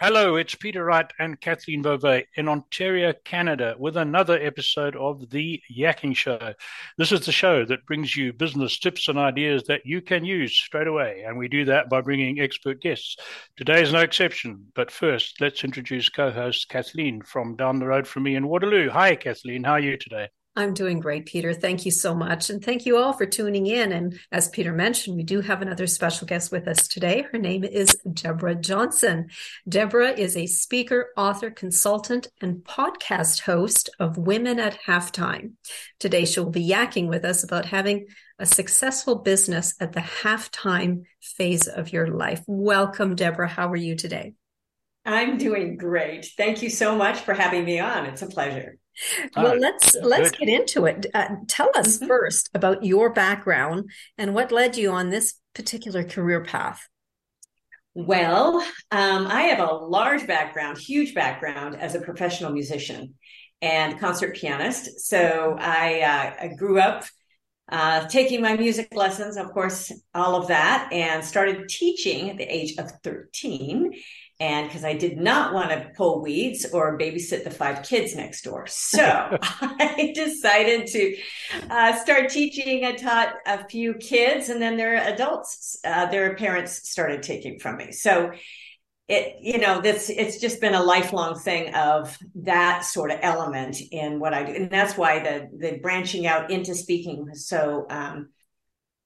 Hello, 0.00 0.36
it's 0.36 0.54
Peter 0.54 0.84
Wright 0.84 1.12
and 1.18 1.40
Kathleen 1.40 1.82
Beauvais 1.82 2.28
in 2.36 2.46
Ontario, 2.46 3.12
Canada, 3.24 3.74
with 3.80 3.96
another 3.96 4.38
episode 4.40 4.94
of 4.94 5.28
The 5.30 5.60
Yakking 5.76 6.14
Show. 6.14 6.54
This 6.96 7.10
is 7.10 7.26
the 7.26 7.32
show 7.32 7.64
that 7.64 7.84
brings 7.84 8.16
you 8.16 8.32
business 8.32 8.78
tips 8.78 9.08
and 9.08 9.18
ideas 9.18 9.64
that 9.64 9.84
you 9.84 10.00
can 10.00 10.24
use 10.24 10.52
straight 10.52 10.86
away, 10.86 11.24
and 11.26 11.36
we 11.36 11.48
do 11.48 11.64
that 11.64 11.88
by 11.90 12.00
bringing 12.00 12.38
expert 12.38 12.80
guests. 12.80 13.16
Today 13.56 13.82
is 13.82 13.92
no 13.92 13.98
exception, 13.98 14.66
but 14.76 14.92
first, 14.92 15.40
let's 15.40 15.64
introduce 15.64 16.08
co 16.08 16.30
host 16.30 16.68
Kathleen 16.68 17.20
from 17.20 17.56
down 17.56 17.80
the 17.80 17.86
road 17.86 18.06
from 18.06 18.22
me 18.22 18.36
in 18.36 18.46
Waterloo. 18.46 18.90
Hi, 18.90 19.16
Kathleen, 19.16 19.64
how 19.64 19.72
are 19.72 19.80
you 19.80 19.96
today? 19.96 20.28
I'm 20.58 20.74
doing 20.74 20.98
great, 20.98 21.26
Peter. 21.26 21.54
Thank 21.54 21.86
you 21.86 21.92
so 21.92 22.16
much. 22.16 22.50
And 22.50 22.60
thank 22.60 22.84
you 22.84 22.96
all 22.96 23.12
for 23.12 23.26
tuning 23.26 23.68
in. 23.68 23.92
And 23.92 24.18
as 24.32 24.48
Peter 24.48 24.72
mentioned, 24.72 25.16
we 25.16 25.22
do 25.22 25.40
have 25.40 25.62
another 25.62 25.86
special 25.86 26.26
guest 26.26 26.50
with 26.50 26.66
us 26.66 26.88
today. 26.88 27.24
Her 27.30 27.38
name 27.38 27.62
is 27.62 27.96
Deborah 28.12 28.56
Johnson. 28.56 29.28
Deborah 29.68 30.10
is 30.10 30.36
a 30.36 30.48
speaker, 30.48 31.10
author, 31.16 31.52
consultant, 31.52 32.26
and 32.40 32.56
podcast 32.64 33.42
host 33.42 33.90
of 34.00 34.18
Women 34.18 34.58
at 34.58 34.80
Halftime. 34.84 35.52
Today, 36.00 36.24
she'll 36.24 36.50
be 36.50 36.68
yakking 36.68 37.06
with 37.06 37.24
us 37.24 37.44
about 37.44 37.66
having 37.66 38.06
a 38.40 38.44
successful 38.44 39.14
business 39.14 39.76
at 39.78 39.92
the 39.92 40.00
halftime 40.00 41.04
phase 41.20 41.68
of 41.68 41.92
your 41.92 42.08
life. 42.08 42.42
Welcome, 42.48 43.14
Deborah. 43.14 43.46
How 43.46 43.68
are 43.68 43.76
you 43.76 43.94
today? 43.94 44.34
I'm 45.04 45.38
doing 45.38 45.76
great. 45.76 46.32
Thank 46.36 46.62
you 46.62 46.68
so 46.68 46.96
much 46.96 47.20
for 47.20 47.32
having 47.32 47.64
me 47.64 47.78
on. 47.78 48.06
It's 48.06 48.22
a 48.22 48.26
pleasure. 48.26 48.76
Well, 49.36 49.52
right. 49.52 49.60
let's 49.60 49.94
let's 50.02 50.30
Good. 50.30 50.40
get 50.40 50.48
into 50.48 50.86
it. 50.86 51.06
Uh, 51.14 51.28
tell 51.46 51.70
us 51.76 51.96
mm-hmm. 51.96 52.06
first 52.06 52.50
about 52.54 52.84
your 52.84 53.12
background 53.12 53.90
and 54.16 54.34
what 54.34 54.52
led 54.52 54.76
you 54.76 54.90
on 54.90 55.10
this 55.10 55.34
particular 55.54 56.04
career 56.04 56.44
path. 56.44 56.88
Well, 57.94 58.60
um, 58.90 59.26
I 59.26 59.42
have 59.42 59.58
a 59.58 59.72
large 59.72 60.26
background, 60.26 60.78
huge 60.78 61.14
background 61.14 61.74
as 61.74 61.94
a 61.94 62.00
professional 62.00 62.52
musician 62.52 63.14
and 63.60 63.98
concert 63.98 64.36
pianist. 64.36 65.00
So 65.00 65.56
I, 65.58 66.00
uh, 66.02 66.44
I 66.44 66.48
grew 66.56 66.78
up 66.78 67.04
uh, 67.68 68.06
taking 68.06 68.40
my 68.40 68.56
music 68.56 68.94
lessons, 68.94 69.36
of 69.36 69.50
course, 69.50 69.92
all 70.14 70.36
of 70.36 70.48
that, 70.48 70.90
and 70.92 71.24
started 71.24 71.68
teaching 71.68 72.30
at 72.30 72.38
the 72.38 72.44
age 72.44 72.76
of 72.78 72.90
13 73.02 73.92
and 74.40 74.68
because 74.68 74.84
I 74.84 74.94
did 74.94 75.18
not 75.18 75.52
want 75.52 75.70
to 75.70 75.90
pull 75.96 76.22
weeds 76.22 76.64
or 76.72 76.96
babysit 76.96 77.42
the 77.42 77.50
five 77.50 77.82
kids 77.82 78.14
next 78.14 78.42
door. 78.42 78.66
So 78.68 79.02
I 79.42 80.12
decided 80.14 80.86
to 80.88 81.16
uh, 81.70 81.96
start 81.96 82.30
teaching. 82.30 82.84
I 82.84 82.92
taught 82.92 83.34
a 83.46 83.66
few 83.68 83.94
kids, 83.94 84.48
and 84.48 84.62
then 84.62 84.76
their 84.76 84.96
adults, 84.96 85.78
uh, 85.84 86.06
their 86.06 86.36
parents 86.36 86.88
started 86.88 87.22
taking 87.22 87.58
from 87.58 87.78
me. 87.78 87.90
So 87.92 88.32
it, 89.08 89.36
you 89.40 89.58
know, 89.58 89.80
this 89.80 90.10
it's 90.10 90.38
just 90.38 90.60
been 90.60 90.74
a 90.74 90.82
lifelong 90.82 91.38
thing 91.38 91.74
of 91.74 92.16
that 92.36 92.84
sort 92.84 93.10
of 93.10 93.18
element 93.22 93.78
in 93.90 94.20
what 94.20 94.34
I 94.34 94.44
do, 94.44 94.52
and 94.52 94.70
that's 94.70 94.96
why 94.96 95.18
the 95.18 95.48
the 95.56 95.78
branching 95.78 96.26
out 96.26 96.50
into 96.50 96.74
speaking 96.74 97.26
was 97.26 97.46
so. 97.46 97.86
Um, 97.90 98.28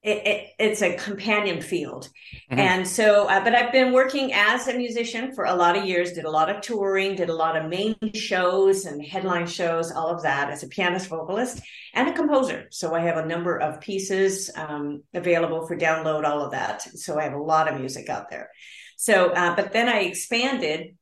it, 0.03 0.27
it, 0.27 0.49
it's 0.59 0.83
a 0.83 0.97
companion 0.97 1.61
field. 1.61 2.09
Mm-hmm. 2.51 2.59
And 2.59 2.89
so, 2.89 3.29
uh, 3.29 3.43
but 3.45 3.55
I've 3.55 3.71
been 3.71 3.93
working 3.93 4.33
as 4.33 4.67
a 4.67 4.75
musician 4.77 5.33
for 5.33 5.45
a 5.45 5.55
lot 5.55 5.77
of 5.77 5.85
years, 5.85 6.13
did 6.13 6.25
a 6.25 6.31
lot 6.31 6.51
of 6.51 6.61
touring, 6.61 7.15
did 7.15 7.29
a 7.29 7.35
lot 7.35 7.57
of 7.57 7.69
main 7.69 7.97
shows 8.13 8.85
and 8.85 9.05
headline 9.05 9.47
shows, 9.47 9.93
all 9.93 10.09
of 10.09 10.23
that 10.23 10.51
as 10.51 10.65
a 10.65 10.69
pianist, 10.69 11.07
vocalist, 11.07 11.63
and 11.95 12.09
a 12.09 12.13
composer. 12.13 12.67
So 12.71 12.95
I 12.95 13.01
have 13.01 13.17
a 13.17 13.27
number 13.27 13.57
of 13.57 13.81
pieces 13.81 14.51
um, 14.57 15.05
available 15.15 15.67
for 15.67 15.77
download, 15.77 16.25
all 16.25 16.45
of 16.45 16.51
that. 16.51 16.83
So 16.83 17.19
I 17.19 17.23
have 17.23 17.35
a 17.35 17.43
lot 17.43 17.73
of 17.73 17.79
music 17.79 18.09
out 18.09 18.29
there. 18.29 18.51
So, 18.97 19.31
uh, 19.31 19.55
but 19.55 19.73
then 19.73 19.89
I 19.89 20.01
expanded 20.01 20.97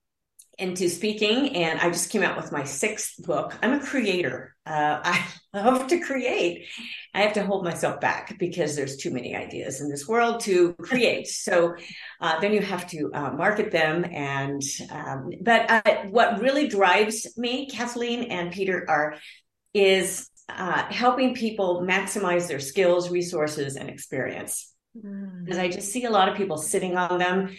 into 0.61 0.89
speaking 0.89 1.57
and 1.57 1.81
I 1.81 1.89
just 1.89 2.11
came 2.11 2.23
out 2.23 2.37
with 2.37 2.53
my 2.53 2.65
sixth 2.65 3.15
book. 3.25 3.57
I'm 3.63 3.73
a 3.73 3.81
creator. 3.81 4.55
Uh, 4.67 5.01
I 5.55 5.69
love 5.69 5.89
to 5.89 5.99
create. 5.99 6.67
I 7.15 7.23
have 7.23 7.33
to 7.33 7.45
hold 7.45 7.65
myself 7.65 8.01
back 8.01 8.39
because 8.39 8.77
there's 8.77 8.97
too 8.97 9.11
many 9.11 9.35
ideas 9.35 9.81
in 9.81 9.91
this 9.91 10.07
world 10.07 10.41
to 10.41 10.75
create. 10.75 11.27
so 11.29 11.75
uh, 12.21 12.41
then 12.41 12.53
you 12.53 12.61
have 12.61 12.87
to 12.91 13.11
uh, 13.13 13.33
market 13.33 13.73
them. 13.73 14.05
And, 14.05 14.63
um, 14.91 15.31
but 15.41 15.71
uh, 15.71 16.05
what 16.11 16.41
really 16.41 16.69
drives 16.69 17.27
me, 17.37 17.67
Kathleen 17.67 18.25
and 18.25 18.53
Peter 18.53 18.85
are, 18.89 19.17
is 19.75 20.29
uh, 20.49 20.85
helping 20.93 21.35
people 21.35 21.83
maximize 21.83 22.49
their 22.49 22.61
skills, 22.61 23.11
resources, 23.11 23.77
and 23.77 23.89
experience. 23.89 24.73
Mm. 24.97 25.45
Because 25.45 25.59
I 25.59 25.69
just 25.69 25.91
see 25.93 26.05
a 26.05 26.11
lot 26.11 26.29
of 26.29 26.37
people 26.37 26.59
sitting 26.59 26.97
on 26.97 27.19
them 27.19 27.57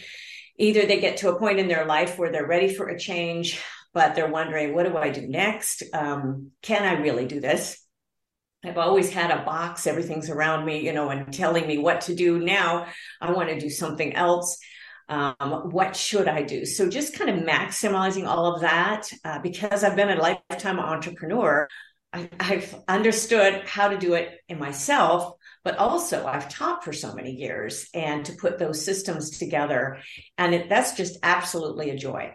either 0.61 0.85
they 0.85 0.99
get 0.99 1.17
to 1.17 1.29
a 1.29 1.39
point 1.39 1.59
in 1.59 1.67
their 1.67 1.85
life 1.85 2.17
where 2.17 2.31
they're 2.31 2.45
ready 2.45 2.73
for 2.73 2.87
a 2.87 2.99
change, 2.99 3.61
but 3.93 4.15
they're 4.15 4.31
wondering, 4.31 4.73
what 4.73 4.85
do 4.85 4.95
I 4.95 5.09
do 5.09 5.27
next? 5.27 5.83
Um, 5.93 6.51
can 6.61 6.83
I 6.83 7.01
really 7.01 7.25
do 7.25 7.39
this? 7.39 7.83
I've 8.63 8.77
always 8.77 9.11
had 9.11 9.31
a 9.31 9.43
box, 9.43 9.87
everything's 9.87 10.29
around 10.29 10.65
me, 10.65 10.85
you 10.85 10.93
know, 10.93 11.09
and 11.09 11.33
telling 11.33 11.65
me 11.65 11.79
what 11.79 12.01
to 12.01 12.15
do. 12.15 12.39
Now 12.39 12.85
I 13.19 13.31
want 13.31 13.49
to 13.49 13.59
do 13.59 13.71
something 13.71 14.13
else. 14.13 14.59
Um, 15.09 15.71
what 15.71 15.95
should 15.95 16.27
I 16.27 16.43
do? 16.43 16.65
So 16.65 16.87
just 16.87 17.17
kind 17.17 17.29
of 17.31 17.43
maximizing 17.43 18.27
all 18.27 18.53
of 18.53 18.61
that 18.61 19.11
uh, 19.25 19.39
because 19.39 19.83
I've 19.83 19.95
been 19.95 20.09
a 20.09 20.21
lifetime 20.21 20.79
entrepreneur. 20.79 21.67
I, 22.13 22.29
I've 22.39 22.75
understood 22.87 23.63
how 23.65 23.89
to 23.89 23.97
do 23.97 24.13
it 24.13 24.37
in 24.47 24.59
myself 24.59 25.33
but 25.63 25.77
also 25.77 26.25
I've 26.25 26.49
taught 26.49 26.83
for 26.83 26.93
so 26.93 27.13
many 27.13 27.31
years 27.31 27.87
and 27.93 28.25
to 28.25 28.33
put 28.33 28.57
those 28.57 28.83
systems 28.83 29.37
together. 29.37 29.99
And 30.37 30.55
it, 30.55 30.69
that's 30.69 30.93
just 30.93 31.19
absolutely 31.23 31.89
a 31.91 31.97
joy. 31.97 32.33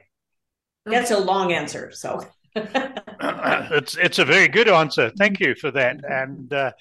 That's 0.85 1.11
a 1.11 1.19
long 1.19 1.53
answer. 1.53 1.91
So 1.93 2.21
it's, 2.55 3.97
it's 3.97 4.19
a 4.19 4.25
very 4.25 4.49
good 4.49 4.69
answer. 4.69 5.11
Thank 5.11 5.41
you 5.41 5.55
for 5.55 5.71
that. 5.73 6.01
And, 6.05 6.53
uh, 6.53 6.73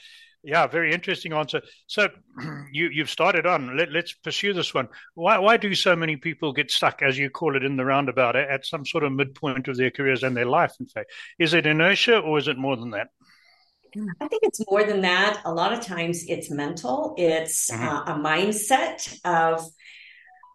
yeah, 0.46 0.68
very 0.68 0.94
interesting 0.94 1.34
answer. 1.34 1.64
So, 1.88 2.08
you 2.72 2.90
you've 2.90 3.10
started 3.10 3.48
on. 3.48 3.76
Let, 3.76 3.96
us 3.96 4.14
pursue 4.14 4.54
this 4.54 4.76
one. 4.76 4.88
Why 5.16 5.40
why 5.40 5.58
do 5.58 5.74
so 5.74 5.96
many 5.96 6.18
people 6.18 6.54
get 6.54 6.70
stuck, 6.70 7.02
as 7.02 7.18
you 7.18 7.32
call 7.32 7.56
it, 7.56 7.64
in 7.64 7.78
the 7.78 7.86
roundabout 7.86 8.36
at 8.36 8.64
some 8.66 8.86
sort 8.86 9.04
of 9.04 9.12
midpoint 9.12 9.68
of 9.68 9.76
their 9.76 9.90
careers 9.90 10.22
and 10.22 10.38
their 10.38 10.46
life? 10.46 10.74
In 10.80 10.86
fact, 10.86 11.12
is 11.40 11.56
it 11.56 11.66
inertia 11.66 12.20
or 12.20 12.38
is 12.38 12.48
it 12.48 12.60
more 12.60 12.78
than 12.78 12.92
that? 12.92 13.08
I 14.22 14.28
think 14.28 14.44
it's 14.44 14.62
more 14.70 14.84
than 14.84 15.02
that. 15.02 15.42
A 15.46 15.54
lot 15.54 15.74
of 15.74 15.82
times 15.82 16.26
it's 16.28 16.50
mental, 16.50 17.16
it's 17.18 17.70
mm-hmm. 17.72 17.84
uh, 17.84 18.16
a 18.16 18.20
mindset 18.20 19.20
of 19.26 19.66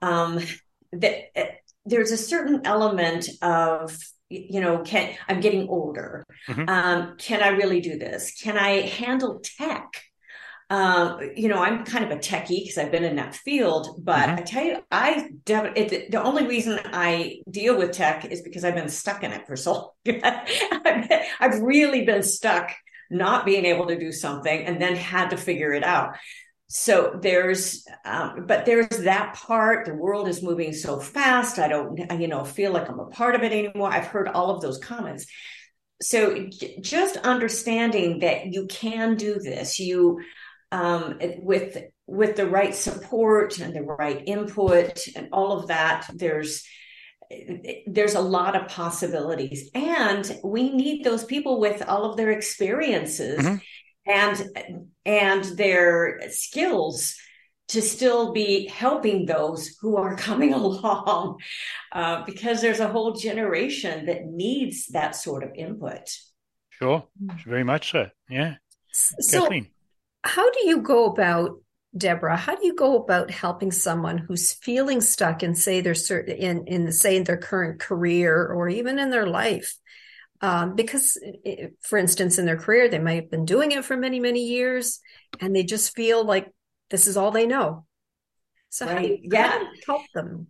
um, 0.03 0.41
that 0.93 1.25
uh, 1.37 1.45
there's 1.87 2.12
a 2.12 2.17
certain 2.17 2.62
element 2.65 3.28
of 3.43 3.97
you 4.28 4.61
know 4.61 4.78
can 4.78 5.12
i'm 5.28 5.41
getting 5.41 5.69
older 5.69 6.25
mm-hmm. 6.49 6.69
um, 6.69 7.17
can 7.19 7.43
i 7.43 7.49
really 7.49 7.81
do 7.81 7.99
this 7.99 8.41
can 8.41 8.56
i 8.56 8.81
handle 8.81 9.41
tech 9.43 10.03
um, 10.72 11.19
you 11.34 11.49
know, 11.49 11.61
I'm 11.61 11.84
kind 11.84 12.05
of 12.05 12.12
a 12.12 12.21
techie 12.21 12.62
because 12.62 12.78
I've 12.78 12.93
been 12.93 13.03
in 13.03 13.17
that 13.17 13.34
field, 13.34 14.05
but 14.05 14.28
mm-hmm. 14.28 14.39
I 14.39 14.43
tell 14.43 14.65
you, 14.65 14.78
I 14.93 15.28
it, 15.45 16.12
the 16.12 16.22
only 16.22 16.47
reason 16.47 16.78
I 16.84 17.41
deal 17.51 17.77
with 17.77 17.91
tech 17.91 18.25
is 18.27 18.41
because 18.41 18.65
I've 18.65 18.77
been 18.77 18.89
stuck 18.89 19.25
in 19.25 19.33
it 19.33 19.49
for 19.49 19.57
so 19.57 19.95
long. 20.07 20.28
I've 21.41 21.61
really 21.61 22.05
been 22.05 22.22
stuck 22.22 22.71
not 23.10 23.44
being 23.44 23.65
able 23.65 23.87
to 23.87 23.98
do 23.98 24.12
something 24.12 24.65
and 24.65 24.81
then 24.81 24.94
had 24.97 25.31
to 25.31 25.37
figure 25.37 25.72
it 25.72 25.84
out. 25.84 26.15
So 26.69 27.19
there's 27.21 27.84
um, 28.04 28.44
but 28.47 28.65
there's 28.65 28.88
that 29.00 29.34
part 29.34 29.87
the 29.87 29.94
world 29.94 30.28
is 30.28 30.41
moving 30.41 30.72
so 30.72 31.00
fast. 31.00 31.59
I 31.59 31.66
don't 31.66 31.98
you 32.21 32.28
know 32.28 32.44
feel 32.44 32.72
like 32.72 32.88
i'm 32.88 33.00
a 33.00 33.06
part 33.06 33.34
of 33.34 33.43
it 33.43 33.53
anymore. 33.53 33.91
I've 33.91 34.06
heard 34.06 34.28
all 34.28 34.54
of 34.54 34.62
those 34.62 34.78
comments. 34.78 35.26
So 36.00 36.48
just 36.81 37.16
understanding 37.19 38.21
that 38.21 38.47
you 38.47 38.66
can 38.66 39.16
do 39.16 39.34
this 39.41 39.81
you 39.81 40.21
um, 40.71 41.19
with 41.38 41.77
with 42.06 42.37
the 42.37 42.47
right 42.47 42.75
support 42.75 43.59
and 43.59 43.75
the 43.75 43.82
right 43.82 44.22
input 44.27 45.06
and 45.16 45.28
all 45.32 45.59
of 45.59 45.68
that 45.68 46.09
there's 46.15 46.65
there's 47.86 48.15
a 48.15 48.21
lot 48.21 48.56
of 48.56 48.68
possibilities. 48.68 49.71
And 49.74 50.38
we 50.42 50.72
need 50.72 51.04
those 51.04 51.24
people 51.24 51.60
with 51.60 51.82
all 51.86 52.04
of 52.04 52.16
their 52.16 52.30
experiences 52.30 53.41
mm-hmm. 53.41 53.56
and 54.06 54.82
and 55.04 55.44
their 55.56 56.21
skills 56.30 57.16
to 57.68 57.80
still 57.80 58.32
be 58.32 58.66
helping 58.66 59.27
those 59.27 59.77
who 59.80 59.97
are 59.97 60.16
coming 60.16 60.53
along 60.60 61.38
uh, 61.92 62.24
because 62.24 62.60
there's 62.60 62.80
a 62.80 62.88
whole 62.88 63.12
generation 63.12 64.06
that 64.06 64.26
needs 64.26 64.86
that 64.88 65.15
sort 65.15 65.44
of 65.44 65.50
input. 65.54 66.09
Sure. 66.71 67.04
Very 67.44 67.65
much 67.65 67.92
so. 67.92 68.09
Yeah. 68.28 68.54
So 68.92 69.42
Kathleen. 69.42 69.68
how 70.24 70.50
do 70.50 70.66
you 70.66 70.80
go 70.80 71.06
about 71.06 71.60
Deborah, 71.97 72.37
how 72.37 72.54
do 72.54 72.65
you 72.65 72.75
go 72.75 72.97
about 72.97 73.31
helping 73.31 73.72
someone 73.72 74.19
who's 74.19 74.53
feeling 74.53 75.01
stuck 75.01 75.42
in 75.42 75.54
say 75.54 75.81
their 75.81 75.95
certain 75.95 76.37
in 76.37 76.66
in 76.66 76.92
say 76.92 77.16
in 77.16 77.25
their 77.25 77.37
current 77.37 77.81
career 77.81 78.47
or 78.47 78.69
even 78.69 78.98
in 78.98 79.10
their 79.10 79.27
life? 79.27 79.77
Um, 80.41 80.75
because, 80.75 81.19
for 81.83 81.98
instance, 81.98 82.39
in 82.39 82.47
their 82.47 82.57
career, 82.57 82.89
they 82.89 82.98
might 82.98 83.22
have 83.22 83.31
been 83.31 83.45
doing 83.45 83.72
it 83.72 83.84
for 83.84 83.97
many 83.97 84.21
many 84.21 84.47
years, 84.47 85.01
and 85.41 85.54
they 85.54 85.65
just 85.65 85.95
feel 85.95 86.25
like 86.25 86.48
this 86.91 87.07
is 87.07 87.16
all 87.16 87.33
they 87.33 87.47
know. 87.47 87.87
So 88.69 88.86
right. 88.86 88.95
how, 88.95 89.01
do 89.03 89.09
you, 89.09 89.19
yeah. 89.22 89.48
how 89.48 89.59
do 89.59 89.65
you 89.65 89.83
help 89.84 90.03
them? 90.15 90.47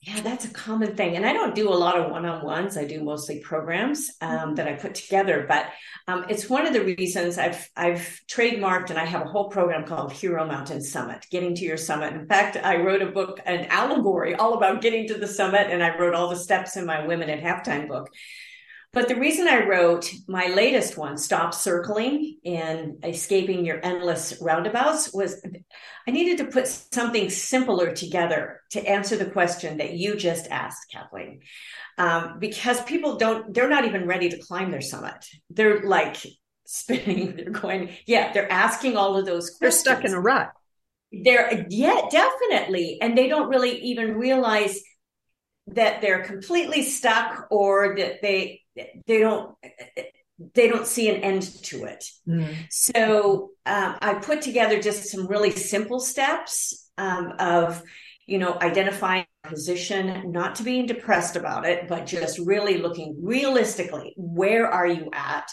Yeah, 0.00 0.20
that's 0.20 0.44
a 0.44 0.50
common 0.50 0.94
thing. 0.94 1.16
And 1.16 1.26
I 1.26 1.32
don't 1.32 1.56
do 1.56 1.68
a 1.68 1.74
lot 1.74 1.98
of 1.98 2.12
one 2.12 2.24
on 2.24 2.44
ones. 2.44 2.76
I 2.76 2.84
do 2.84 3.02
mostly 3.02 3.40
programs 3.40 4.08
um, 4.20 4.54
that 4.54 4.68
I 4.68 4.74
put 4.74 4.94
together. 4.94 5.44
But 5.48 5.66
um, 6.06 6.24
it's 6.28 6.48
one 6.48 6.66
of 6.66 6.72
the 6.72 6.84
reasons 6.84 7.36
I've, 7.36 7.68
I've 7.76 8.20
trademarked 8.28 8.90
and 8.90 8.98
I 8.98 9.04
have 9.04 9.22
a 9.22 9.28
whole 9.28 9.48
program 9.48 9.84
called 9.84 10.12
Hero 10.12 10.46
Mountain 10.46 10.82
Summit, 10.82 11.26
Getting 11.32 11.56
to 11.56 11.64
Your 11.64 11.76
Summit. 11.76 12.14
In 12.14 12.26
fact, 12.28 12.56
I 12.56 12.76
wrote 12.76 13.02
a 13.02 13.10
book, 13.10 13.40
an 13.44 13.66
allegory 13.70 14.36
all 14.36 14.54
about 14.54 14.82
getting 14.82 15.08
to 15.08 15.14
the 15.14 15.26
summit. 15.26 15.66
And 15.68 15.82
I 15.82 15.98
wrote 15.98 16.14
all 16.14 16.28
the 16.28 16.36
steps 16.36 16.76
in 16.76 16.86
my 16.86 17.04
Women 17.04 17.28
at 17.28 17.42
Halftime 17.42 17.88
book. 17.88 18.08
But 18.92 19.08
the 19.08 19.16
reason 19.16 19.46
I 19.46 19.66
wrote 19.66 20.10
my 20.26 20.46
latest 20.46 20.96
one, 20.96 21.18
Stop 21.18 21.52
Circling 21.52 22.38
and 22.44 23.04
Escaping 23.04 23.66
Your 23.66 23.84
Endless 23.84 24.38
Roundabouts, 24.40 25.12
was 25.12 25.44
I 26.06 26.10
needed 26.10 26.38
to 26.38 26.50
put 26.50 26.66
something 26.66 27.28
simpler 27.28 27.92
together 27.92 28.62
to 28.70 28.88
answer 28.88 29.16
the 29.16 29.26
question 29.26 29.76
that 29.78 29.92
you 29.92 30.16
just 30.16 30.48
asked, 30.50 30.90
Kathleen. 30.90 31.40
Um, 31.98 32.38
because 32.38 32.82
people 32.84 33.16
don't, 33.16 33.52
they're 33.52 33.68
not 33.68 33.84
even 33.84 34.06
ready 34.06 34.30
to 34.30 34.38
climb 34.38 34.70
their 34.70 34.80
summit. 34.80 35.26
They're 35.50 35.82
like 35.82 36.16
spinning, 36.64 37.36
they're 37.36 37.50
going, 37.50 37.90
yeah, 38.06 38.32
they're 38.32 38.50
asking 38.50 38.96
all 38.96 39.18
of 39.18 39.26
those 39.26 39.50
questions. 39.50 39.84
They're 39.84 39.94
stuck 39.94 40.04
in 40.06 40.14
a 40.14 40.20
rut. 40.20 40.50
They're, 41.12 41.66
yeah, 41.68 42.02
definitely. 42.10 42.98
And 43.02 43.18
they 43.18 43.28
don't 43.28 43.48
really 43.50 43.80
even 43.82 44.14
realize 44.14 44.80
that 45.68 46.00
they're 46.00 46.24
completely 46.24 46.82
stuck 46.82 47.46
or 47.50 47.96
that 47.98 48.22
they 48.22 48.62
they 49.06 49.18
don't 49.18 49.54
they 50.54 50.68
don't 50.68 50.86
see 50.86 51.08
an 51.08 51.16
end 51.16 51.42
to 51.64 51.84
it. 51.84 52.04
Mm. 52.28 52.54
So 52.70 53.50
um, 53.66 53.96
I 54.00 54.14
put 54.14 54.42
together 54.42 54.80
just 54.80 55.10
some 55.10 55.26
really 55.26 55.50
simple 55.50 56.00
steps 56.00 56.90
um, 56.96 57.34
of 57.38 57.82
you 58.26 58.38
know 58.38 58.56
identifying 58.60 59.26
position, 59.44 60.30
not 60.30 60.56
to 60.56 60.62
being 60.62 60.86
depressed 60.86 61.36
about 61.36 61.66
it, 61.66 61.88
but 61.88 62.06
just 62.06 62.38
really 62.38 62.78
looking 62.78 63.16
realistically 63.22 64.14
where 64.16 64.66
are 64.66 64.86
you 64.86 65.10
at 65.12 65.48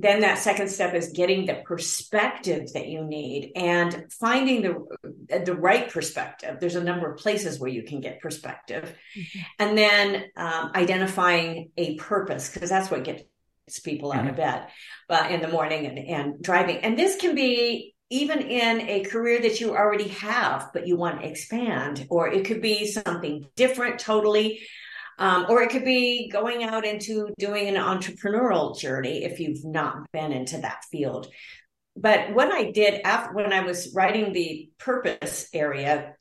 then 0.00 0.20
that 0.20 0.38
second 0.38 0.68
step 0.68 0.94
is 0.94 1.12
getting 1.12 1.46
the 1.46 1.62
perspective 1.64 2.72
that 2.72 2.88
you 2.88 3.04
need 3.04 3.52
and 3.56 4.06
finding 4.12 4.62
the 4.62 5.40
the 5.44 5.54
right 5.54 5.90
perspective 5.90 6.58
there's 6.60 6.74
a 6.74 6.84
number 6.84 7.12
of 7.12 7.18
places 7.18 7.58
where 7.58 7.70
you 7.70 7.82
can 7.82 8.00
get 8.00 8.20
perspective 8.20 8.94
mm-hmm. 9.16 9.38
and 9.58 9.76
then 9.76 10.24
um, 10.36 10.70
identifying 10.74 11.70
a 11.76 11.96
purpose 11.96 12.52
because 12.52 12.70
that's 12.70 12.90
what 12.90 13.04
gets 13.04 13.24
people 13.84 14.12
out 14.12 14.20
mm-hmm. 14.20 14.30
of 14.30 14.36
bed 14.36 14.66
uh, 15.10 15.26
in 15.30 15.40
the 15.40 15.48
morning 15.48 15.86
and, 15.86 15.98
and 15.98 16.42
driving 16.42 16.78
and 16.78 16.98
this 16.98 17.16
can 17.16 17.34
be 17.34 17.94
even 18.10 18.40
in 18.40 18.80
a 18.88 19.04
career 19.04 19.40
that 19.40 19.60
you 19.60 19.76
already 19.76 20.08
have 20.08 20.70
but 20.72 20.86
you 20.86 20.96
want 20.96 21.20
to 21.20 21.28
expand 21.28 22.06
or 22.08 22.28
it 22.28 22.44
could 22.44 22.62
be 22.62 22.86
something 22.86 23.46
different 23.56 23.98
totally 23.98 24.60
um, 25.18 25.46
or 25.48 25.62
it 25.62 25.70
could 25.70 25.84
be 25.84 26.28
going 26.28 26.64
out 26.64 26.84
into 26.84 27.32
doing 27.38 27.68
an 27.68 27.74
entrepreneurial 27.74 28.78
journey 28.78 29.24
if 29.24 29.40
you've 29.40 29.64
not 29.64 30.10
been 30.12 30.32
into 30.32 30.58
that 30.58 30.84
field. 30.90 31.28
But 31.96 32.32
what 32.32 32.52
I 32.52 32.70
did 32.70 33.00
after 33.04 33.34
when 33.34 33.52
I 33.52 33.62
was 33.62 33.92
writing 33.94 34.32
the 34.32 34.70
purpose 34.78 35.48
area, 35.52 36.14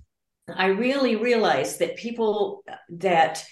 I 0.51 0.67
really 0.67 1.15
realized 1.15 1.79
that 1.79 1.97
people 1.97 2.63
that 2.89 3.45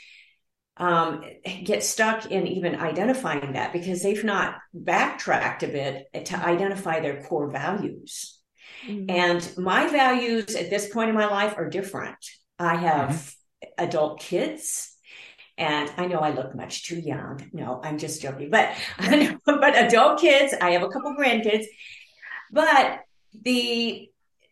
um, 0.77 1.23
get 1.63 1.83
stuck 1.83 2.31
in 2.31 2.47
even 2.47 2.75
identifying 2.75 3.53
that 3.53 3.71
because 3.71 4.01
they've 4.01 4.23
not 4.23 4.55
backtracked 4.73 5.63
a 5.63 5.67
bit 5.67 6.25
to 6.25 6.35
identify 6.35 6.99
their 6.99 7.21
core 7.23 7.49
values. 7.49 8.39
Mm-hmm. 8.87 9.09
And 9.09 9.53
my 9.57 9.87
values 9.87 10.55
at 10.55 10.69
this 10.69 10.89
point 10.91 11.09
in 11.09 11.15
my 11.15 11.27
life 11.27 11.55
are 11.57 11.69
different. 11.69 12.17
I 12.59 12.75
have 12.75 13.09
mm-hmm. 13.09 13.85
adult 13.85 14.19
kids. 14.19 14.94
And 15.57 15.89
I 15.97 16.07
know 16.07 16.19
I 16.19 16.31
look 16.31 16.53
much 16.53 16.85
too 16.85 16.99
young. 16.99 17.49
No, 17.53 17.79
I'm 17.83 17.97
just 17.97 18.21
joking. 18.21 18.49
But 18.49 18.75
but 19.45 19.77
adult 19.77 20.19
kids, 20.19 20.53
I 20.61 20.71
have 20.71 20.83
a 20.83 20.89
couple 20.89 21.15
grandkids. 21.15 21.65
But 22.51 23.01
the 23.43 24.09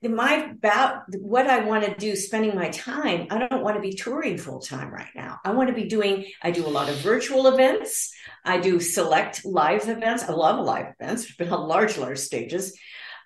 my 0.09 0.49
about 0.51 1.03
what 1.15 1.47
I 1.47 1.59
want 1.59 1.85
to 1.85 1.95
do, 1.95 2.15
spending 2.15 2.55
my 2.55 2.69
time, 2.69 3.27
I 3.29 3.47
don't 3.47 3.63
want 3.63 3.75
to 3.75 3.81
be 3.81 3.93
touring 3.93 4.37
full 4.37 4.59
time 4.59 4.91
right 4.91 5.09
now. 5.15 5.39
I 5.45 5.51
want 5.51 5.69
to 5.69 5.73
be 5.73 5.85
doing, 5.85 6.25
I 6.41 6.51
do 6.51 6.65
a 6.65 6.67
lot 6.67 6.89
of 6.89 6.97
virtual 6.97 7.47
events. 7.47 8.13
I 8.43 8.57
do 8.57 8.79
select 8.79 9.45
live 9.45 9.87
events. 9.87 10.23
I 10.23 10.33
love 10.33 10.63
live 10.65 10.93
events. 10.99 11.27
I've 11.29 11.37
been 11.37 11.49
on 11.49 11.67
large, 11.67 11.97
large 11.97 12.19
stages. 12.19 12.77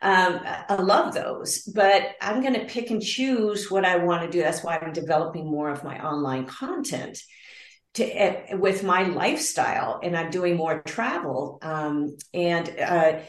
Um, 0.01 0.39
I 0.43 0.75
love 0.75 1.15
those, 1.15 1.63
but 1.63 2.15
I'm 2.21 2.41
going 2.41 2.53
to 2.53 2.65
pick 2.65 2.91
and 2.91 3.01
choose 3.01 3.71
what 3.71 3.83
I 3.83 3.97
want 3.97 4.23
to 4.23 4.29
do. 4.29 4.43
That's 4.43 4.63
why 4.63 4.77
I'm 4.77 4.93
developing 4.93 5.49
more 5.49 5.71
of 5.71 5.83
my 5.83 5.99
online 6.05 6.45
content 6.45 7.19
to, 7.95 8.53
uh, 8.53 8.57
with 8.57 8.83
my 8.83 9.03
lifestyle 9.03 9.99
and 10.03 10.15
I'm 10.15 10.29
doing 10.29 10.55
more 10.55 10.81
travel. 10.81 11.59
Um, 11.61 12.17
and 12.33 12.69
uh, 12.79 13.19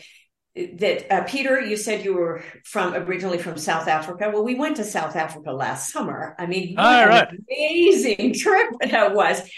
that 0.74 1.12
uh, 1.12 1.24
Peter, 1.24 1.60
you 1.60 1.76
said 1.76 2.04
you 2.04 2.14
were 2.14 2.42
from 2.64 2.94
originally 2.94 3.38
from 3.38 3.56
South 3.58 3.88
Africa. 3.88 4.30
Well, 4.32 4.44
we 4.44 4.54
went 4.54 4.76
to 4.76 4.84
South 4.84 5.16
Africa 5.16 5.52
last 5.52 5.92
summer. 5.92 6.34
I 6.38 6.46
mean, 6.46 6.74
what 6.74 7.08
right. 7.08 7.28
an 7.30 7.44
amazing 7.48 8.34
trip 8.38 8.68
that 8.90 9.14
was. 9.14 9.48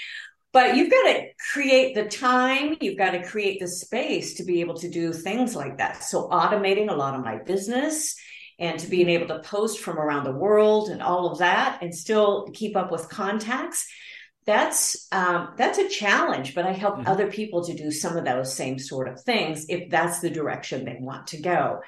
But 0.52 0.76
you've 0.76 0.91
got 0.91 1.05
to 1.05 1.29
create 1.53 1.94
the 1.94 2.06
time, 2.06 2.76
you've 2.81 2.99
got 2.99 3.12
to 3.12 3.23
create 3.23 3.61
the 3.61 3.69
space 3.69 4.35
to 4.35 4.44
be 4.44 4.61
able 4.61 4.75
to 4.79 4.91
do 4.91 5.12
things 5.12 5.55
like 5.55 5.79
that. 5.79 6.03
So 6.03 6.29
automating 6.29 6.91
a 6.91 6.96
lot 6.96 7.14
of 7.14 7.25
my 7.25 7.38
business 7.38 8.17
and 8.58 8.79
to 8.81 8.88
being 8.88 9.08
able 9.08 9.29
to 9.29 9.38
post 9.41 9.79
from 9.79 9.96
around 9.96 10.25
the 10.25 10.32
world 10.32 10.88
and 10.88 11.00
all 11.00 11.31
of 11.31 11.38
that 11.38 11.79
and 11.82 11.94
still 11.94 12.49
keep 12.53 12.76
up 12.76 12.91
with 12.91 13.08
contacts 13.08 13.87
that's 14.50 15.06
um, 15.12 15.52
that's 15.56 15.79
a 15.79 15.88
challenge 15.88 16.56
but 16.56 16.67
i 16.67 16.73
help 16.73 16.97
mm-hmm. 16.97 17.06
other 17.06 17.29
people 17.31 17.64
to 17.64 17.73
do 17.73 17.93
some 17.93 18.17
of 18.17 18.25
those 18.25 18.52
same 18.52 18.81
sort 18.81 19.06
of 19.06 19.20
things 19.23 19.67
if 19.69 19.88
that's 19.88 20.19
the 20.19 20.29
direction 20.29 20.85
they 20.85 20.99
want 21.00 21.29
to 21.29 21.41
go 21.41 21.79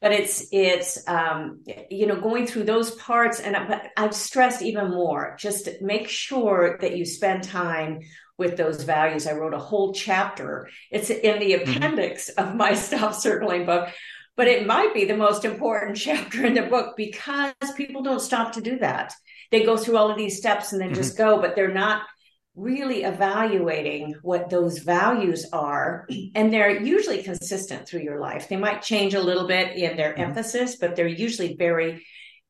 but 0.00 0.10
it's 0.10 0.46
it's 0.50 1.06
um, 1.08 1.62
you 1.90 2.06
know 2.06 2.20
going 2.20 2.44
through 2.44 2.64
those 2.64 2.90
parts 2.92 3.38
and 3.38 3.56
but 3.68 3.86
i've 3.96 4.14
stressed 4.14 4.62
even 4.62 4.90
more 4.90 5.36
just 5.38 5.68
make 5.80 6.08
sure 6.08 6.76
that 6.80 6.96
you 6.96 7.04
spend 7.04 7.44
time 7.44 8.00
with 8.36 8.56
those 8.56 8.82
values 8.82 9.28
i 9.28 9.32
wrote 9.32 9.54
a 9.54 9.58
whole 9.58 9.92
chapter 9.92 10.68
it's 10.90 11.10
in 11.10 11.38
the 11.38 11.52
mm-hmm. 11.52 11.70
appendix 11.70 12.30
mm-hmm. 12.30 12.48
of 12.48 12.56
my 12.56 12.74
stop 12.86 13.14
circling 13.14 13.64
book 13.64 13.88
but 14.36 14.48
it 14.48 14.66
might 14.66 14.92
be 14.92 15.04
the 15.04 15.16
most 15.16 15.44
important 15.44 15.96
chapter 16.08 16.44
in 16.44 16.54
the 16.54 16.62
book 16.62 16.96
because 16.96 17.54
people 17.76 18.02
don't 18.02 18.20
stop 18.20 18.54
to 18.54 18.60
do 18.60 18.76
that 18.78 19.14
they 19.50 19.64
go 19.64 19.76
through 19.76 19.96
all 19.96 20.10
of 20.10 20.16
these 20.16 20.38
steps 20.38 20.72
and 20.72 20.80
then 20.80 20.88
mm-hmm. 20.88 20.96
just 20.96 21.16
go, 21.16 21.40
but 21.40 21.56
they're 21.56 21.72
not 21.72 22.02
really 22.54 23.04
evaluating 23.04 24.14
what 24.22 24.50
those 24.50 24.78
values 24.78 25.46
are. 25.52 26.06
And 26.34 26.52
they're 26.52 26.80
usually 26.80 27.22
consistent 27.22 27.88
through 27.88 28.02
your 28.02 28.20
life. 28.20 28.48
They 28.48 28.56
might 28.56 28.82
change 28.82 29.14
a 29.14 29.22
little 29.22 29.46
bit 29.46 29.76
in 29.76 29.96
their 29.96 30.12
mm-hmm. 30.12 30.22
emphasis, 30.22 30.76
but 30.76 30.94
they're 30.94 31.06
usually 31.06 31.56
very 31.56 32.04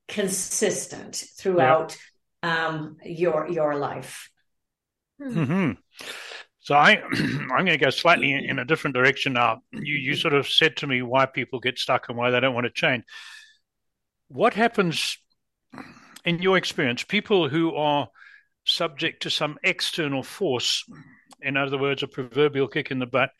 consistent 0.09 1.25
throughout 1.37 1.97
yeah. 2.43 2.67
um, 2.67 2.97
your 3.05 3.49
your 3.51 3.77
life. 3.77 4.31
Mm-hmm. 5.21 5.73
So 6.61 6.75
I, 6.75 7.03
I'm 7.13 7.49
going 7.49 7.67
to 7.67 7.79
go 7.79 7.91
slightly 7.91 8.33
in 8.33 8.59
a 8.59 8.65
different 8.65 8.95
direction 8.95 9.35
now. 9.35 9.61
You 9.73 9.95
you 9.95 10.17
sort 10.17 10.35
of 10.35 10.49
said 10.49 10.77
to 10.79 10.87
me 10.87 11.03
why 11.03 11.27
people 11.27 11.61
get 11.61 11.79
stuck 11.79 12.09
and 12.09 12.19
why 12.19 12.31
they 12.31 12.41
don't 12.41 12.55
want 12.55 12.67
to 12.67 12.71
change. 12.71 13.05
What 14.29 14.55
happens 14.55 15.19
in 16.29 16.43
your 16.43 16.59
experience, 16.59 17.03
people 17.03 17.49
who 17.49 17.75
are 17.75 18.09
subject 18.65 19.23
to 19.23 19.31
some 19.31 19.57
external 19.63 20.23
force, 20.23 20.85
in 21.41 21.57
other 21.57 21.79
words, 21.79 22.03
a 22.03 22.07
proverbial 22.07 22.69
kick 22.69 22.91
in 22.91 22.99
the 22.99 23.07
butt, 23.07 23.31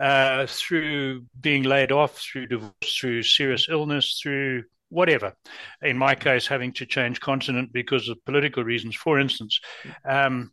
uh, 0.00 0.44
through 0.48 1.24
being 1.40 1.62
laid 1.62 1.92
off, 1.92 2.18
through 2.18 2.48
divorce, 2.48 2.98
through 2.98 3.22
serious 3.22 3.68
illness, 3.70 4.18
through 4.20 4.64
whatever. 4.88 5.34
In 5.80 5.96
my 5.96 6.16
case, 6.16 6.48
having 6.48 6.72
to 6.74 6.86
change 6.86 7.20
continent 7.20 7.72
because 7.72 8.08
of 8.08 8.24
political 8.24 8.64
reasons, 8.64 8.96
for 8.96 9.20
instance. 9.20 9.60
Um, 10.04 10.50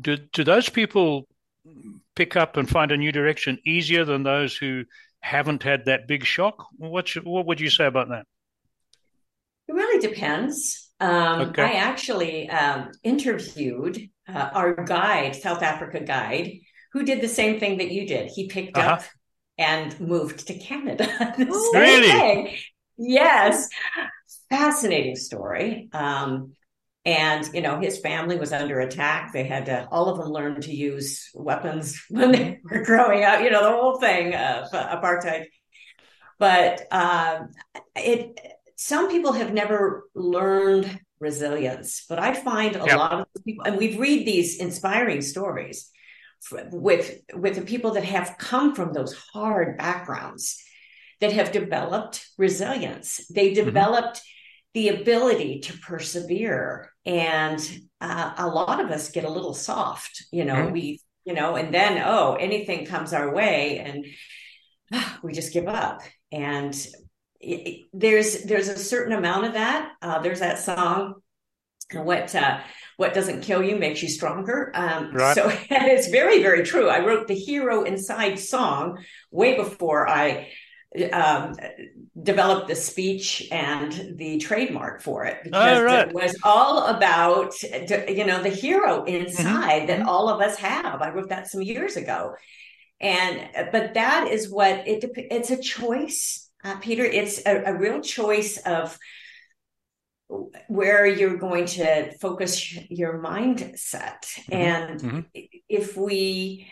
do, 0.00 0.16
do 0.16 0.42
those 0.42 0.70
people 0.70 1.28
pick 2.16 2.34
up 2.34 2.56
and 2.56 2.66
find 2.68 2.92
a 2.92 2.96
new 2.96 3.12
direction 3.12 3.58
easier 3.66 4.06
than 4.06 4.22
those 4.22 4.56
who 4.56 4.84
haven't 5.20 5.64
had 5.64 5.84
that 5.84 6.08
big 6.08 6.24
shock? 6.24 6.64
What, 6.78 7.10
what 7.24 7.44
would 7.44 7.60
you 7.60 7.68
say 7.68 7.84
about 7.84 8.08
that? 8.08 8.24
It 9.68 9.74
really 9.74 10.00
depends. 10.00 10.89
Um, 11.00 11.40
okay. 11.40 11.62
I 11.62 11.72
actually 11.72 12.48
um, 12.50 12.90
interviewed 13.02 14.10
uh, 14.28 14.50
our 14.52 14.84
guide, 14.84 15.34
South 15.34 15.62
Africa 15.62 16.00
guide, 16.00 16.52
who 16.92 17.04
did 17.04 17.20
the 17.20 17.28
same 17.28 17.58
thing 17.58 17.78
that 17.78 17.90
you 17.90 18.06
did. 18.06 18.30
He 18.30 18.48
picked 18.48 18.76
uh-huh. 18.76 18.94
up 18.94 19.04
and 19.58 19.98
moved 20.00 20.46
to 20.46 20.54
Canada. 20.54 21.34
really? 21.38 22.10
Thing. 22.10 22.56
Yes. 22.98 23.68
Fascinating 24.50 25.16
story. 25.16 25.88
Um, 25.92 26.52
and 27.06 27.48
you 27.54 27.62
know 27.62 27.80
his 27.80 27.98
family 28.00 28.38
was 28.38 28.52
under 28.52 28.80
attack 28.80 29.32
they 29.32 29.44
had 29.44 29.64
to 29.66 29.88
all 29.90 30.10
of 30.10 30.18
them 30.18 30.28
learn 30.28 30.60
to 30.60 30.74
use 30.74 31.30
weapons 31.34 32.04
when 32.10 32.32
they 32.32 32.60
were 32.62 32.84
growing 32.84 33.24
up 33.24 33.40
you 33.40 33.50
know 33.50 33.62
the 33.62 33.70
whole 33.70 33.98
thing 33.98 34.34
of 34.34 34.66
uh, 34.74 35.00
apartheid 35.00 35.44
but 36.38 36.86
um, 36.90 37.50
it 37.94 38.38
some 38.80 39.10
people 39.10 39.32
have 39.32 39.52
never 39.52 40.08
learned 40.14 41.00
resilience. 41.20 42.06
But 42.08 42.18
I 42.18 42.32
find 42.32 42.76
a 42.76 42.86
yep. 42.86 42.96
lot 42.96 43.12
of 43.12 43.44
people, 43.44 43.66
and 43.66 43.76
we 43.76 43.98
read 43.98 44.26
these 44.26 44.58
inspiring 44.58 45.20
stories 45.20 45.90
with 46.72 47.20
with 47.34 47.56
the 47.56 47.60
people 47.60 47.92
that 47.92 48.04
have 48.04 48.36
come 48.38 48.74
from 48.74 48.94
those 48.94 49.14
hard 49.34 49.76
backgrounds 49.76 50.64
that 51.20 51.30
have 51.32 51.52
developed 51.52 52.26
resilience. 52.38 53.26
They 53.28 53.52
mm-hmm. 53.52 53.66
developed 53.66 54.16
mm-hmm. 54.16 54.70
the 54.72 54.88
ability 54.88 55.60
to 55.60 55.78
persevere, 55.78 56.90
and 57.04 57.60
uh, 58.00 58.32
a 58.38 58.48
lot 58.48 58.82
of 58.82 58.90
us 58.90 59.10
get 59.10 59.24
a 59.24 59.30
little 59.30 59.52
soft. 59.52 60.24
You 60.32 60.46
know, 60.46 60.54
mm-hmm. 60.54 60.72
we 60.72 61.00
you 61.26 61.34
know, 61.34 61.56
and 61.56 61.74
then 61.74 62.02
oh, 62.02 62.36
anything 62.40 62.86
comes 62.86 63.12
our 63.12 63.30
way, 63.30 63.78
and 63.78 64.06
uh, 64.90 65.16
we 65.22 65.34
just 65.34 65.52
give 65.52 65.68
up. 65.68 66.00
And 66.32 66.74
it, 67.40 67.86
there's 67.92 68.42
there's 68.44 68.68
a 68.68 68.78
certain 68.78 69.12
amount 69.12 69.46
of 69.46 69.52
that. 69.54 69.92
Uh, 70.02 70.20
there's 70.20 70.40
that 70.40 70.58
song, 70.58 71.14
what 71.92 72.34
uh, 72.34 72.60
what 72.96 73.14
doesn't 73.14 73.42
kill 73.42 73.62
you 73.62 73.76
makes 73.76 74.02
you 74.02 74.08
stronger. 74.08 74.70
Um, 74.74 75.12
right. 75.12 75.34
So 75.34 75.50
it's 75.70 76.08
very 76.08 76.42
very 76.42 76.64
true. 76.64 76.88
I 76.88 77.04
wrote 77.04 77.28
the 77.28 77.34
hero 77.34 77.84
inside 77.84 78.38
song 78.38 78.98
way 79.30 79.56
before 79.56 80.08
I 80.08 80.48
um, 81.12 81.54
developed 82.20 82.68
the 82.68 82.74
speech 82.74 83.46
and 83.52 84.18
the 84.18 84.38
trademark 84.38 85.02
for 85.02 85.24
it 85.24 85.38
because 85.44 85.78
oh, 85.78 85.84
right. 85.84 86.08
it 86.08 86.14
was 86.14 86.36
all 86.42 86.86
about 86.86 87.54
you 87.62 88.24
know 88.24 88.42
the 88.42 88.50
hero 88.50 89.04
inside 89.04 89.82
mm-hmm. 89.82 89.86
that 89.86 89.98
mm-hmm. 90.00 90.08
all 90.08 90.28
of 90.28 90.40
us 90.40 90.56
have. 90.56 91.00
I 91.00 91.10
wrote 91.10 91.28
that 91.28 91.48
some 91.48 91.62
years 91.62 91.96
ago, 91.96 92.34
and 93.00 93.70
but 93.70 93.94
that 93.94 94.28
is 94.28 94.50
what 94.50 94.86
it 94.88 95.04
it's 95.16 95.50
a 95.50 95.62
choice, 95.62 96.49
uh, 96.64 96.76
Peter. 96.76 97.04
It's 97.04 97.40
a, 97.46 97.64
a 97.66 97.74
real 97.74 98.00
choice 98.00 98.58
of 98.58 98.98
where 100.68 101.06
you're 101.06 101.36
going 101.36 101.66
to 101.66 102.16
focus 102.18 102.76
your 102.88 103.20
mindset, 103.22 104.24
mm-hmm. 104.24 104.52
and 104.54 105.00
mm-hmm. 105.00 105.20
if 105.68 105.96
we 105.96 106.70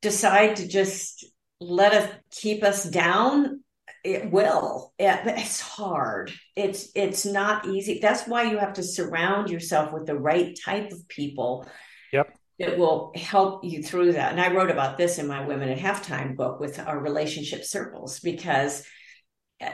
decide 0.00 0.56
to 0.56 0.68
just 0.68 1.24
let 1.60 1.92
us 1.92 2.10
keep 2.30 2.62
us 2.62 2.84
down 2.84 3.60
it 4.04 4.30
will 4.30 4.92
but 4.98 5.38
it's 5.38 5.60
hard 5.60 6.30
it's 6.54 6.88
it's 6.94 7.24
not 7.24 7.66
easy 7.66 7.98
that's 8.00 8.28
why 8.28 8.42
you 8.42 8.58
have 8.58 8.74
to 8.74 8.82
surround 8.82 9.48
yourself 9.48 9.92
with 9.92 10.06
the 10.06 10.16
right 10.16 10.58
type 10.62 10.92
of 10.92 11.08
people 11.08 11.66
yep 12.12 12.36
that 12.58 12.78
will 12.78 13.12
help 13.16 13.64
you 13.64 13.82
through 13.82 14.12
that 14.12 14.30
and 14.30 14.40
i 14.40 14.52
wrote 14.52 14.70
about 14.70 14.98
this 14.98 15.18
in 15.18 15.26
my 15.26 15.44
women 15.46 15.70
at 15.70 15.78
halftime 15.78 16.36
book 16.36 16.60
with 16.60 16.78
our 16.78 16.98
relationship 16.98 17.64
circles 17.64 18.20
because 18.20 18.84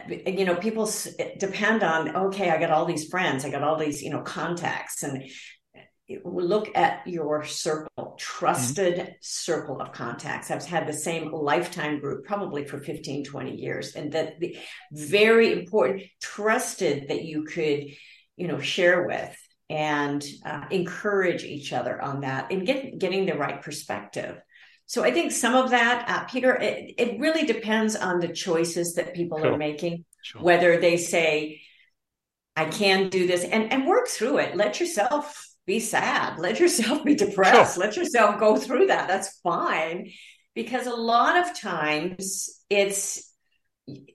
you 0.09 0.45
know 0.45 0.57
people 0.57 0.91
depend 1.39 1.83
on 1.83 2.15
okay 2.17 2.51
i 2.51 2.59
got 2.59 2.71
all 2.71 2.85
these 2.85 3.09
friends 3.09 3.45
i 3.45 3.51
got 3.51 3.63
all 3.63 3.77
these 3.77 4.03
you 4.03 4.11
know 4.11 4.23
contacts 4.23 5.03
and 5.03 5.25
look 6.25 6.77
at 6.77 7.07
your 7.07 7.45
circle, 7.45 8.17
trusted 8.19 8.95
mm-hmm. 8.95 9.13
circle 9.21 9.81
of 9.81 9.93
contacts. 9.93 10.51
I've 10.51 10.65
had 10.65 10.87
the 10.87 10.93
same 10.93 11.33
lifetime 11.33 12.01
group 12.01 12.25
probably 12.25 12.65
for 12.65 12.79
15, 12.79 13.25
20 13.25 13.57
years. 13.57 13.95
And 13.95 14.13
that 14.13 14.41
the 14.41 14.57
very 14.93 15.53
important, 15.53 16.03
trusted 16.21 17.09
that 17.09 17.25
you 17.25 17.45
could, 17.45 17.85
you 18.37 18.49
know, 18.49 18.61
share 18.61 19.07
with 19.07 19.37
and 19.69 20.25
uh, 20.45 20.65
encourage 20.71 21.45
each 21.45 21.73
other 21.73 22.01
on 22.01 22.23
that 22.23 22.51
and 22.51 22.67
get, 22.67 22.99
getting 22.99 23.27
the 23.27 23.35
right 23.35 23.63
perspective. 23.63 24.41
So 24.91 25.05
I 25.05 25.13
think 25.13 25.31
some 25.31 25.55
of 25.55 25.71
that, 25.71 26.05
uh, 26.09 26.25
Peter, 26.25 26.53
it, 26.57 26.95
it, 26.99 27.21
really 27.21 27.47
depends 27.47 27.95
on 27.95 28.19
the 28.19 28.27
choices 28.27 28.95
that 28.95 29.15
people 29.15 29.39
sure. 29.39 29.53
are 29.53 29.57
making, 29.57 30.05
sure. 30.21 30.43
whether 30.43 30.81
they 30.81 30.97
say, 30.97 31.61
I 32.57 32.65
can 32.65 33.09
do 33.09 33.29
this 33.29 33.45
and, 33.45 33.73
and 33.73 33.87
work 33.87 34.09
through 34.09 34.39
it. 34.39 34.57
Let 34.57 34.81
yourself 34.81 35.47
be 35.65 35.79
sad. 35.79 36.41
Let 36.41 36.59
yourself 36.59 37.05
be 37.05 37.15
depressed. 37.15 37.77
Sure. 37.77 37.85
Let 37.85 37.97
yourself 37.97 38.41
go 38.41 38.57
through 38.57 38.89
that. 38.89 39.07
That's 39.07 39.39
fine. 39.45 40.11
Because 40.57 40.89
a 40.89 40.97
lot 40.97 41.37
of 41.37 41.57
times 41.57 42.61
it's 42.69 43.33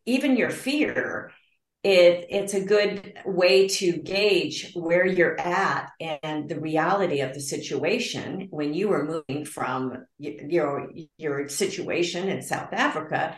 even 0.05 0.36
your 0.36 0.50
fear, 0.50 1.32
it, 1.86 2.25
it's 2.30 2.54
a 2.56 2.65
good 2.65 3.13
way 3.25 3.68
to 3.68 3.98
gauge 3.98 4.72
where 4.74 5.06
you're 5.06 5.39
at 5.39 5.92
and 6.00 6.50
the 6.50 6.60
reality 6.60 7.22
of 7.22 7.34
the 7.34 7.39
situation 7.39 8.48
when 8.50 8.74
you 8.74 8.88
were 8.88 9.06
moving 9.06 9.46
from 9.46 10.06
your 10.18 10.89
your 11.18 11.48
situation 11.48 12.27
in 12.27 12.42
South 12.42 12.74
Africa 12.74 13.38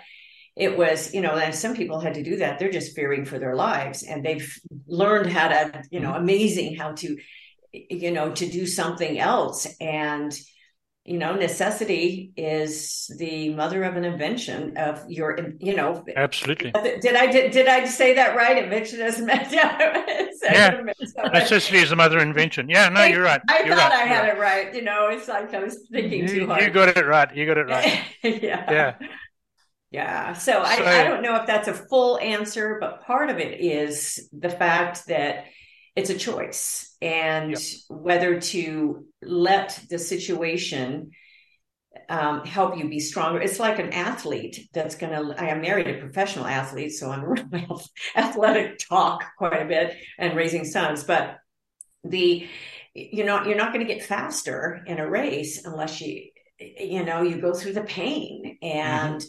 it 0.55 0.77
was 0.77 1.13
you 1.13 1.21
know 1.21 1.35
and 1.35 1.53
some 1.53 1.75
people 1.75 1.99
had 1.99 2.13
to 2.13 2.23
do 2.23 2.37
that 2.37 2.57
they're 2.57 2.71
just 2.71 2.95
fearing 2.95 3.25
for 3.25 3.37
their 3.37 3.55
lives 3.55 4.03
and 4.03 4.25
they've 4.25 4.57
learned 4.87 5.29
how 5.29 5.47
to 5.49 5.83
you 5.91 5.99
know 5.99 6.11
mm-hmm. 6.11 6.23
amazing 6.23 6.75
how 6.75 6.93
to 6.93 7.17
you 7.73 8.11
know, 8.11 8.31
to 8.31 8.49
do 8.49 8.65
something 8.65 9.19
else. 9.19 9.67
And, 9.79 10.33
you 11.07 11.17
know, 11.17 11.35
necessity 11.35 12.33
is 12.35 13.09
the 13.17 13.49
mother 13.55 13.85
of 13.85 13.95
an 13.95 14.03
invention 14.03 14.75
of 14.75 15.05
your, 15.07 15.53
you 15.57 15.73
know. 15.73 16.03
Absolutely. 16.17 16.71
Did 16.71 17.15
I 17.15 17.31
did, 17.31 17.53
did 17.53 17.67
I 17.69 17.85
say 17.85 18.13
that 18.15 18.35
right? 18.35 18.61
Invention 18.61 18.99
is 18.99 19.17
yeah. 19.51 20.81
Necessity 21.33 21.77
is 21.77 21.91
the 21.91 21.95
mother 21.95 22.19
invention. 22.19 22.67
Yeah, 22.67 22.89
no, 22.89 23.05
you're 23.05 23.23
right. 23.23 23.39
I 23.49 23.63
you're 23.63 23.73
thought 23.73 23.91
right. 23.91 24.01
I 24.01 24.05
had 24.05 24.27
it 24.27 24.37
right. 24.37 24.75
You 24.75 24.81
know, 24.81 25.07
it's 25.07 25.29
like 25.29 25.53
I 25.53 25.63
was 25.63 25.87
thinking 25.89 26.23
you, 26.23 26.27
too 26.27 26.47
hard. 26.47 26.61
You 26.61 26.71
got 26.71 26.97
it 26.97 27.05
right. 27.05 27.33
You 27.33 27.45
got 27.45 27.57
it 27.57 27.67
right. 27.67 28.03
yeah. 28.23 28.69
Yeah. 28.69 28.95
Yeah. 29.89 30.33
So, 30.33 30.51
so 30.51 30.59
I, 30.59 30.99
I 30.99 31.03
don't 31.05 31.21
know 31.21 31.35
if 31.37 31.47
that's 31.47 31.69
a 31.69 31.73
full 31.73 32.19
answer, 32.19 32.79
but 32.81 33.05
part 33.05 33.29
of 33.29 33.39
it 33.39 33.61
is 33.61 34.27
the 34.37 34.49
fact 34.49 35.07
that 35.07 35.45
it's 35.97 36.11
a 36.11 36.17
choice 36.17 36.95
and 37.01 37.51
yep. 37.51 37.59
whether 37.89 38.39
to 38.39 39.07
let 39.23 39.83
the 39.89 39.97
situation 39.97 41.09
um, 42.07 42.45
help 42.45 42.77
you 42.77 42.87
be 42.87 42.99
stronger. 42.99 43.41
It's 43.41 43.59
like 43.59 43.79
an 43.79 43.93
athlete 43.93 44.69
that's 44.73 44.95
going 44.95 45.11
to. 45.11 45.41
I 45.41 45.47
am 45.47 45.61
married 45.61 45.87
a 45.87 45.99
professional 45.99 46.45
athlete, 46.45 46.93
so 46.93 47.09
I'm 47.09 47.25
athletic 48.15 48.77
talk 48.77 49.25
quite 49.39 49.59
a 49.59 49.65
bit 49.65 49.97
and 50.19 50.37
raising 50.37 50.65
sons. 50.65 51.03
But 51.03 51.37
the 52.03 52.47
you 52.93 53.25
know 53.25 53.43
you're 53.43 53.57
not 53.57 53.73
going 53.73 53.85
to 53.85 53.91
get 53.91 54.03
faster 54.03 54.83
in 54.85 54.99
a 54.99 55.09
race 55.09 55.65
unless 55.65 55.99
you 55.99 56.29
you 56.59 57.03
know 57.03 57.23
you 57.23 57.41
go 57.41 57.55
through 57.55 57.73
the 57.73 57.81
pain, 57.81 58.59
and 58.61 59.19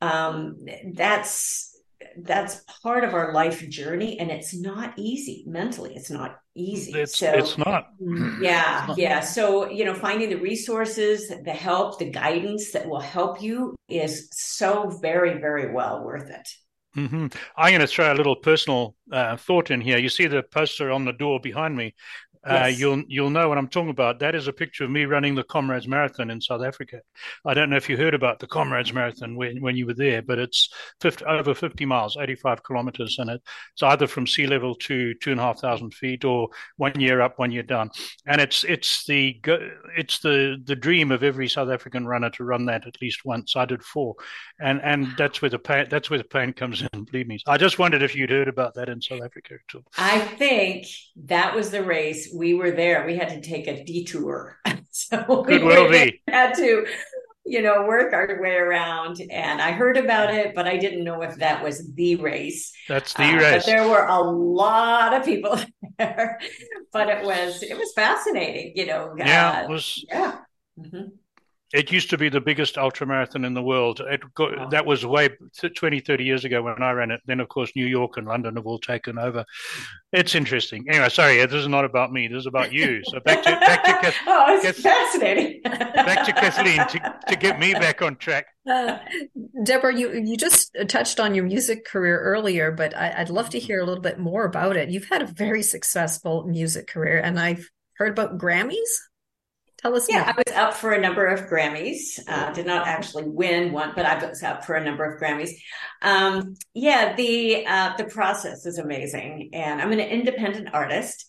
mm-hmm. 0.00 0.08
um, 0.08 0.56
that's 0.94 1.73
that's 2.18 2.62
part 2.82 3.04
of 3.04 3.14
our 3.14 3.32
life 3.32 3.68
journey 3.68 4.18
and 4.18 4.30
it's 4.30 4.54
not 4.54 4.94
easy 4.96 5.44
mentally. 5.46 5.94
It's 5.94 6.10
not 6.10 6.38
easy. 6.54 6.92
It's, 6.92 7.18
so 7.18 7.32
it's 7.32 7.58
not. 7.58 7.88
Yeah 8.40 8.80
it's 8.80 8.88
not. 8.88 8.98
yeah. 8.98 9.20
So 9.20 9.70
you 9.70 9.84
know 9.84 9.94
finding 9.94 10.30
the 10.30 10.36
resources 10.36 11.28
the 11.28 11.52
help 11.52 11.98
the 11.98 12.10
guidance 12.10 12.72
that 12.72 12.88
will 12.88 13.00
help 13.00 13.42
you 13.42 13.74
is 13.88 14.28
so 14.32 14.90
very 15.00 15.38
very 15.38 15.72
well 15.72 16.04
worth 16.04 16.30
it. 16.30 16.48
Mm-hmm. 16.96 17.26
i'm 17.56 17.70
going 17.72 17.80
to 17.80 17.88
throw 17.88 18.12
a 18.12 18.14
little 18.14 18.36
personal 18.36 18.94
uh, 19.10 19.36
thought 19.36 19.72
in 19.72 19.80
here. 19.80 19.98
You 19.98 20.08
see 20.08 20.28
the 20.28 20.44
poster 20.44 20.92
on 20.92 21.04
the 21.04 21.12
door 21.12 21.40
behind 21.40 21.76
me 21.76 21.92
uh, 22.46 22.66
you'll 22.66 23.02
you'll 23.08 23.30
know 23.30 23.48
what 23.48 23.58
I'm 23.58 23.68
talking 23.68 23.90
about. 23.90 24.18
That 24.18 24.34
is 24.34 24.48
a 24.48 24.52
picture 24.52 24.84
of 24.84 24.90
me 24.90 25.04
running 25.04 25.34
the 25.34 25.44
Comrades 25.44 25.88
Marathon 25.88 26.30
in 26.30 26.40
South 26.40 26.62
Africa. 26.62 27.00
I 27.44 27.54
don't 27.54 27.70
know 27.70 27.76
if 27.76 27.88
you 27.88 27.96
heard 27.96 28.14
about 28.14 28.38
the 28.38 28.46
Comrades 28.46 28.92
Marathon 28.92 29.36
when, 29.36 29.60
when 29.62 29.76
you 29.76 29.86
were 29.86 29.94
there, 29.94 30.20
but 30.20 30.38
it's 30.38 30.68
50, 31.00 31.24
over 31.24 31.54
50 31.54 31.86
miles, 31.86 32.16
85 32.20 32.62
kilometers, 32.62 33.18
and 33.18 33.30
it's 33.30 33.82
either 33.82 34.06
from 34.06 34.26
sea 34.26 34.46
level 34.46 34.74
to 34.74 35.14
two 35.14 35.30
and 35.30 35.40
a 35.40 35.42
half 35.42 35.60
thousand 35.60 35.94
feet, 35.94 36.24
or 36.24 36.48
one 36.76 36.98
year 37.00 37.20
up, 37.20 37.38
one 37.38 37.50
year 37.50 37.62
down. 37.62 37.90
And 38.26 38.40
it's 38.40 38.64
it's 38.64 39.04
the 39.06 39.40
it's 39.96 40.18
the 40.20 40.56
the 40.64 40.76
dream 40.76 41.10
of 41.12 41.22
every 41.22 41.48
South 41.48 41.70
African 41.70 42.06
runner 42.06 42.30
to 42.30 42.44
run 42.44 42.66
that 42.66 42.86
at 42.86 43.00
least 43.00 43.24
once. 43.24 43.56
I 43.56 43.64
did 43.64 43.82
four, 43.82 44.14
and 44.60 44.82
and 44.82 45.08
that's 45.16 45.40
where 45.40 45.50
the 45.50 45.58
pain 45.58 45.86
that's 45.88 46.10
where 46.10 46.18
the 46.18 46.24
pain 46.24 46.52
comes 46.52 46.82
in. 46.82 47.04
Believe 47.04 47.26
me. 47.26 47.38
I 47.46 47.56
just 47.56 47.78
wondered 47.78 48.02
if 48.02 48.14
you'd 48.14 48.30
heard 48.30 48.48
about 48.48 48.74
that 48.74 48.88
in 48.88 49.00
South 49.00 49.22
Africa 49.24 49.54
too. 49.68 49.82
I 49.96 50.18
think 50.18 50.86
that 51.16 51.54
was 51.54 51.70
the 51.70 51.82
race 51.82 52.33
we 52.34 52.54
were 52.54 52.70
there. 52.70 53.06
We 53.06 53.16
had 53.16 53.28
to 53.30 53.40
take 53.40 53.66
a 53.66 53.84
detour. 53.84 54.58
so 54.90 55.44
we 55.46 55.58
will 55.58 55.90
be. 55.90 56.20
had 56.28 56.54
to, 56.54 56.86
you 57.44 57.62
know, 57.62 57.86
work 57.86 58.12
our 58.12 58.40
way 58.40 58.54
around. 58.54 59.20
And 59.30 59.60
I 59.60 59.72
heard 59.72 59.96
about 59.96 60.32
it, 60.32 60.54
but 60.54 60.66
I 60.66 60.76
didn't 60.76 61.04
know 61.04 61.22
if 61.22 61.36
that 61.36 61.62
was 61.62 61.92
the 61.94 62.16
race. 62.16 62.72
That's 62.88 63.12
the 63.14 63.24
uh, 63.24 63.36
race. 63.36 63.64
But 63.64 63.66
there 63.66 63.88
were 63.88 64.06
a 64.06 64.20
lot 64.20 65.14
of 65.14 65.24
people 65.24 65.58
there. 65.98 66.38
but 66.92 67.08
it 67.08 67.24
was 67.24 67.62
it 67.62 67.76
was 67.76 67.92
fascinating, 67.94 68.72
you 68.74 68.86
know. 68.86 69.14
Yeah, 69.16 69.50
uh, 69.50 69.62
it 69.62 69.68
was 69.68 70.04
yeah. 70.08 70.38
Mm-hmm. 70.78 71.08
It 71.72 71.90
used 71.90 72.10
to 72.10 72.18
be 72.18 72.28
the 72.28 72.40
biggest 72.40 72.76
ultramarathon 72.76 73.44
in 73.44 73.54
the 73.54 73.62
world. 73.62 74.00
It 74.00 74.20
got, 74.34 74.56
wow. 74.56 74.68
That 74.68 74.86
was 74.86 75.04
way 75.04 75.30
20, 75.60 76.00
30 76.00 76.24
years 76.24 76.44
ago 76.44 76.62
when 76.62 76.80
I 76.82 76.92
ran 76.92 77.10
it. 77.10 77.20
Then, 77.26 77.40
of 77.40 77.48
course, 77.48 77.72
New 77.74 77.86
York 77.86 78.16
and 78.16 78.26
London 78.28 78.54
have 78.56 78.66
all 78.66 78.78
taken 78.78 79.18
over. 79.18 79.44
It's 80.12 80.34
interesting. 80.36 80.84
Anyway, 80.88 81.08
sorry, 81.08 81.38
this 81.38 81.52
is 81.54 81.66
not 81.66 81.84
about 81.84 82.12
me. 82.12 82.28
This 82.28 82.40
is 82.40 82.46
about 82.46 82.72
you. 82.72 83.02
So 83.06 83.18
back 83.20 83.42
to 83.42 83.50
back 83.50 83.82
to 83.84 83.90
Kath- 84.02 84.14
oh, 84.26 84.54
it's 84.56 84.64
Kath- 84.64 84.76
fascinating. 84.76 85.62
back 85.62 86.24
to 86.26 86.32
Kathleen 86.32 86.86
to, 86.88 87.14
to 87.28 87.36
get 87.36 87.58
me 87.58 87.72
back 87.72 88.02
on 88.02 88.16
track. 88.16 88.46
Uh, 88.66 88.96
Deborah, 89.62 89.94
you 89.94 90.10
you 90.24 90.38
just 90.38 90.74
touched 90.88 91.20
on 91.20 91.34
your 91.34 91.44
music 91.44 91.84
career 91.84 92.18
earlier, 92.18 92.72
but 92.72 92.96
I, 92.96 93.12
I'd 93.18 93.28
love 93.28 93.50
to 93.50 93.58
hear 93.58 93.78
a 93.78 93.84
little 93.84 94.00
bit 94.00 94.18
more 94.18 94.46
about 94.46 94.78
it. 94.78 94.88
You've 94.88 95.10
had 95.10 95.20
a 95.20 95.26
very 95.26 95.62
successful 95.62 96.44
music 96.44 96.86
career, 96.86 97.18
and 97.18 97.38
I've 97.38 97.68
heard 97.98 98.12
about 98.12 98.38
Grammys. 98.38 98.88
Tell 99.84 99.94
us. 99.94 100.08
Yeah, 100.08 100.20
more. 100.20 100.28
I 100.28 100.34
was 100.46 100.56
up 100.56 100.74
for 100.74 100.92
a 100.92 101.00
number 101.00 101.26
of 101.26 101.42
Grammys. 101.42 102.18
Uh, 102.26 102.52
did 102.52 102.64
not 102.64 102.86
actually 102.86 103.24
win 103.28 103.72
one, 103.72 103.92
but 103.94 104.06
I 104.06 104.24
was 104.26 104.42
up 104.42 104.64
for 104.64 104.76
a 104.76 104.84
number 104.84 105.04
of 105.04 105.20
Grammys. 105.20 105.50
Um, 106.00 106.54
yeah, 106.72 107.14
the 107.14 107.66
uh, 107.66 107.96
the 107.98 108.04
process 108.04 108.64
is 108.64 108.78
amazing, 108.78 109.50
and 109.52 109.82
I'm 109.82 109.92
an 109.92 110.00
independent 110.00 110.70
artist. 110.72 111.26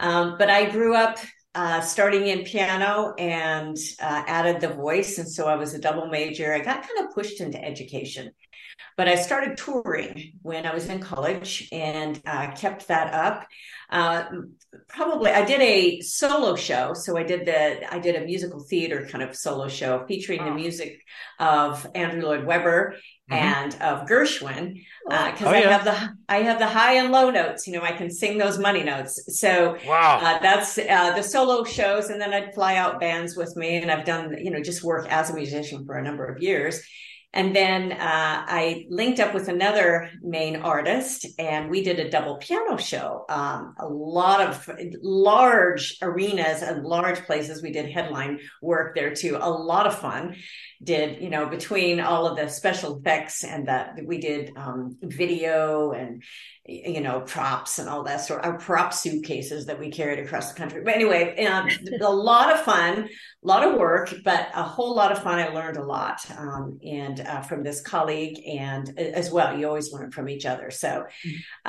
Um, 0.00 0.36
but 0.36 0.50
I 0.50 0.68
grew 0.70 0.96
up 0.96 1.18
uh, 1.54 1.80
starting 1.80 2.26
in 2.26 2.44
piano 2.44 3.14
and 3.18 3.76
uh, 4.00 4.24
added 4.26 4.60
the 4.60 4.74
voice, 4.74 5.18
and 5.18 5.28
so 5.28 5.46
I 5.46 5.54
was 5.54 5.74
a 5.74 5.78
double 5.78 6.06
major. 6.06 6.52
I 6.52 6.58
got 6.58 6.82
kind 6.82 7.06
of 7.06 7.14
pushed 7.14 7.40
into 7.40 7.62
education, 7.62 8.32
but 8.96 9.08
I 9.08 9.16
started 9.16 9.56
touring 9.56 10.32
when 10.42 10.66
I 10.66 10.74
was 10.74 10.86
in 10.86 11.00
college 11.00 11.68
and 11.72 12.20
uh, 12.26 12.52
kept 12.52 12.88
that 12.88 13.12
up. 13.12 13.46
Uh, 13.90 14.24
probably 14.88 15.30
I 15.30 15.44
did 15.44 15.60
a 15.60 16.00
solo 16.00 16.56
show, 16.56 16.94
so 16.94 17.16
I 17.16 17.22
did 17.22 17.44
the 17.46 17.92
I 17.92 17.98
did 17.98 18.16
a 18.16 18.24
musical 18.24 18.60
theater 18.60 19.06
kind 19.10 19.22
of 19.22 19.36
solo 19.36 19.68
show 19.68 20.04
featuring 20.06 20.40
oh. 20.40 20.44
the 20.46 20.54
music 20.54 21.00
of 21.38 21.86
Andrew 21.94 22.22
Lloyd 22.22 22.46
Webber 22.46 22.96
mm-hmm. 23.30 23.34
and 23.34 23.74
of 23.82 24.08
Gershwin 24.08 24.80
because 25.04 25.42
uh, 25.42 25.46
oh, 25.46 25.50
I 25.50 25.60
have 25.60 25.84
the 25.84 26.16
I 26.28 26.36
have 26.38 26.58
the 26.58 26.66
high 26.66 26.94
and 26.94 27.12
low 27.12 27.30
notes. 27.30 27.66
You 27.66 27.74
know, 27.74 27.82
I 27.82 27.92
can 27.92 28.10
sing 28.10 28.38
those 28.38 28.58
money 28.58 28.82
notes. 28.82 29.38
So 29.38 29.76
wow, 29.86 30.20
uh, 30.22 30.38
that's 30.40 30.78
uh, 30.78 31.14
the 31.14 31.22
solo 31.22 31.64
shows, 31.64 32.08
and 32.08 32.20
then 32.20 32.32
I'd 32.32 32.54
fly 32.54 32.76
out 32.76 33.00
bands 33.00 33.36
with 33.36 33.54
me, 33.56 33.76
and 33.76 33.90
I've 33.90 34.04
done 34.04 34.36
you 34.42 34.50
know 34.50 34.62
just 34.62 34.82
work 34.82 35.06
as 35.10 35.30
a 35.30 35.34
musician 35.34 35.84
for 35.84 35.96
a 35.96 36.02
number 36.02 36.24
of 36.24 36.42
years. 36.42 36.82
And 37.34 37.56
then 37.56 37.92
uh, 37.92 37.96
I 37.98 38.86
linked 38.90 39.18
up 39.18 39.32
with 39.32 39.48
another 39.48 40.10
main 40.22 40.56
artist, 40.56 41.26
and 41.38 41.70
we 41.70 41.82
did 41.82 41.98
a 41.98 42.10
double 42.10 42.36
piano 42.36 42.76
show. 42.76 43.24
Um, 43.28 43.74
a 43.78 43.88
lot 43.88 44.40
of 44.40 44.68
large 45.02 45.96
arenas 46.02 46.62
and 46.62 46.84
large 46.84 47.20
places. 47.20 47.62
We 47.62 47.72
did 47.72 47.90
headline 47.90 48.40
work 48.60 48.94
there 48.94 49.14
too. 49.14 49.38
A 49.40 49.50
lot 49.50 49.86
of 49.86 49.98
fun. 49.98 50.36
Did 50.82 51.22
you 51.22 51.30
know 51.30 51.46
between 51.46 52.00
all 52.00 52.26
of 52.26 52.36
the 52.36 52.48
special 52.48 52.98
effects 52.98 53.44
and 53.44 53.68
that 53.68 53.98
we 54.04 54.18
did 54.18 54.52
um, 54.56 54.96
video 55.02 55.92
and 55.92 56.22
you 56.66 57.00
know 57.00 57.20
props 57.20 57.78
and 57.78 57.88
all 57.88 58.04
that 58.04 58.20
sort 58.20 58.44
of 58.44 58.60
prop 58.60 58.92
suitcases 58.92 59.66
that 59.66 59.78
we 59.78 59.90
carried 59.90 60.18
across 60.18 60.52
the 60.52 60.58
country. 60.58 60.82
But 60.84 60.94
anyway, 60.94 61.44
um, 61.44 61.68
a 62.00 62.10
lot 62.10 62.52
of 62.52 62.60
fun 62.60 63.08
a 63.44 63.46
lot 63.46 63.66
of 63.66 63.74
work, 63.74 64.14
but 64.24 64.48
a 64.54 64.62
whole 64.62 64.94
lot 64.94 65.10
of 65.10 65.22
fun. 65.22 65.38
I 65.38 65.48
learned 65.48 65.76
a 65.76 65.84
lot, 65.84 66.18
um, 66.38 66.78
and 66.84 67.20
uh, 67.20 67.42
from 67.42 67.64
this 67.64 67.80
colleague, 67.80 68.40
and 68.46 68.96
as 68.98 69.32
well, 69.32 69.58
you 69.58 69.66
always 69.66 69.92
learn 69.92 70.12
from 70.12 70.28
each 70.28 70.46
other. 70.46 70.70
So 70.70 71.06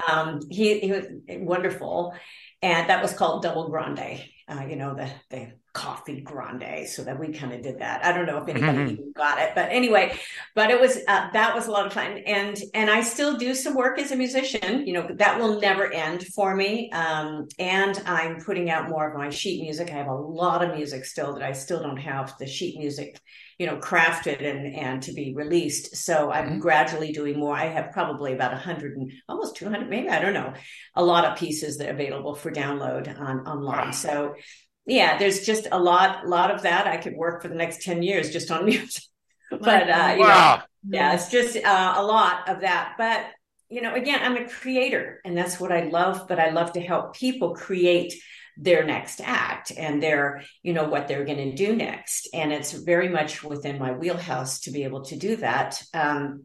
um, 0.07 0.39
he, 0.49 0.79
he 0.79 0.91
was 0.91 1.05
wonderful, 1.29 2.13
and 2.61 2.89
that 2.89 3.01
was 3.01 3.13
called 3.13 3.41
Double 3.41 3.69
Grande. 3.69 4.21
Uh, 4.47 4.65
you 4.69 4.75
know 4.75 4.93
the 4.93 5.09
the 5.29 5.53
coffee 5.73 6.21
grande 6.21 6.87
so 6.87 7.03
that 7.03 7.19
we 7.19 7.33
kind 7.33 7.51
of 7.51 7.63
did 7.63 7.79
that 7.79 8.05
i 8.05 8.13
don't 8.13 8.27
know 8.27 8.37
if 8.37 8.47
anybody 8.47 8.77
mm-hmm. 8.77 8.93
even 8.93 9.11
got 9.13 9.39
it 9.39 9.51
but 9.55 9.71
anyway 9.71 10.15
but 10.53 10.69
it 10.69 10.79
was 10.79 10.99
uh, 11.07 11.31
that 11.33 11.55
was 11.55 11.65
a 11.65 11.71
lot 11.71 11.87
of 11.87 11.91
fun 11.91 12.19
and 12.27 12.61
and 12.75 12.91
i 12.91 13.01
still 13.01 13.37
do 13.37 13.55
some 13.55 13.73
work 13.73 13.97
as 13.97 14.11
a 14.11 14.15
musician 14.15 14.85
you 14.85 14.93
know 14.93 15.07
that 15.15 15.39
will 15.39 15.59
never 15.59 15.91
end 15.91 16.23
for 16.27 16.55
me 16.55 16.91
um, 16.91 17.47
and 17.57 18.03
i'm 18.05 18.39
putting 18.39 18.69
out 18.69 18.87
more 18.87 19.09
of 19.09 19.17
my 19.17 19.31
sheet 19.31 19.61
music 19.63 19.89
i 19.89 19.95
have 19.95 20.07
a 20.07 20.13
lot 20.13 20.63
of 20.63 20.75
music 20.75 21.03
still 21.05 21.33
that 21.33 21.43
i 21.43 21.51
still 21.51 21.81
don't 21.81 21.97
have 21.97 22.37
the 22.37 22.45
sheet 22.45 22.77
music 22.77 23.19
you 23.57 23.65
know 23.65 23.77
crafted 23.77 24.43
and 24.43 24.75
and 24.75 25.01
to 25.01 25.13
be 25.13 25.33
released 25.33 25.95
so 25.95 26.31
i'm 26.31 26.45
mm-hmm. 26.49 26.59
gradually 26.59 27.11
doing 27.11 27.39
more 27.39 27.55
i 27.55 27.65
have 27.65 27.91
probably 27.91 28.33
about 28.33 28.51
100 28.51 28.97
and 28.97 29.11
almost 29.27 29.55
200 29.55 29.89
maybe 29.89 30.09
i 30.09 30.19
don't 30.19 30.33
know 30.33 30.53
a 30.95 31.03
lot 31.03 31.25
of 31.25 31.37
pieces 31.37 31.77
that 31.77 31.89
are 31.89 31.93
available 31.93 32.35
for 32.35 32.51
download 32.51 33.07
on 33.19 33.39
online 33.47 33.87
wow. 33.87 33.91
so 33.91 34.35
yeah, 34.85 35.17
there's 35.17 35.45
just 35.45 35.67
a 35.71 35.79
lot, 35.79 36.27
lot 36.27 36.51
of 36.51 36.63
that. 36.63 36.87
I 36.87 36.97
could 36.97 37.15
work 37.15 37.41
for 37.41 37.47
the 37.47 37.55
next 37.55 37.83
10 37.83 38.03
years 38.03 38.31
just 38.31 38.51
on 38.51 38.65
music. 38.65 39.03
but, 39.49 39.89
uh, 39.89 40.15
wow. 40.17 40.55
know, 40.83 40.97
yeah, 40.97 41.13
it's 41.13 41.29
just 41.29 41.55
uh, 41.55 41.93
a 41.97 42.03
lot 42.03 42.49
of 42.49 42.61
that. 42.61 42.95
But, 42.97 43.25
you 43.69 43.81
know, 43.81 43.93
again, 43.93 44.19
I'm 44.21 44.37
a 44.37 44.49
creator 44.49 45.21
and 45.23 45.37
that's 45.37 45.59
what 45.59 45.71
I 45.71 45.85
love, 45.85 46.27
but 46.27 46.39
I 46.39 46.49
love 46.49 46.73
to 46.73 46.81
help 46.81 47.15
people 47.15 47.55
create 47.55 48.13
their 48.57 48.83
next 48.83 49.21
act 49.21 49.71
and 49.75 50.01
their, 50.01 50.43
you 50.61 50.73
know, 50.73 50.87
what 50.87 51.07
they're 51.07 51.25
going 51.25 51.49
to 51.49 51.55
do 51.55 51.75
next. 51.75 52.29
And 52.33 52.51
it's 52.51 52.71
very 52.71 53.09
much 53.09 53.43
within 53.43 53.79
my 53.79 53.93
wheelhouse 53.93 54.61
to 54.61 54.71
be 54.71 54.83
able 54.83 55.05
to 55.05 55.15
do 55.15 55.37
that. 55.37 55.81
Um, 55.93 56.43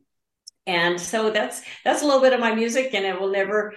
and 0.67 1.01
so 1.01 1.31
that's, 1.31 1.63
that's 1.85 2.03
a 2.03 2.05
little 2.07 2.21
bit 2.21 2.33
of 2.33 2.41
my 2.41 2.55
music 2.55 2.95
and 2.95 3.05
it 3.05 3.21
will 3.21 3.31
never, 3.31 3.75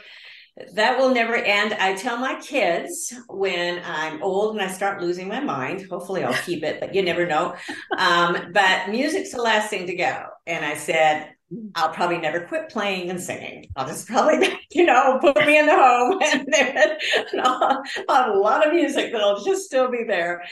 that 0.73 0.97
will 0.97 1.13
never 1.13 1.35
end. 1.35 1.73
I 1.73 1.93
tell 1.95 2.17
my 2.17 2.39
kids 2.41 3.13
when 3.29 3.81
I'm 3.85 4.21
old 4.23 4.55
and 4.55 4.61
I 4.61 4.71
start 4.71 5.01
losing 5.01 5.27
my 5.27 5.39
mind, 5.39 5.87
hopefully 5.89 6.23
I'll 6.23 6.33
keep 6.43 6.63
it, 6.63 6.79
but 6.79 6.95
you 6.95 7.03
never 7.03 7.25
know. 7.25 7.55
Um, 7.97 8.51
but 8.53 8.89
music's 8.89 9.31
the 9.31 9.41
last 9.41 9.69
thing 9.69 9.87
to 9.87 9.95
go. 9.95 10.25
And 10.47 10.65
I 10.65 10.75
said, 10.75 11.33
I'll 11.75 11.93
probably 11.93 12.17
never 12.17 12.41
quit 12.41 12.69
playing 12.69 13.09
and 13.09 13.19
singing. 13.19 13.67
I'll 13.75 13.87
just 13.87 14.07
probably, 14.07 14.53
you 14.71 14.85
know, 14.85 15.19
put 15.19 15.35
me 15.45 15.59
in 15.59 15.65
the 15.65 15.75
home 15.75 16.19
and, 16.25 16.53
and 16.53 17.41
I'll, 17.41 17.83
I'll, 18.07 18.23
have 18.23 18.35
a 18.35 18.39
lot 18.39 18.65
of 18.65 18.73
music 18.73 19.11
that'll 19.11 19.43
just 19.43 19.65
still 19.65 19.91
be 19.91 20.03
there. 20.07 20.43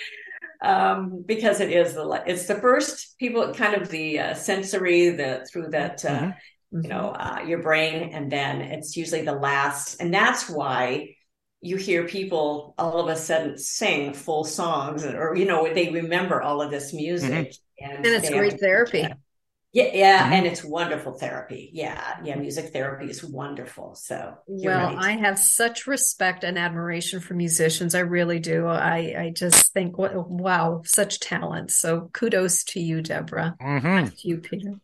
Um, 0.61 1.23
because 1.25 1.61
it 1.61 1.71
is 1.71 1.93
the, 1.93 2.23
it's 2.27 2.47
the 2.47 2.55
first 2.55 3.17
people 3.17 3.53
kind 3.53 3.81
of 3.81 3.87
the 3.87 4.19
uh, 4.19 4.33
sensory, 4.33 5.09
the, 5.11 5.47
through 5.49 5.69
that, 5.69 6.03
uh, 6.03 6.09
mm-hmm 6.09 6.29
you 6.71 6.87
know 6.87 7.09
uh, 7.09 7.39
your 7.45 7.61
brain 7.61 8.11
and 8.13 8.31
then 8.31 8.61
it's 8.61 8.95
usually 8.95 9.23
the 9.23 9.33
last 9.33 9.99
and 10.01 10.13
that's 10.13 10.49
why 10.49 11.15
you 11.61 11.75
hear 11.75 12.07
people 12.07 12.73
all 12.77 12.99
of 13.01 13.09
a 13.09 13.15
sudden 13.15 13.57
sing 13.57 14.13
full 14.13 14.43
songs 14.43 15.03
or 15.03 15.35
you 15.35 15.45
know 15.45 15.71
they 15.73 15.89
remember 15.89 16.41
all 16.41 16.61
of 16.61 16.71
this 16.71 16.93
music 16.93 17.31
mm-hmm. 17.31 17.95
and, 17.95 18.05
and, 18.05 18.15
it's 18.15 18.29
great 18.29 18.59
therapy 18.59 19.07
yeah 19.71 19.89
yeah 19.93 20.23
mm-hmm. 20.23 20.33
and 20.33 20.45
it's 20.45 20.63
wonderful 20.63 21.13
therapy 21.13 21.69
yeah 21.73 22.17
yeah 22.23 22.35
music 22.35 22.71
therapy 22.71 23.09
is 23.09 23.23
wonderful 23.23 23.95
so 23.95 24.35
well 24.47 24.95
right. 24.95 24.97
i 24.97 25.11
have 25.11 25.37
such 25.37 25.87
respect 25.87 26.43
and 26.43 26.57
admiration 26.57 27.19
for 27.19 27.33
musicians 27.33 27.93
i 27.93 27.99
really 27.99 28.39
do 28.39 28.67
i 28.67 29.15
i 29.17 29.33
just 29.35 29.73
think 29.73 29.95
wow 29.97 30.81
such 30.85 31.19
talent 31.19 31.71
so 31.71 32.09
kudos 32.13 32.63
to 32.63 32.79
you 32.79 33.01
deborah 33.01 33.55
mm-hmm. 33.61 34.07
to 34.07 34.27
you 34.27 34.37
peter 34.37 34.75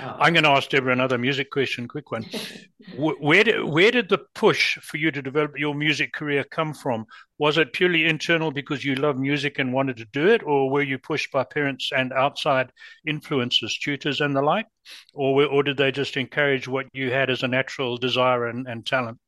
Oh. 0.00 0.16
I'm 0.18 0.32
going 0.32 0.44
to 0.44 0.50
ask 0.50 0.70
Deborah 0.70 0.92
another 0.92 1.18
music 1.18 1.50
question, 1.50 1.86
quick 1.86 2.10
one. 2.10 2.26
where 2.96 3.44
did 3.44 3.64
where 3.64 3.90
did 3.90 4.08
the 4.08 4.18
push 4.34 4.76
for 4.78 4.96
you 4.96 5.10
to 5.10 5.22
develop 5.22 5.58
your 5.58 5.74
music 5.74 6.12
career 6.12 6.44
come 6.44 6.74
from? 6.74 7.06
Was 7.38 7.58
it 7.58 7.72
purely 7.72 8.04
internal 8.04 8.50
because 8.50 8.84
you 8.84 8.94
love 8.94 9.16
music 9.16 9.58
and 9.58 9.72
wanted 9.72 9.96
to 9.98 10.04
do 10.06 10.28
it, 10.28 10.42
or 10.42 10.70
were 10.70 10.82
you 10.82 10.98
pushed 10.98 11.30
by 11.32 11.44
parents 11.44 11.90
and 11.94 12.12
outside 12.12 12.72
influences, 13.06 13.78
tutors 13.78 14.20
and 14.20 14.34
the 14.34 14.42
like, 14.42 14.66
or 15.12 15.44
or 15.44 15.62
did 15.62 15.76
they 15.76 15.92
just 15.92 16.16
encourage 16.16 16.66
what 16.66 16.86
you 16.92 17.10
had 17.10 17.30
as 17.30 17.42
a 17.42 17.48
natural 17.48 17.96
desire 17.96 18.46
and, 18.46 18.66
and 18.66 18.84
talent? 18.84 19.18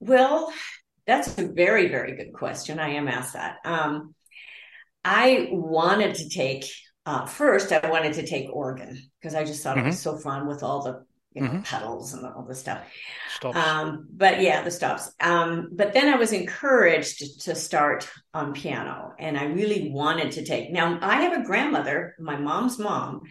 Well, 0.00 0.52
that's 1.06 1.38
a 1.38 1.46
very 1.46 1.88
very 1.88 2.16
good 2.16 2.32
question. 2.32 2.78
I 2.78 2.90
am 2.90 3.08
asked 3.08 3.32
that. 3.32 3.56
Um, 3.64 4.14
I 5.04 5.48
wanted 5.50 6.16
to 6.16 6.28
take 6.28 6.66
uh, 7.08 7.24
first 7.24 7.72
I 7.72 7.88
wanted 7.88 8.12
to 8.14 8.26
take 8.26 8.50
organ 8.52 9.00
because 9.18 9.34
I 9.34 9.42
just 9.42 9.62
thought 9.62 9.76
mm-hmm. 9.76 9.86
it 9.86 9.90
was 9.90 9.96
mm-hmm. 9.96 10.16
so 10.16 10.22
fun 10.22 10.46
with 10.46 10.62
all 10.62 10.82
the 10.82 11.06
you 11.32 11.42
know, 11.42 11.48
mm-hmm. 11.48 11.62
pedals 11.62 12.12
and 12.12 12.26
all 12.26 12.44
the 12.46 12.54
stuff. 12.54 12.82
Um, 13.44 14.08
but 14.12 14.42
yeah, 14.42 14.62
the 14.62 14.70
stops. 14.70 15.12
Um, 15.20 15.70
but 15.72 15.94
then 15.94 16.12
I 16.12 16.16
was 16.16 16.32
encouraged 16.32 17.44
to 17.44 17.54
start 17.54 18.10
on 18.34 18.52
piano, 18.52 19.14
and 19.18 19.38
I 19.38 19.44
really 19.44 19.90
wanted 19.90 20.32
to 20.32 20.44
take. 20.44 20.70
Now 20.70 20.98
I 21.00 21.22
have 21.22 21.40
a 21.40 21.46
grandmother, 21.46 22.14
my 22.18 22.36
mom's 22.36 22.78
mom, 22.78 23.22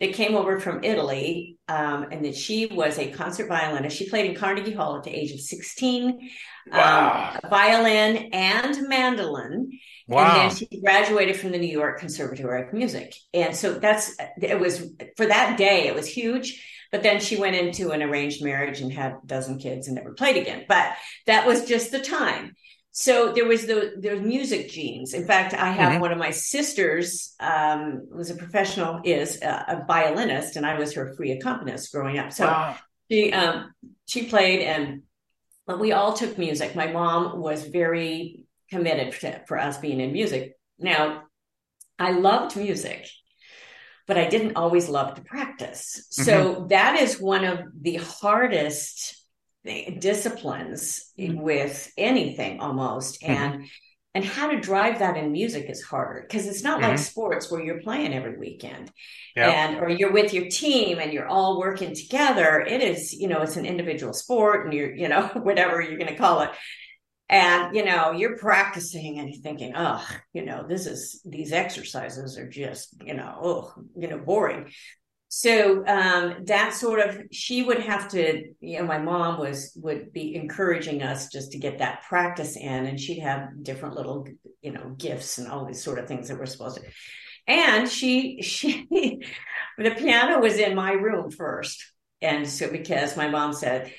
that 0.00 0.14
came 0.14 0.34
over 0.34 0.58
from 0.58 0.82
Italy, 0.82 1.58
um, 1.68 2.06
and 2.10 2.24
that 2.24 2.34
she 2.34 2.66
was 2.66 2.98
a 2.98 3.10
concert 3.10 3.48
violinist. 3.48 3.96
She 3.96 4.08
played 4.08 4.30
in 4.30 4.36
Carnegie 4.36 4.72
Hall 4.72 4.96
at 4.96 5.04
the 5.04 5.10
age 5.10 5.32
of 5.32 5.40
sixteen, 5.40 6.30
wow. 6.72 7.38
um, 7.42 7.50
violin 7.50 8.30
and 8.32 8.88
mandolin. 8.88 9.78
Wow. 10.08 10.24
And 10.24 10.50
then 10.50 10.56
she 10.56 10.80
graduated 10.80 11.36
from 11.36 11.52
the 11.52 11.58
New 11.58 11.70
York 11.70 12.00
Conservatory 12.00 12.66
of 12.66 12.72
Music. 12.72 13.14
And 13.32 13.54
so 13.54 13.74
that's, 13.74 14.16
it 14.40 14.58
was 14.58 14.90
for 15.16 15.26
that 15.26 15.56
day, 15.56 15.86
it 15.86 15.94
was 15.94 16.06
huge. 16.06 16.66
But 16.90 17.04
then 17.04 17.20
she 17.20 17.36
went 17.36 17.54
into 17.54 17.92
an 17.92 18.02
arranged 18.02 18.42
marriage 18.42 18.80
and 18.80 18.92
had 18.92 19.12
a 19.12 19.20
dozen 19.24 19.58
kids 19.58 19.86
and 19.86 19.94
never 19.94 20.12
played 20.12 20.36
again. 20.36 20.64
But 20.66 20.94
that 21.26 21.46
was 21.46 21.64
just 21.64 21.92
the 21.92 22.00
time. 22.00 22.56
So 22.92 23.32
there 23.32 23.46
was 23.46 23.66
the 23.66 23.94
there's 23.96 24.20
music 24.20 24.68
genes. 24.68 25.14
In 25.14 25.26
fact, 25.26 25.54
I 25.54 25.70
have 25.70 25.92
mm-hmm. 25.92 26.00
one 26.00 26.12
of 26.12 26.18
my 26.18 26.30
sisters 26.30 27.34
um, 27.38 28.08
was 28.10 28.30
a 28.30 28.34
professional 28.34 29.00
is 29.04 29.40
a, 29.42 29.64
a, 29.68 29.84
violinist, 29.86 30.56
and 30.56 30.66
I 30.66 30.78
was 30.78 30.94
her 30.94 31.14
free 31.14 31.30
accompanist 31.30 31.92
growing 31.92 32.18
up. 32.18 32.32
So 32.32 32.46
wow. 32.46 32.76
she 33.08 33.32
um, 33.32 33.72
she 34.06 34.24
played, 34.24 34.62
and 34.62 35.02
we 35.78 35.92
all 35.92 36.14
took 36.14 36.36
music. 36.36 36.74
My 36.74 36.88
mom 36.88 37.40
was 37.40 37.64
very 37.64 38.44
committed 38.70 39.12
to, 39.20 39.42
for 39.46 39.58
us 39.58 39.78
being 39.78 40.00
in 40.00 40.12
music. 40.12 40.56
Now, 40.78 41.24
I 41.96 42.12
loved 42.12 42.56
music, 42.56 43.08
but 44.08 44.18
I 44.18 44.28
didn't 44.28 44.56
always 44.56 44.88
love 44.88 45.14
to 45.14 45.22
practice. 45.22 46.08
Mm-hmm. 46.12 46.22
So 46.24 46.66
that 46.70 46.98
is 46.98 47.20
one 47.20 47.44
of 47.44 47.60
the 47.80 47.96
hardest 47.96 49.19
disciplines 49.64 51.12
mm-hmm. 51.18 51.40
with 51.40 51.92
anything 51.98 52.60
almost 52.60 53.20
mm-hmm. 53.22 53.32
and 53.32 53.66
and 54.12 54.24
how 54.24 54.50
to 54.50 54.60
drive 54.60 54.98
that 54.98 55.16
in 55.16 55.30
music 55.30 55.66
is 55.68 55.82
harder 55.82 56.22
because 56.22 56.46
it's 56.46 56.64
not 56.64 56.80
mm-hmm. 56.80 56.90
like 56.90 56.98
sports 56.98 57.50
where 57.50 57.62
you're 57.62 57.80
playing 57.80 58.12
every 58.12 58.36
weekend 58.38 58.90
yep. 59.36 59.52
and 59.52 59.76
or 59.78 59.88
you're 59.88 60.12
with 60.12 60.32
your 60.34 60.48
team 60.48 60.98
and 60.98 61.12
you're 61.12 61.28
all 61.28 61.58
working 61.60 61.94
together 61.94 62.60
it 62.60 62.82
is 62.82 63.12
you 63.12 63.28
know 63.28 63.42
it's 63.42 63.56
an 63.56 63.66
individual 63.66 64.12
sport 64.12 64.64
and 64.64 64.74
you're 64.74 64.94
you 64.94 65.08
know 65.08 65.26
whatever 65.42 65.80
you're 65.80 65.98
going 65.98 66.12
to 66.12 66.18
call 66.18 66.40
it 66.40 66.50
and 67.28 67.76
you 67.76 67.84
know 67.84 68.10
you're 68.10 68.36
practicing 68.36 69.18
and 69.18 69.28
you're 69.28 69.42
thinking 69.42 69.72
oh 69.76 70.04
you 70.32 70.44
know 70.44 70.66
this 70.66 70.86
is 70.86 71.20
these 71.24 71.52
exercises 71.52 72.36
are 72.36 72.48
just 72.48 72.94
you 73.04 73.14
know 73.14 73.38
oh 73.40 73.74
you 73.96 74.08
know 74.08 74.18
boring 74.18 74.70
so 75.32 75.86
um, 75.86 76.44
that 76.46 76.74
sort 76.74 76.98
of 76.98 77.22
she 77.30 77.62
would 77.62 77.78
have 77.78 78.08
to 78.08 78.52
you 78.58 78.78
know 78.78 78.84
my 78.84 78.98
mom 78.98 79.38
was 79.38 79.72
would 79.76 80.12
be 80.12 80.34
encouraging 80.34 81.04
us 81.04 81.28
just 81.28 81.52
to 81.52 81.58
get 81.58 81.78
that 81.78 82.02
practice 82.02 82.56
in 82.56 82.86
and 82.86 82.98
she'd 82.98 83.20
have 83.20 83.62
different 83.62 83.94
little 83.94 84.26
you 84.60 84.72
know 84.72 84.92
gifts 84.98 85.38
and 85.38 85.46
all 85.46 85.64
these 85.64 85.82
sort 85.82 86.00
of 86.00 86.08
things 86.08 86.26
that 86.26 86.36
we're 86.36 86.46
supposed 86.46 86.78
to 86.78 86.82
and 87.46 87.88
she 87.88 88.42
she 88.42 88.86
the 89.78 89.94
piano 89.96 90.40
was 90.40 90.56
in 90.56 90.74
my 90.74 90.92
room 90.92 91.30
first 91.30 91.92
and 92.20 92.46
so 92.48 92.68
because 92.68 93.16
my 93.16 93.28
mom 93.28 93.52
said 93.52 93.92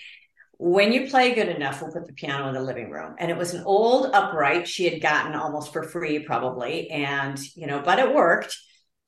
when 0.57 0.93
you 0.93 1.09
play 1.09 1.33
good 1.33 1.47
enough, 1.47 1.81
we'll 1.81 1.91
put 1.91 2.05
the 2.05 2.13
piano 2.13 2.47
in 2.47 2.53
the 2.53 2.61
living 2.61 2.91
room. 2.91 3.15
And 3.17 3.31
it 3.31 3.37
was 3.37 3.55
an 3.55 3.63
old 3.63 4.11
upright 4.13 4.67
she 4.67 4.87
had 4.87 5.01
gotten 5.01 5.33
almost 5.33 5.73
for 5.73 5.81
free, 5.81 6.19
probably. 6.19 6.87
And, 6.91 7.39
you 7.55 7.65
know, 7.65 7.81
but 7.83 7.97
it 7.97 8.13
worked 8.13 8.55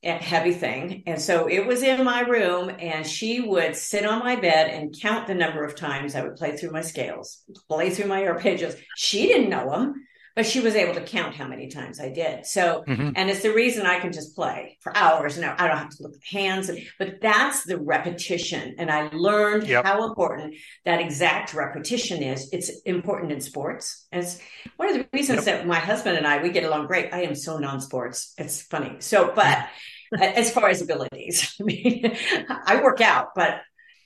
heavy 0.04 0.54
thing. 0.54 1.04
And 1.08 1.22
so 1.22 1.48
it 1.48 1.66
was 1.66 1.82
in 1.84 2.04
my 2.04 2.22
room, 2.22 2.72
and 2.80 3.06
she 3.08 3.39
would 3.39 3.76
sit 3.76 4.06
on 4.06 4.20
my 4.20 4.36
bed 4.36 4.70
and 4.70 4.96
count 5.00 5.28
the 5.28 5.36
number 5.36 5.63
of 5.63 5.76
times 5.76 6.16
I 6.16 6.24
would 6.24 6.36
play 6.36 6.58
through 6.58 6.72
my 6.72 6.82
scales, 6.82 7.44
play 7.68 7.89
through 7.89 8.08
my 8.08 8.22
arpeggios. 8.24 8.78
She 8.98 9.28
didn't 9.28 9.50
know 9.50 9.70
them, 9.72 10.06
but 10.36 10.46
she 10.46 10.60
was 10.60 10.76
able 10.76 10.96
to 10.96 11.02
count 11.02 11.36
how 11.36 11.48
many 11.48 11.70
times 11.70 12.00
I 12.00 12.10
did. 12.10 12.46
So, 12.46 12.84
mm-hmm. 12.88 13.12
and 13.16 13.30
it's 13.30 13.44
the 13.44 13.54
reason 13.54 13.86
I 13.86 14.00
can 14.00 14.12
just 14.12 14.36
play 14.36 14.78
for 14.82 14.96
hours 14.98 15.38
and 15.38 15.46
I 15.46 15.68
don't 15.68 15.78
have 15.78 15.89
to 15.89 16.04
look 16.04 16.16
at 16.16 16.22
the 16.22 16.38
hands, 16.38 16.72
but 16.98 17.22
that's 17.22 17.63
the 17.63 17.78
repetition. 17.78 18.76
And 18.80 18.89
I 18.89 19.10
learned 19.13 19.68
yep. 19.68 19.86
how 19.86 20.08
important 20.08 20.56
that 20.86 21.00
exact 21.00 21.54
repetition 21.54 22.24
is. 22.24 22.50
It's 22.52 22.72
important 22.82 23.32
in 23.32 23.42
sports. 23.42 24.08
And 24.12 24.24
it's 24.24 24.39
one 24.78 24.89
of 24.89 24.96
the 24.96 25.08
reasons 25.13 25.46
yep. 25.46 25.60
that 25.60 25.68
my 25.68 25.80
husband 25.80 26.18
and 26.18 26.26
I, 26.26 26.42
we 26.42 26.50
get 26.50 26.63
along 26.63 26.88
great. 26.88 27.13
I 27.13 27.22
am 27.22 27.36
so 27.36 27.60
non-sports. 27.60 28.34
It's 28.38 28.63
funny. 28.63 28.96
So, 29.00 29.32
but 29.36 29.68
as 30.21 30.52
far 30.52 30.69
as 30.69 30.82
abilities. 30.82 31.56
I 31.62 31.63
mean, 31.63 32.17
I 32.49 32.82
work 32.82 33.02
out, 33.02 33.30
but 33.36 33.62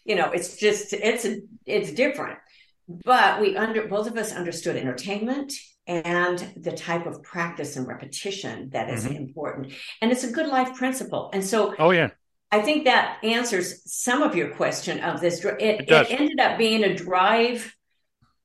you 0.06 0.16
know, 0.16 0.32
it's 0.32 0.58
just 0.58 0.94
it's 0.94 1.26
it's 1.66 1.92
different. 1.92 2.40
But 2.88 3.42
we 3.42 3.58
under 3.58 3.88
both 3.88 4.08
of 4.08 4.18
us 4.18 4.34
understood 4.34 4.78
entertainment 4.78 5.54
and 5.86 6.40
the 6.56 6.72
type 6.72 7.06
of 7.06 7.24
practice 7.24 7.76
and 7.76 7.88
repetition 7.88 8.70
that 8.72 8.90
is 8.90 9.06
mm-hmm. 9.06 9.16
important, 9.16 9.74
and 10.02 10.12
it's 10.12 10.24
a 10.24 10.32
good 10.32 10.48
life 10.48 10.76
principle. 10.76 11.30
And 11.34 11.44
so, 11.44 11.76
oh 11.78 11.92
yeah, 11.92 12.10
I 12.52 12.62
think 12.62 12.86
that 12.86 13.20
answers 13.24 13.82
some 13.92 14.24
of 14.24 14.36
your 14.36 14.54
question 14.56 15.02
of 15.02 15.20
this. 15.20 15.44
It, 15.44 15.62
it, 15.62 15.90
it 15.90 16.12
ended 16.12 16.40
up 16.40 16.58
being 16.58 16.84
a 16.84 16.96
drive 16.96 17.74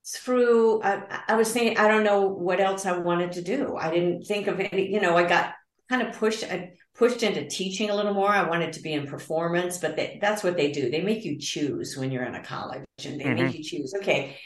through. 0.05 0.83
I, 0.83 1.23
I 1.29 1.37
was 1.37 1.53
saying 1.53 1.79
I 1.79 1.87
don't 1.87 2.05
know 2.05 2.23
what 2.23 2.61
else 2.61 2.87
I 2.87 2.99
wanted 2.99 3.33
to 3.33 3.43
do. 3.43 3.77
I 3.77 3.91
didn't 3.91 4.25
think 4.25 4.49
of 4.49 4.59
any. 4.59 4.93
You 4.93 5.01
know, 5.01 5.17
I 5.17 5.29
got 5.29 5.55
kind 5.89 6.03
of 6.03 6.17
pushed. 6.17 6.43
I, 6.43 6.73
pushed 7.03 7.25
into 7.25 7.45
teaching 7.49 7.91
a 7.91 7.97
little 7.97 8.15
more. 8.15 8.29
I 8.29 8.49
wanted 8.49 8.75
to 8.75 8.81
be 8.81 8.93
in 8.93 9.09
performance, 9.09 9.79
but 9.79 9.97
they, 9.97 10.21
that's 10.23 10.45
what 10.45 10.57
they 10.57 10.71
do. 10.71 10.89
They 10.89 11.03
make 11.03 11.25
you 11.25 11.37
choose 11.37 11.97
when 11.97 12.13
you're 12.13 12.23
in 12.23 12.37
a 12.37 12.45
college 12.45 12.85
and 13.05 13.19
they 13.19 13.25
mm-hmm. 13.25 13.43
make 13.43 13.59
you 13.59 13.65
choose. 13.65 13.93
Okay. 13.97 14.39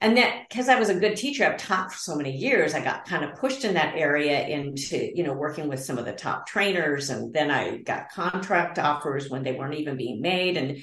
And 0.00 0.16
that 0.16 0.48
because 0.48 0.68
I 0.68 0.76
was 0.76 0.88
a 0.88 0.98
good 0.98 1.16
teacher, 1.16 1.44
I've 1.44 1.56
taught 1.56 1.92
for 1.92 1.98
so 1.98 2.16
many 2.16 2.36
years, 2.36 2.74
I 2.74 2.82
got 2.82 3.04
kind 3.06 3.22
of 3.22 3.36
pushed 3.36 3.64
in 3.64 3.74
that 3.74 3.94
area 3.94 4.44
into, 4.44 5.08
you 5.14 5.22
know, 5.22 5.34
working 5.34 5.68
with 5.68 5.84
some 5.84 5.98
of 5.98 6.04
the 6.04 6.12
top 6.12 6.48
trainers. 6.48 7.10
And 7.10 7.32
then 7.32 7.48
I 7.48 7.76
got 7.76 8.10
contract 8.10 8.80
offers 8.80 9.30
when 9.30 9.44
they 9.44 9.52
weren't 9.52 9.74
even 9.74 9.96
being 9.96 10.20
made. 10.20 10.56
And 10.56 10.78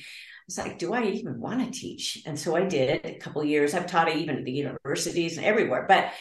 it's 0.47 0.57
like, 0.57 0.79
do 0.79 0.93
I 0.93 1.03
even 1.07 1.41
want 1.41 1.61
to 1.61 1.77
teach? 1.77 2.23
And 2.25 2.39
so 2.39 2.55
I 2.55 2.63
did 2.63 3.05
a 3.05 3.15
couple 3.15 3.43
years. 3.43 3.73
I've 3.73 3.87
taught 3.87 4.15
even 4.15 4.37
at 4.37 4.45
the 4.45 4.51
universities 4.53 5.35
and 5.35 5.45
everywhere. 5.45 5.85
But 5.89 6.13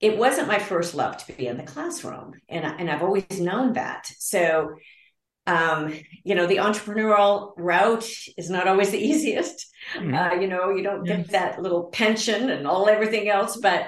it 0.00 0.16
wasn't 0.16 0.48
my 0.48 0.58
first 0.58 0.94
love 0.94 1.16
to 1.16 1.32
be 1.32 1.46
in 1.46 1.56
the 1.56 1.62
classroom 1.62 2.32
and, 2.48 2.64
and 2.64 2.90
i've 2.90 3.02
always 3.02 3.40
known 3.40 3.72
that 3.74 4.06
so 4.18 4.74
um, 5.46 5.94
you 6.24 6.34
know 6.34 6.46
the 6.46 6.58
entrepreneurial 6.58 7.52
route 7.56 8.08
is 8.36 8.50
not 8.50 8.68
always 8.68 8.90
the 8.90 8.98
easiest 9.10 9.66
mm-hmm. 9.94 10.14
uh, 10.14 10.34
you 10.34 10.46
know 10.46 10.70
you 10.70 10.82
don't 10.82 11.04
get 11.04 11.30
that 11.30 11.62
little 11.62 11.84
pension 11.84 12.50
and 12.50 12.66
all 12.66 12.88
everything 12.88 13.28
else 13.28 13.56
but 13.56 13.86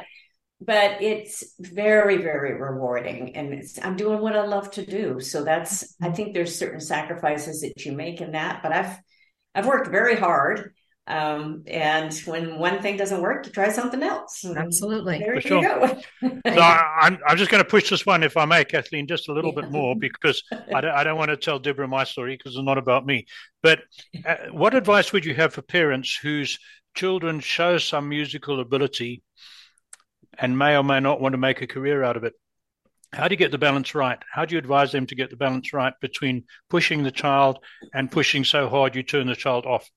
but 0.60 1.02
it's 1.02 1.54
very 1.58 2.18
very 2.18 2.54
rewarding 2.54 3.36
and 3.36 3.62
i'm 3.82 3.96
doing 3.96 4.20
what 4.20 4.36
i 4.36 4.44
love 4.44 4.70
to 4.70 4.84
do 4.84 5.20
so 5.20 5.44
that's 5.44 5.96
i 6.00 6.06
mm-hmm. 6.06 6.14
think 6.14 6.34
there's 6.34 6.58
certain 6.58 6.80
sacrifices 6.80 7.60
that 7.60 7.84
you 7.84 7.92
make 7.92 8.20
in 8.20 8.32
that 8.32 8.62
but 8.62 8.72
i've 8.72 8.98
i've 9.54 9.66
worked 9.66 9.90
very 9.90 10.16
hard 10.16 10.72
um, 11.10 11.64
and 11.66 12.14
when 12.24 12.56
one 12.56 12.80
thing 12.80 12.96
doesn't 12.96 13.20
work, 13.20 13.44
you 13.44 13.50
try 13.50 13.68
something 13.70 14.00
else. 14.00 14.44
Absolutely. 14.44 15.18
There 15.18 15.40
For 15.40 15.48
you 15.48 15.62
sure. 15.62 15.62
go. 15.62 16.00
so 16.54 16.60
I, 16.60 17.08
am 17.08 17.18
I'm 17.26 17.36
just 17.36 17.50
going 17.50 17.62
to 17.62 17.68
push 17.68 17.90
this 17.90 18.06
one, 18.06 18.22
if 18.22 18.36
I 18.36 18.44
may, 18.44 18.64
Kathleen, 18.64 19.08
just 19.08 19.28
a 19.28 19.32
little 19.32 19.52
bit 19.52 19.72
more 19.72 19.96
because 19.96 20.40
I 20.52 20.80
don't, 20.80 20.94
I 20.94 21.02
don't 21.02 21.18
want 21.18 21.30
to 21.30 21.36
tell 21.36 21.58
Deborah 21.58 21.88
my 21.88 22.04
story 22.04 22.36
because 22.36 22.54
it's 22.54 22.64
not 22.64 22.78
about 22.78 23.04
me. 23.04 23.26
But 23.60 23.80
uh, 24.24 24.36
what 24.52 24.76
advice 24.76 25.12
would 25.12 25.24
you 25.24 25.34
have 25.34 25.52
for 25.52 25.62
parents 25.62 26.16
whose 26.16 26.56
children 26.94 27.40
show 27.40 27.78
some 27.78 28.08
musical 28.08 28.60
ability 28.60 29.24
and 30.38 30.56
may 30.56 30.76
or 30.76 30.84
may 30.84 31.00
not 31.00 31.20
want 31.20 31.32
to 31.32 31.38
make 31.38 31.60
a 31.60 31.66
career 31.66 32.04
out 32.04 32.16
of 32.16 32.22
it? 32.22 32.34
How 33.12 33.26
do 33.26 33.32
you 33.32 33.38
get 33.38 33.50
the 33.50 33.58
balance 33.58 33.96
right? 33.96 34.18
How 34.32 34.44
do 34.44 34.54
you 34.54 34.60
advise 34.60 34.92
them 34.92 35.06
to 35.06 35.16
get 35.16 35.30
the 35.30 35.36
balance 35.36 35.72
right 35.72 35.94
between 36.00 36.44
pushing 36.68 37.02
the 37.02 37.10
child 37.10 37.58
and 37.92 38.08
pushing 38.12 38.44
so 38.44 38.68
hard 38.68 38.94
you 38.94 39.02
turn 39.02 39.26
the 39.26 39.34
child 39.34 39.66
off? 39.66 39.90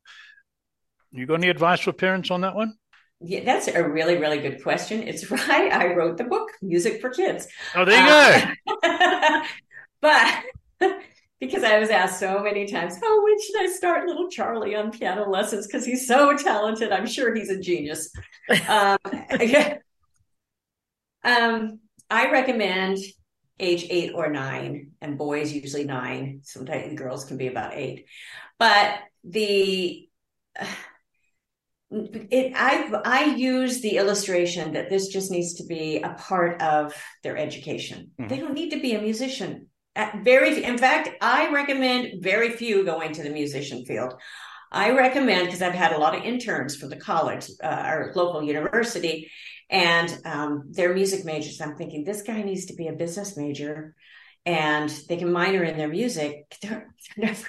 You 1.13 1.27
got 1.27 1.35
any 1.35 1.49
advice 1.49 1.81
for 1.81 1.93
parents 1.93 2.31
on 2.31 2.41
that 2.41 2.55
one? 2.55 2.73
Yeah, 3.21 3.43
that's 3.43 3.67
a 3.67 3.87
really, 3.87 4.17
really 4.17 4.39
good 4.39 4.63
question. 4.63 5.07
It's 5.07 5.29
right. 5.31 5.71
I 5.71 5.93
wrote 5.93 6.17
the 6.17 6.23
book, 6.23 6.49
Music 6.61 6.99
for 6.99 7.09
Kids. 7.09 7.47
Oh, 7.75 7.85
there 7.85 8.01
you 8.03 8.55
uh, 8.83 9.41
go. 9.41 9.41
but 10.01 10.43
because 11.39 11.63
I 11.63 11.77
was 11.77 11.89
asked 11.89 12.19
so 12.19 12.41
many 12.41 12.65
times, 12.65 12.95
oh, 13.01 13.21
when 13.23 13.39
should 13.39 13.61
I 13.61 13.71
start 13.71 14.07
little 14.07 14.27
Charlie 14.27 14.75
on 14.75 14.91
piano 14.91 15.29
lessons? 15.29 15.67
Because 15.67 15.85
he's 15.85 16.07
so 16.07 16.35
talented. 16.35 16.91
I'm 16.91 17.05
sure 17.05 17.33
he's 17.33 17.49
a 17.49 17.59
genius. 17.59 18.11
um, 18.67 18.97
um, 21.23 21.79
I 22.09 22.31
recommend 22.31 22.97
age 23.59 23.85
eight 23.91 24.13
or 24.15 24.31
nine, 24.31 24.91
and 24.99 25.17
boys 25.17 25.53
usually 25.53 25.85
nine. 25.85 26.39
Sometimes 26.43 26.97
girls 26.97 27.25
can 27.25 27.37
be 27.37 27.47
about 27.47 27.75
eight. 27.75 28.07
But 28.57 28.99
the 29.23 30.09
it 31.93 32.53
i 32.55 32.91
i 33.05 33.35
use 33.35 33.81
the 33.81 33.97
illustration 33.97 34.73
that 34.73 34.89
this 34.89 35.07
just 35.07 35.31
needs 35.31 35.55
to 35.55 35.65
be 35.65 35.99
a 36.01 36.13
part 36.13 36.61
of 36.61 36.93
their 37.21 37.37
education. 37.37 38.11
Mm-hmm. 38.19 38.29
they 38.29 38.39
don't 38.39 38.53
need 38.53 38.71
to 38.71 38.81
be 38.81 38.93
a 38.95 39.01
musician. 39.01 39.67
At 39.95 40.23
very 40.23 40.63
in 40.63 40.77
fact 40.77 41.09
i 41.21 41.51
recommend 41.51 42.23
very 42.23 42.51
few 42.51 42.83
go 42.83 43.01
into 43.01 43.23
the 43.23 43.29
musician 43.29 43.85
field. 43.85 44.13
I 44.71 44.91
recommend 44.91 45.45
because 45.45 45.61
i've 45.61 45.73
had 45.73 45.93
a 45.93 45.99
lot 45.99 46.15
of 46.15 46.23
interns 46.23 46.75
from 46.75 46.89
the 46.89 46.97
college 46.97 47.45
uh, 47.63 47.67
our 47.67 48.11
local 48.15 48.41
university 48.41 49.29
and 49.69 50.19
um, 50.25 50.63
their 50.69 50.93
music 50.93 51.25
majors. 51.25 51.61
I'm 51.61 51.75
thinking 51.75 52.03
this 52.03 52.21
guy 52.21 52.41
needs 52.41 52.65
to 52.65 52.75
be 52.75 52.87
a 52.87 52.93
business 52.93 53.37
major 53.37 53.95
and 54.45 54.89
they 55.07 55.17
can 55.17 55.31
minor 55.31 55.63
in 55.63 55.77
their 55.77 55.87
music. 55.87 56.55
They're, 56.61 56.93
they're 57.17 57.27
never, 57.27 57.47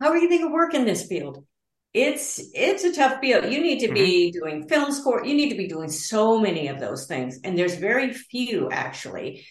how 0.00 0.08
are 0.08 0.16
you 0.16 0.28
going 0.28 0.42
to 0.42 0.52
work 0.52 0.74
in 0.74 0.84
this 0.84 1.06
field 1.06 1.44
it's 1.92 2.40
it's 2.54 2.84
a 2.84 2.94
tough 2.94 3.20
field. 3.20 3.52
You 3.52 3.60
need 3.60 3.80
to 3.80 3.86
mm-hmm. 3.86 3.94
be 3.94 4.30
doing 4.30 4.68
film 4.68 4.92
score. 4.92 5.24
You 5.24 5.34
need 5.34 5.50
to 5.50 5.56
be 5.56 5.68
doing 5.68 5.90
so 5.90 6.38
many 6.38 6.68
of 6.68 6.78
those 6.78 7.06
things, 7.06 7.40
and 7.42 7.56
there's 7.58 7.74
very 7.76 8.12
few 8.12 8.70
actually. 8.70 9.44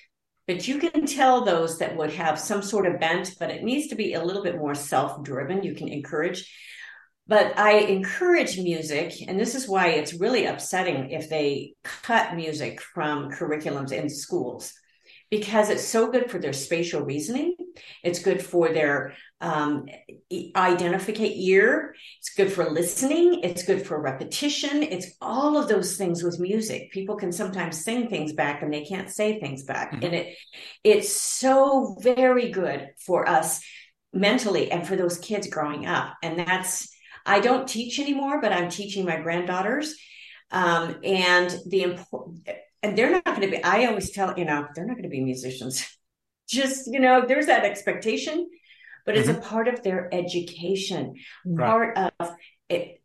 But 0.47 0.67
you 0.67 0.80
can 0.80 1.06
tell 1.06 1.45
those 1.45 1.78
that 1.78 1.95
would 1.95 2.12
have 2.13 2.39
some 2.39 2.63
sort 2.63 2.88
of 2.88 2.99
bent, 2.99 3.36
but 3.39 3.52
it 3.52 3.63
needs 3.63 3.88
to 3.88 3.95
be 3.95 4.13
a 4.13 4.23
little 4.23 4.41
bit 4.41 4.58
more 4.58 4.73
self-driven. 4.73 5.63
You 5.63 5.75
can 5.75 5.89
encourage. 5.89 6.52
But 7.28 7.60
I 7.60 7.73
encourage 7.73 8.58
music, 8.58 9.13
and 9.28 9.39
this 9.39 9.54
is 9.54 9.69
why 9.69 9.89
it's 9.89 10.19
really 10.19 10.45
upsetting 10.45 11.12
if 11.12 11.30
they 11.30 11.75
cut 11.84 12.36
music 12.36 12.82
from 12.82 13.30
curriculums 13.30 13.91
in 13.91 14.10
schools 14.10 14.73
because 15.30 15.69
it's 15.69 15.86
so 15.86 16.12
good 16.12 16.30
for 16.30 16.39
their 16.39 16.54
spatial 16.54 17.02
reasoning. 17.02 17.56
It's 18.04 18.19
good 18.19 18.43
for 18.43 18.69
their 18.69 19.15
um, 19.41 19.88
identify 20.56 21.13
ear. 21.13 21.95
It's 22.19 22.34
good 22.36 22.52
for 22.52 22.69
listening. 22.69 23.41
It's 23.43 23.63
good 23.63 23.86
for 23.86 23.99
repetition. 23.99 24.84
It's 24.84 25.08
all 25.21 25.58
of 25.58 25.69
those 25.69 25.95
things 25.95 26.23
with 26.23 26.39
music. 26.39 26.91
People 26.91 27.15
can 27.15 27.32
sometimes 27.32 27.84
sing 27.84 28.10
things 28.10 28.34
back 28.34 28.62
and 28.62 28.73
they 28.73 28.84
can't 28.84 29.10
say 29.10 29.39
things 29.39 29.63
back. 29.63 29.93
Mm-hmm. 29.93 30.06
And 30.06 30.15
it, 30.15 30.38
it's 30.84 31.13
so 31.13 31.95
very 32.02 32.52
good 32.52 32.89
for 33.06 33.28
us 33.28 33.62
mentally 34.12 34.71
and 34.71 34.86
for 34.86 34.95
those 34.95 35.17
kids 35.17 35.47
growing 35.47 35.86
up. 35.86 36.15
And 36.21 36.39
that's, 36.39 36.93
I 37.25 37.39
don't 37.39 37.67
teach 37.67 37.99
anymore, 37.99 38.41
but 38.41 38.52
I'm 38.52 38.69
teaching 38.69 39.06
my 39.06 39.17
granddaughters. 39.17 39.95
Um, 40.52 40.97
and 41.04 41.56
the 41.67 41.84
important, 41.84 42.49
and 42.82 42.97
they're 42.97 43.12
not 43.12 43.25
going 43.25 43.41
to 43.41 43.49
be 43.49 43.63
i 43.63 43.86
always 43.86 44.12
tell 44.12 44.34
you 44.38 44.45
know 44.45 44.65
they're 44.73 44.86
not 44.86 44.93
going 44.93 45.04
to 45.04 45.10
be 45.10 45.21
musicians 45.21 45.86
just 46.49 46.88
you 46.88 46.99
know 46.99 47.25
there's 47.28 47.45
that 47.47 47.65
expectation 47.65 48.47
but 49.06 49.16
it's 49.16 49.28
mm-hmm. 49.28 49.40
a 49.40 49.44
part 49.44 49.68
of 49.68 49.84
their 49.84 50.14
education 50.14 51.16
right. 51.46 51.68
part 51.68 51.98
of 52.20 52.36
it 52.70 53.02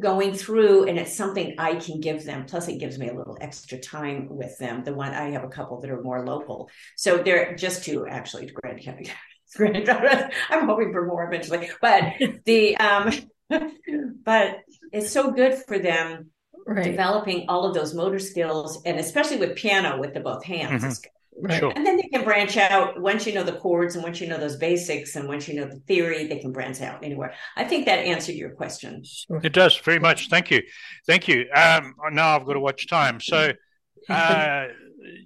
going 0.00 0.34
through 0.34 0.84
and 0.88 0.98
it's 0.98 1.16
something 1.16 1.54
i 1.58 1.76
can 1.76 2.00
give 2.00 2.24
them 2.24 2.44
plus 2.44 2.66
it 2.66 2.78
gives 2.78 2.98
me 2.98 3.08
a 3.08 3.14
little 3.14 3.38
extra 3.40 3.78
time 3.78 4.28
with 4.28 4.58
them 4.58 4.82
the 4.82 4.92
one 4.92 5.12
i 5.12 5.30
have 5.30 5.44
a 5.44 5.48
couple 5.48 5.80
that 5.80 5.90
are 5.90 6.02
more 6.02 6.26
local 6.26 6.68
so 6.96 7.18
they're 7.18 7.54
just 7.54 7.84
two 7.84 8.06
actually 8.06 8.46
grand 8.46 8.80
granddaughters 9.54 10.32
i'm 10.48 10.66
hoping 10.66 10.92
for 10.92 11.06
more 11.06 11.24
eventually 11.24 11.70
but 11.80 12.04
the 12.44 12.76
um 12.78 13.12
but 14.24 14.58
it's 14.92 15.10
so 15.10 15.30
good 15.30 15.54
for 15.66 15.78
them 15.78 16.30
right. 16.66 16.84
developing 16.84 17.46
all 17.48 17.64
of 17.64 17.74
those 17.74 17.94
motor 17.94 18.18
skills, 18.18 18.82
and 18.84 18.98
especially 18.98 19.36
with 19.36 19.56
piano 19.56 19.98
with 19.98 20.14
the 20.14 20.20
both 20.20 20.44
hands. 20.44 20.82
Mm-hmm. 20.82 21.10
Right. 21.42 21.58
Sure. 21.58 21.72
And 21.74 21.86
then 21.86 21.96
they 21.96 22.08
can 22.12 22.24
branch 22.24 22.56
out 22.56 23.00
once 23.00 23.26
you 23.26 23.32
know 23.32 23.42
the 23.42 23.52
chords 23.52 23.94
and 23.94 24.04
once 24.04 24.20
you 24.20 24.28
know 24.28 24.38
those 24.38 24.56
basics 24.56 25.16
and 25.16 25.26
once 25.26 25.48
you 25.48 25.54
know 25.54 25.66
the 25.66 25.80
theory, 25.80 26.26
they 26.26 26.38
can 26.38 26.52
branch 26.52 26.80
out 26.80 27.02
anywhere. 27.02 27.34
I 27.56 27.64
think 27.64 27.86
that 27.86 27.98
answered 27.98 28.34
your 28.34 28.50
question. 28.50 29.02
It 29.42 29.52
does 29.52 29.76
very 29.76 29.98
much. 29.98 30.28
Thank 30.28 30.50
you. 30.50 30.62
Thank 31.06 31.28
you. 31.28 31.46
Um, 31.54 31.94
now 32.12 32.36
I've 32.36 32.46
got 32.46 32.54
to 32.54 32.60
watch 32.60 32.88
time. 32.88 33.20
So 33.20 33.52
uh, 34.08 34.66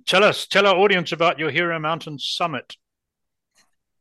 tell 0.06 0.24
us, 0.24 0.46
tell 0.46 0.66
our 0.66 0.76
audience 0.76 1.12
about 1.12 1.38
your 1.38 1.50
Hero 1.50 1.78
Mountain 1.78 2.18
Summit. 2.18 2.76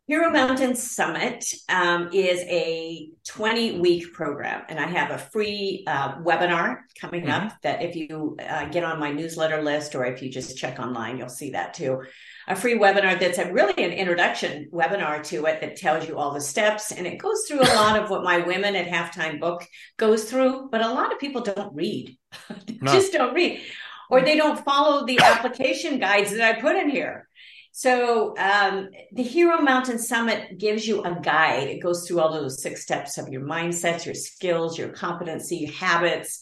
Hero 0.05 0.29
Mountain 0.29 0.75
Summit 0.75 1.45
um, 1.69 2.09
is 2.11 2.41
a 2.41 3.07
20 3.25 3.79
week 3.79 4.11
program, 4.11 4.63
and 4.67 4.77
I 4.77 4.85
have 4.85 5.11
a 5.11 5.17
free 5.17 5.85
uh, 5.87 6.15
webinar 6.15 6.79
coming 6.99 7.21
mm-hmm. 7.21 7.47
up 7.47 7.53
that 7.61 7.81
if 7.81 7.95
you 7.95 8.35
uh, 8.45 8.65
get 8.65 8.83
on 8.83 8.99
my 8.99 9.13
newsletter 9.13 9.63
list 9.63 9.95
or 9.95 10.03
if 10.03 10.21
you 10.21 10.29
just 10.29 10.57
check 10.57 10.77
online, 10.77 11.17
you'll 11.17 11.29
see 11.29 11.51
that 11.51 11.73
too. 11.73 12.01
A 12.49 12.55
free 12.55 12.77
webinar 12.77 13.17
that's 13.17 13.37
a, 13.37 13.53
really 13.53 13.81
an 13.81 13.93
introduction 13.93 14.69
webinar 14.73 15.23
to 15.27 15.45
it 15.45 15.61
that 15.61 15.77
tells 15.77 16.05
you 16.05 16.17
all 16.17 16.33
the 16.33 16.41
steps, 16.41 16.91
and 16.91 17.07
it 17.07 17.17
goes 17.17 17.45
through 17.47 17.61
a 17.61 17.75
lot 17.75 17.97
of 17.97 18.09
what 18.09 18.25
my 18.25 18.39
Women 18.39 18.75
at 18.75 18.89
Halftime 18.89 19.39
book 19.39 19.65
goes 19.95 20.25
through, 20.25 20.67
but 20.69 20.81
a 20.81 20.91
lot 20.91 21.13
of 21.13 21.19
people 21.19 21.43
don't 21.43 21.73
read, 21.73 22.17
no. 22.81 22.91
just 22.91 23.13
don't 23.13 23.33
read, 23.33 23.61
or 24.09 24.19
they 24.19 24.35
don't 24.35 24.65
follow 24.65 25.05
the 25.05 25.19
application 25.19 25.97
guides 25.97 26.31
that 26.31 26.41
I 26.41 26.59
put 26.59 26.75
in 26.75 26.89
here. 26.89 27.29
So 27.75 28.37
um, 28.37 28.89
the 29.13 29.23
Hero 29.23 29.59
Mountain 29.59 29.97
Summit 29.97 30.59
gives 30.59 30.87
you 30.87 31.01
a 31.01 31.19
guide. 31.19 31.69
It 31.69 31.81
goes 31.81 32.07
through 32.07 32.19
all 32.19 32.31
of 32.31 32.43
those 32.43 32.61
six 32.61 32.83
steps 32.83 33.17
of 33.17 33.29
your 33.29 33.41
mindsets, 33.41 34.05
your 34.05 34.13
skills, 34.13 34.77
your 34.77 34.89
competency, 34.89 35.57
your 35.57 35.71
habits, 35.71 36.39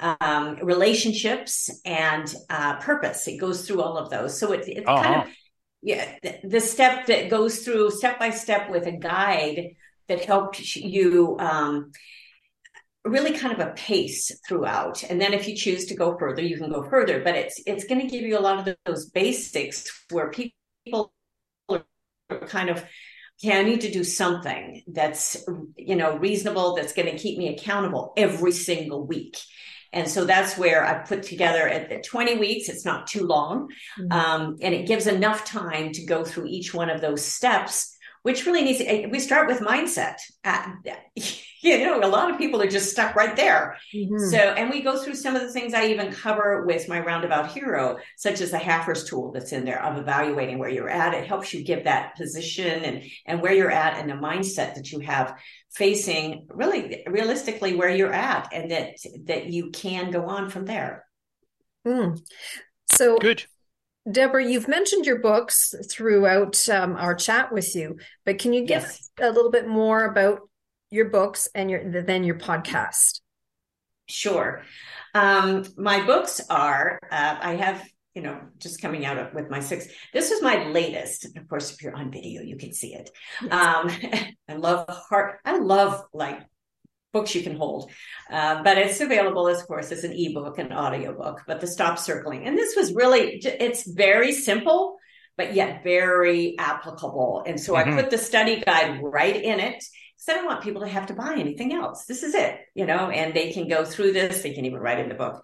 um, 0.00 0.56
relationships, 0.62 1.68
and 1.84 2.34
uh, 2.48 2.76
purpose. 2.76 3.28
It 3.28 3.36
goes 3.36 3.66
through 3.66 3.82
all 3.82 3.98
of 3.98 4.08
those. 4.08 4.38
So 4.40 4.52
it, 4.52 4.66
it's 4.68 4.88
uh-huh. 4.88 5.02
kind 5.02 5.22
of 5.22 5.28
yeah 5.82 6.14
the, 6.22 6.38
the, 6.44 6.60
step 6.60 7.06
that 7.06 7.30
goes 7.30 7.58
through 7.58 7.90
step 7.90 8.18
by 8.18 8.30
step 8.30 8.70
with 8.70 8.86
a 8.86 8.92
guide 8.92 9.74
that 10.08 10.24
helps 10.24 10.76
you. 10.76 11.36
Um, 11.38 11.92
really 13.06 13.32
kind 13.32 13.58
of 13.58 13.66
a 13.66 13.72
pace 13.72 14.30
throughout 14.46 15.02
and 15.04 15.18
then 15.18 15.32
if 15.32 15.48
you 15.48 15.56
choose 15.56 15.86
to 15.86 15.96
go 15.96 16.18
further 16.18 16.42
you 16.42 16.58
can 16.58 16.70
go 16.70 16.82
further 16.82 17.24
but 17.24 17.34
it's 17.34 17.58
it's 17.66 17.84
going 17.84 17.98
to 17.98 18.06
give 18.06 18.20
you 18.20 18.38
a 18.38 18.38
lot 18.38 18.68
of 18.68 18.76
those 18.84 19.08
basics 19.08 20.04
where 20.10 20.28
people 20.28 20.52
people 20.84 21.12
are 21.68 21.84
kind 22.46 22.70
of 22.70 22.84
okay 23.42 23.58
i 23.58 23.62
need 23.62 23.80
to 23.80 23.90
do 23.90 24.04
something 24.04 24.82
that's 24.88 25.44
you 25.76 25.96
know 25.96 26.16
reasonable 26.18 26.74
that's 26.74 26.92
going 26.92 27.10
to 27.10 27.18
keep 27.18 27.38
me 27.38 27.48
accountable 27.48 28.12
every 28.16 28.52
single 28.52 29.06
week 29.06 29.36
and 29.92 30.08
so 30.08 30.24
that's 30.24 30.56
where 30.56 30.84
i 30.84 30.94
put 30.94 31.22
together 31.22 31.68
at 31.68 31.88
the 31.88 32.00
20 32.00 32.38
weeks 32.38 32.68
it's 32.68 32.84
not 32.84 33.06
too 33.06 33.26
long 33.26 33.68
mm-hmm. 33.98 34.12
um, 34.12 34.56
and 34.60 34.74
it 34.74 34.86
gives 34.86 35.06
enough 35.06 35.44
time 35.44 35.92
to 35.92 36.04
go 36.04 36.24
through 36.24 36.46
each 36.46 36.72
one 36.72 36.90
of 36.90 37.00
those 37.00 37.24
steps 37.24 37.96
which 38.22 38.44
really 38.44 38.62
needs 38.62 38.78
to, 38.78 39.06
we 39.06 39.18
start 39.18 39.48
with 39.48 39.60
mindset 39.60 40.16
uh, 40.44 40.72
you 41.62 41.84
know 41.84 42.00
a 42.00 42.08
lot 42.08 42.30
of 42.30 42.38
people 42.38 42.60
are 42.60 42.68
just 42.68 42.90
stuck 42.90 43.14
right 43.14 43.36
there 43.36 43.76
mm-hmm. 43.94 44.18
so 44.18 44.38
and 44.38 44.70
we 44.70 44.80
go 44.82 44.96
through 44.96 45.14
some 45.14 45.36
of 45.36 45.42
the 45.42 45.52
things 45.52 45.74
i 45.74 45.86
even 45.86 46.12
cover 46.12 46.64
with 46.64 46.88
my 46.88 47.00
roundabout 47.00 47.50
hero 47.50 47.98
such 48.16 48.40
as 48.40 48.50
the 48.50 48.58
haffers 48.58 49.04
tool 49.04 49.30
that's 49.32 49.52
in 49.52 49.64
there 49.64 49.82
of 49.82 49.98
evaluating 49.98 50.58
where 50.58 50.68
you're 50.68 50.88
at 50.88 51.14
it 51.14 51.26
helps 51.26 51.52
you 51.52 51.62
give 51.62 51.84
that 51.84 52.16
position 52.16 52.84
and 52.84 53.02
and 53.26 53.40
where 53.40 53.52
you're 53.52 53.70
at 53.70 53.98
and 53.98 54.08
the 54.08 54.14
mindset 54.14 54.74
that 54.74 54.90
you 54.90 55.00
have 55.00 55.38
facing 55.70 56.46
really 56.50 57.02
realistically 57.06 57.76
where 57.76 57.94
you're 57.94 58.12
at 58.12 58.48
and 58.52 58.70
that 58.70 58.96
that 59.24 59.46
you 59.46 59.70
can 59.70 60.10
go 60.10 60.24
on 60.26 60.50
from 60.50 60.64
there 60.64 61.04
mm. 61.86 62.18
so 62.90 63.18
good 63.18 63.44
Deborah, 64.10 64.44
you've 64.44 64.66
mentioned 64.66 65.04
your 65.04 65.18
books 65.18 65.74
throughout 65.90 66.68
um, 66.70 66.96
our 66.96 67.14
chat 67.14 67.52
with 67.52 67.76
you, 67.76 67.98
but 68.24 68.38
can 68.38 68.54
you 68.54 68.62
give 68.62 68.82
yes. 68.82 69.10
a 69.20 69.30
little 69.30 69.50
bit 69.50 69.68
more 69.68 70.06
about 70.06 70.40
your 70.90 71.08
books 71.08 71.48
and 71.54 71.70
your 71.70 72.02
then 72.02 72.24
your 72.24 72.36
podcast? 72.36 73.20
Sure. 74.08 74.62
Um, 75.14 75.64
my 75.76 76.04
books 76.04 76.40
are 76.50 76.98
uh, 77.10 77.36
I 77.40 77.54
have 77.54 77.84
you 78.14 78.22
know 78.22 78.40
just 78.58 78.82
coming 78.82 79.04
out 79.04 79.34
with 79.34 79.50
my 79.50 79.60
six. 79.60 79.88
This 80.12 80.30
was 80.30 80.42
my 80.42 80.66
latest. 80.68 81.26
Of 81.36 81.48
course, 81.48 81.72
if 81.72 81.82
you're 81.82 81.94
on 81.94 82.10
video, 82.10 82.42
you 82.42 82.56
can 82.56 82.72
see 82.72 82.94
it. 82.94 83.10
Yes. 83.42 83.52
Um, 83.52 83.90
I 84.48 84.54
love 84.54 84.88
heart. 84.88 85.40
I 85.44 85.58
love 85.58 86.04
like 86.12 86.40
books 87.12 87.34
you 87.34 87.42
can 87.42 87.56
hold. 87.56 87.90
Uh, 88.30 88.62
but 88.62 88.78
it's 88.78 89.00
available, 89.00 89.48
of 89.48 89.66
course, 89.66 89.90
as 89.92 90.04
an 90.04 90.12
ebook 90.12 90.58
and 90.58 90.72
audiobook. 90.72 91.42
But 91.46 91.60
the 91.60 91.66
Stop 91.66 91.98
Circling, 91.98 92.46
and 92.46 92.56
this 92.56 92.76
was 92.76 92.94
really, 92.94 93.40
it's 93.44 93.88
very 93.90 94.32
simple, 94.32 94.96
but 95.36 95.54
yet 95.54 95.82
very 95.82 96.56
applicable. 96.58 97.44
And 97.46 97.60
so 97.60 97.74
mm-hmm. 97.74 97.90
I 97.90 98.02
put 98.02 98.10
the 98.10 98.18
study 98.18 98.62
guide 98.64 99.00
right 99.02 99.36
in 99.36 99.60
it. 99.60 99.82
Because 100.20 100.34
I 100.34 100.36
don't 100.36 100.46
want 100.46 100.62
people 100.62 100.82
to 100.82 100.88
have 100.88 101.06
to 101.06 101.14
buy 101.14 101.34
anything 101.36 101.72
else. 101.72 102.04
This 102.04 102.22
is 102.22 102.34
it, 102.34 102.60
you 102.74 102.84
know, 102.84 103.08
and 103.08 103.32
they 103.32 103.52
can 103.52 103.68
go 103.68 103.86
through 103.86 104.12
this. 104.12 104.42
They 104.42 104.52
can 104.52 104.66
even 104.66 104.78
write 104.78 104.98
in 104.98 105.08
the 105.08 105.14
book. 105.14 105.42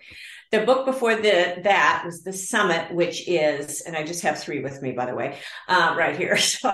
The 0.53 0.61
book 0.61 0.85
before 0.85 1.17
the 1.17 1.57
that 1.65 2.03
was 2.05 2.23
the 2.23 2.33
Summit, 2.33 2.95
which 2.95 3.27
is, 3.27 3.81
and 3.81 3.97
I 3.97 4.05
just 4.05 4.23
have 4.23 4.39
three 4.39 4.61
with 4.61 4.83
me, 4.83 4.93
by 4.93 5.07
the 5.07 5.15
way, 5.15 5.39
uh, 5.69 5.95
right 5.97 6.17
here. 6.17 6.37
So 6.57 6.73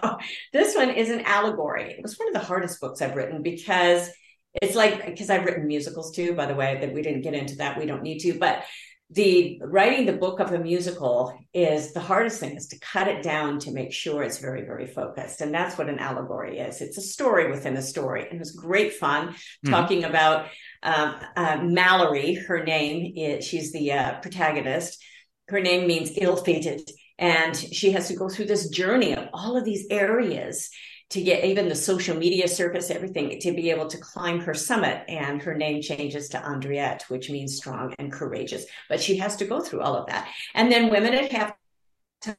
this 0.52 0.74
one 0.74 0.90
is 0.90 1.10
an 1.10 1.20
allegory. 1.20 1.92
It 1.92 2.02
was 2.02 2.18
one 2.18 2.28
of 2.28 2.34
the 2.34 2.40
hardest 2.40 2.80
books 2.80 3.00
I've 3.00 3.16
written 3.16 3.42
because 3.42 4.10
it's 4.54 4.74
like 4.74 5.06
because 5.06 5.30
I've 5.30 5.44
written 5.44 5.66
musicals 5.66 6.14
too, 6.14 6.34
by 6.34 6.46
the 6.46 6.54
way, 6.54 6.78
that 6.80 6.92
we 6.92 7.02
didn't 7.02 7.22
get 7.22 7.34
into 7.34 7.56
that. 7.56 7.78
We 7.78 7.86
don't 7.86 8.02
need 8.02 8.18
to, 8.20 8.38
but 8.38 8.64
the 9.12 9.60
writing 9.62 10.06
the 10.06 10.12
book 10.14 10.40
of 10.40 10.52
a 10.52 10.58
musical 10.58 11.38
is 11.52 11.92
the 11.92 12.00
hardest 12.00 12.40
thing 12.40 12.56
is 12.56 12.68
to 12.68 12.78
cut 12.78 13.08
it 13.08 13.22
down 13.22 13.58
to 13.58 13.70
make 13.70 13.92
sure 13.92 14.22
it's 14.22 14.38
very 14.38 14.62
very 14.62 14.86
focused. 14.86 15.40
And 15.40 15.52
that's 15.52 15.76
what 15.76 15.88
an 15.88 15.98
allegory 15.98 16.58
is. 16.58 16.80
It's 16.80 16.96
a 16.96 17.02
story 17.02 17.50
within 17.50 17.76
a 17.76 17.82
story. 17.82 18.22
And 18.22 18.34
it 18.34 18.38
was 18.38 18.52
great 18.52 18.94
fun 18.94 19.28
mm-hmm. 19.28 19.70
talking 19.70 20.04
about 20.04 20.46
um, 20.82 21.16
uh, 21.36 21.58
mallory. 21.62 22.34
Her 22.34 22.64
name 22.64 23.12
is 23.16 23.44
she's 23.44 23.72
the 23.72 23.92
uh, 23.92 24.20
protagonist. 24.20 25.02
Her 25.48 25.60
name 25.60 25.86
means 25.86 26.12
ill-fated. 26.16 26.90
And 27.18 27.56
she 27.56 27.92
has 27.92 28.08
to 28.08 28.16
go 28.16 28.28
through 28.28 28.46
this 28.46 28.68
journey 28.70 29.14
of 29.14 29.28
all 29.32 29.56
of 29.56 29.64
these 29.64 29.86
areas 29.90 30.70
to 31.12 31.22
get 31.22 31.44
even 31.44 31.68
the 31.68 31.74
social 31.74 32.16
media 32.16 32.48
surface, 32.48 32.90
everything 32.90 33.38
to 33.38 33.52
be 33.52 33.70
able 33.70 33.86
to 33.86 33.98
climb 33.98 34.40
her 34.40 34.54
summit. 34.54 35.04
And 35.08 35.42
her 35.42 35.54
name 35.54 35.82
changes 35.82 36.30
to 36.30 36.38
Andriette, 36.38 37.02
which 37.04 37.30
means 37.30 37.56
strong 37.56 37.94
and 37.98 38.10
courageous. 38.10 38.64
But 38.88 39.00
she 39.00 39.18
has 39.18 39.36
to 39.36 39.44
go 39.44 39.60
through 39.60 39.82
all 39.82 39.94
of 39.94 40.06
that. 40.06 40.28
And 40.54 40.72
then 40.72 40.90
women 40.90 41.12
at 41.12 41.30
half 41.30 41.54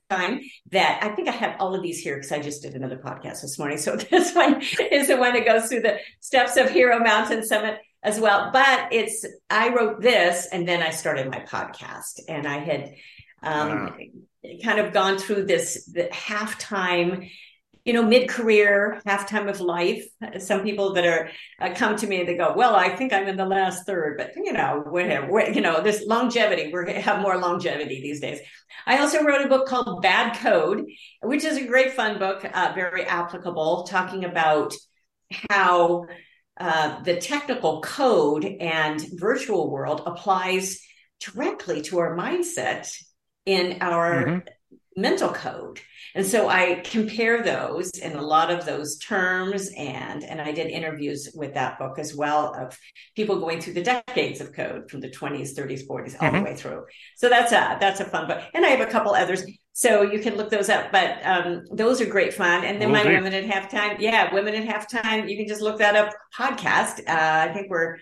time 0.10 0.42
that 0.72 1.04
I 1.04 1.10
think 1.10 1.28
I 1.28 1.34
have 1.34 1.58
all 1.60 1.76
of 1.76 1.84
these 1.84 2.00
here 2.00 2.16
because 2.16 2.32
I 2.32 2.40
just 2.40 2.64
did 2.64 2.74
another 2.74 2.98
podcast 2.98 3.42
this 3.42 3.60
morning. 3.60 3.78
So 3.78 3.96
this 4.12 4.34
one 4.34 4.62
is 4.92 5.08
the 5.08 5.18
one 5.18 5.34
that 5.34 5.46
goes 5.46 5.70
through 5.70 5.82
the 5.82 6.00
steps 6.20 6.58
of 6.58 6.70
Hero 6.70 7.00
Mountain 7.00 7.46
Summit 7.46 7.80
as 8.02 8.20
well. 8.20 8.50
But 8.52 8.92
it's 8.92 9.26
I 9.50 9.70
wrote 9.74 10.02
this 10.02 10.48
and 10.52 10.68
then 10.68 10.82
I 10.82 10.90
started 10.90 11.30
my 11.30 11.40
podcast 11.40 12.22
and 12.28 12.48
I 12.48 12.58
had 12.58 12.96
um, 13.44 13.70
wow. 13.70 13.96
kind 14.64 14.80
of 14.80 14.94
gone 14.94 15.18
through 15.18 15.46
this 15.46 15.86
the 15.86 16.10
halftime 16.12 17.30
you 17.86 17.92
know, 17.92 18.04
mid 18.04 18.30
career, 18.30 19.02
halftime 19.06 19.50
of 19.50 19.60
life. 19.60 20.06
Some 20.40 20.64
people 20.64 20.94
that 20.94 21.06
are 21.06 21.30
uh, 21.60 21.74
come 21.76 21.98
to 21.98 22.08
me 22.08 22.20
and 22.20 22.28
they 22.28 22.38
go, 22.38 22.54
well, 22.56 22.76
I 22.76 22.96
think 22.96 23.12
I'm 23.12 23.28
in 23.28 23.36
the 23.36 23.46
last 23.46 23.86
third, 23.86 24.18
but 24.18 24.32
you 24.38 24.54
know, 24.54 24.84
whatever, 24.88 25.50
you 25.52 25.60
know, 25.60 25.82
this 25.82 26.06
longevity, 26.08 26.72
we 26.74 26.94
have 26.94 27.22
more 27.22 27.38
longevity 27.38 28.02
these 28.02 28.22
days. 28.22 28.40
I 28.86 29.00
also 29.00 29.24
wrote 29.24 29.46
a 29.46 29.50
book 29.50 29.68
called 29.68 30.02
Bad 30.02 30.38
Code, 30.38 30.86
which 31.22 31.44
is 31.44 31.58
a 31.58 31.66
great 31.66 31.94
fun 31.94 32.20
book, 32.20 32.46
uh, 32.46 32.72
very 32.74 33.04
applicable, 33.04 33.84
talking 33.84 34.24
about 34.24 34.74
how 35.50 36.06
uh, 36.58 37.02
the 37.04 37.18
technical 37.18 37.82
code 37.82 38.46
and 38.46 39.04
virtual 39.14 39.70
world 39.70 40.04
applies 40.06 40.80
directly 41.20 41.82
to 41.82 42.00
our 42.00 42.16
mindset 42.16 42.94
in 43.46 43.82
our 43.82 44.26
mm-hmm 44.26 44.48
mental 44.96 45.30
code. 45.30 45.80
And 46.16 46.26
so 46.26 46.48
I 46.48 46.82
compare 46.84 47.42
those 47.42 47.92
and 48.00 48.14
a 48.14 48.22
lot 48.22 48.52
of 48.52 48.66
those 48.66 48.98
terms 49.00 49.72
and 49.76 50.24
and 50.24 50.40
I 50.40 50.52
did 50.52 50.68
interviews 50.68 51.30
with 51.34 51.56
that 51.56 51.80
book 51.80 51.98
as 51.98 52.16
well 52.16 52.54
of 52.54 52.78
people 53.16 53.40
going 53.40 53.60
through 53.60 53.74
the 53.74 53.84
decades 53.84 54.40
of 54.40 54.54
code 54.54 54.92
from 54.92 55.00
the 55.00 55.10
20s, 55.10 55.56
30s, 55.56 55.88
40s 55.88 55.90
all 55.90 56.30
mm-hmm. 56.30 56.38
the 56.38 56.44
way 56.44 56.56
through. 56.56 56.86
So 57.18 57.30
that's 57.30 57.52
a 57.52 57.78
that's 57.80 58.00
a 58.00 58.06
fun 58.06 58.28
book. 58.28 58.44
And 58.54 58.66
I 58.66 58.70
have 58.70 58.88
a 58.88 58.92
couple 58.92 59.14
others. 59.14 59.44
So 59.76 60.04
you 60.04 60.20
can 60.20 60.36
look 60.36 60.52
those 60.52 60.70
up, 60.70 60.92
but 60.92 61.18
um, 61.26 61.64
those 61.72 62.00
are 62.00 62.06
great 62.06 62.32
fun. 62.32 62.64
And 62.64 62.80
then 62.80 62.92
my 62.92 63.04
women 63.04 63.34
at 63.34 63.44
halftime, 63.46 64.00
yeah, 64.00 64.32
women 64.32 64.54
at 64.54 64.68
halftime. 64.68 65.28
You 65.28 65.36
can 65.36 65.48
just 65.48 65.62
look 65.62 65.80
that 65.80 65.96
up. 65.96 66.14
Podcast. 66.38 67.00
Uh, 67.08 67.50
I 67.50 67.54
think 67.54 67.72
we're, 67.72 67.98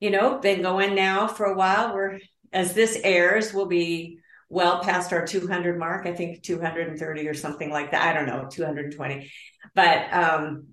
you 0.00 0.08
know, 0.08 0.38
been 0.38 0.62
going 0.62 0.94
now 0.94 1.28
for 1.28 1.44
a 1.44 1.54
while. 1.54 1.94
We're 1.94 2.18
as 2.52 2.74
this 2.74 2.98
airs, 3.02 3.52
we'll 3.52 3.66
be 3.66 4.18
well 4.52 4.80
past 4.80 5.12
our 5.12 5.26
200 5.26 5.78
mark 5.78 6.06
i 6.06 6.12
think 6.12 6.42
230 6.42 7.26
or 7.26 7.34
something 7.34 7.70
like 7.70 7.90
that 7.92 8.06
i 8.06 8.12
don't 8.12 8.26
know 8.26 8.46
220 8.50 9.32
but 9.74 10.12
um 10.12 10.66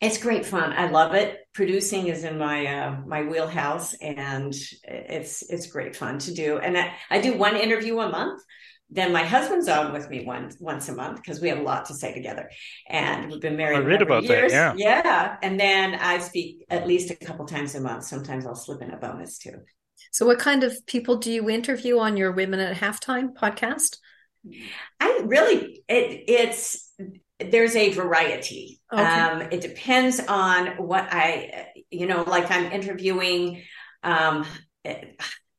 it's 0.00 0.16
great 0.16 0.46
fun 0.46 0.72
i 0.72 0.88
love 0.88 1.14
it 1.14 1.38
producing 1.52 2.06
is 2.06 2.24
in 2.24 2.38
my 2.38 2.66
uh, 2.66 2.96
my 3.06 3.22
wheelhouse 3.22 3.92
and 3.94 4.54
it's 4.84 5.42
it's 5.42 5.66
great 5.66 5.94
fun 5.94 6.18
to 6.18 6.32
do 6.32 6.58
and 6.58 6.78
I, 6.78 6.94
I 7.10 7.20
do 7.20 7.36
one 7.36 7.56
interview 7.56 7.98
a 8.00 8.08
month 8.08 8.42
then 8.92 9.12
my 9.12 9.22
husband's 9.22 9.68
on 9.68 9.92
with 9.92 10.10
me 10.10 10.24
once 10.24 10.56
once 10.58 10.88
a 10.88 10.94
month 10.94 11.22
because 11.22 11.40
we 11.40 11.48
have 11.48 11.58
a 11.58 11.62
lot 11.62 11.84
to 11.86 11.94
say 11.94 12.12
together, 12.12 12.50
and 12.88 13.30
we've 13.30 13.40
been 13.40 13.56
married. 13.56 13.76
I 13.76 13.80
read 13.82 14.02
about 14.02 14.24
years. 14.24 14.50
that. 14.50 14.78
Yeah, 14.78 15.02
yeah. 15.04 15.36
And 15.42 15.60
then 15.60 15.94
I 15.94 16.18
speak 16.18 16.66
at 16.70 16.88
least 16.88 17.10
a 17.10 17.14
couple 17.14 17.46
times 17.46 17.76
a 17.76 17.80
month. 17.80 18.02
Sometimes 18.04 18.46
I'll 18.46 18.56
slip 18.56 18.82
in 18.82 18.90
a 18.90 18.96
bonus 18.96 19.38
too. 19.38 19.60
So, 20.10 20.26
what 20.26 20.38
kind 20.38 20.64
of 20.64 20.86
people 20.86 21.16
do 21.16 21.32
you 21.32 21.48
interview 21.48 21.98
on 21.98 22.16
your 22.16 22.32
Women 22.32 22.60
at 22.60 22.76
Halftime 22.76 23.32
podcast? 23.32 23.98
I 24.98 25.20
really, 25.24 25.82
it, 25.88 26.24
it's 26.28 26.92
there's 27.38 27.76
a 27.76 27.90
variety. 27.92 28.80
Okay. 28.92 29.02
Um, 29.02 29.42
it 29.42 29.60
depends 29.60 30.20
on 30.20 30.78
what 30.78 31.08
I, 31.10 31.68
you 31.90 32.06
know, 32.06 32.22
like 32.26 32.50
I'm 32.50 32.72
interviewing. 32.72 33.62
Um, 34.02 34.46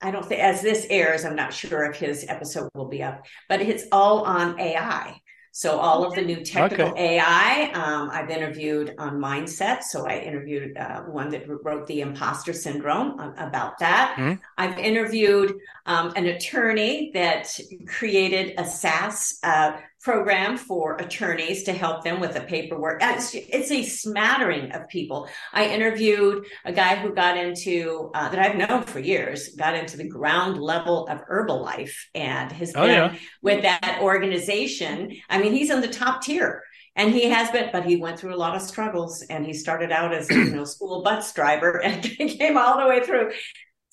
I 0.02 0.12
don't 0.12 0.26
think 0.26 0.42
as 0.42 0.62
this 0.62 0.86
airs, 0.90 1.26
I'm 1.26 1.36
not 1.36 1.54
sure 1.54 1.86
if 1.86 1.98
his 1.98 2.26
episode 2.28 2.70
will 2.74 2.88
be 2.88 3.04
up, 3.04 3.26
but 3.48 3.62
it's 3.62 3.86
all 3.92 4.24
on 4.24 4.60
AI. 4.60 5.16
So 5.54 5.78
all 5.80 6.06
of 6.06 6.16
the 6.16 6.22
new 6.22 6.46
technical 6.46 6.90
okay. 6.90 7.18
AI, 7.18 7.72
um, 7.74 8.10
I've 8.10 8.30
interviewed 8.30 8.96
on 8.98 9.20
mindset. 9.20 9.84
So 9.84 10.08
I 10.08 10.20
interviewed 10.20 10.78
uh, 10.78 11.02
one 11.02 11.30
that 11.32 11.44
wrote 11.48 11.88
the 11.88 12.00
imposter 12.00 12.54
syndrome 12.54 13.20
uh, 13.20 13.34
about 13.36 13.78
that. 13.80 14.16
Mm-hmm. 14.18 14.42
I've 14.58 14.78
interviewed 14.80 15.60
um, 15.86 16.14
an 16.16 16.28
attorney 16.28 17.12
that 17.14 17.60
created 17.86 18.54
a 18.58 18.66
SaaS 18.66 19.40
uh, 19.44 19.74
program 20.02 20.58
for 20.58 20.98
attorneys 20.98 21.64
to 21.64 21.74
help 21.74 22.04
them 22.04 22.20
with 22.20 22.34
the 22.34 22.42
paperwork. 22.42 23.00
It's, 23.04 23.36
it's 23.36 23.72
a 23.72 23.84
smattering 23.84 24.72
of 24.72 24.88
people. 24.90 25.30
I 25.54 25.68
interviewed 25.68 26.46
a 26.66 26.74
guy 26.74 26.96
who 26.96 27.14
got 27.14 27.38
into 27.38 28.10
uh, 28.16 28.30
that 28.30 28.40
I've 28.40 28.56
known 28.56 28.84
for 28.84 29.00
years, 29.00 29.50
got 29.50 29.76
into 29.76 29.98
the 29.98 30.08
ground 30.08 30.60
level 30.60 31.08
of 31.08 31.22
Herbalife 31.28 31.94
and 32.16 32.52
has 32.52 32.74
oh, 32.76 32.82
been 32.82 32.90
yeah. 32.90 33.16
with 33.44 33.62
that 33.62 34.00
organization. 34.02 35.16
I 35.30 35.40
mean, 35.40 35.54
he's 35.54 35.70
in 35.70 35.82
the 35.82 35.88
top 35.88 36.24
tier. 36.24 36.64
And 36.96 37.14
he 37.14 37.30
has 37.30 37.50
been, 37.52 37.70
but 37.72 37.86
he 37.86 37.96
went 37.96 38.20
through 38.20 38.36
a 38.36 38.38
lot 38.38 38.56
of 38.56 38.62
struggles. 38.62 39.22
And 39.30 39.46
he 39.46 39.54
started 39.54 39.94
out 39.94 40.14
as 40.14 40.30
a 40.30 40.34
you 40.34 40.56
know 40.56 40.66
school 40.66 41.04
bus 41.04 41.32
driver 41.34 41.82
and 41.84 42.04
came 42.04 42.58
all 42.58 42.80
the 42.80 42.88
way 42.88 43.02
through. 43.04 43.32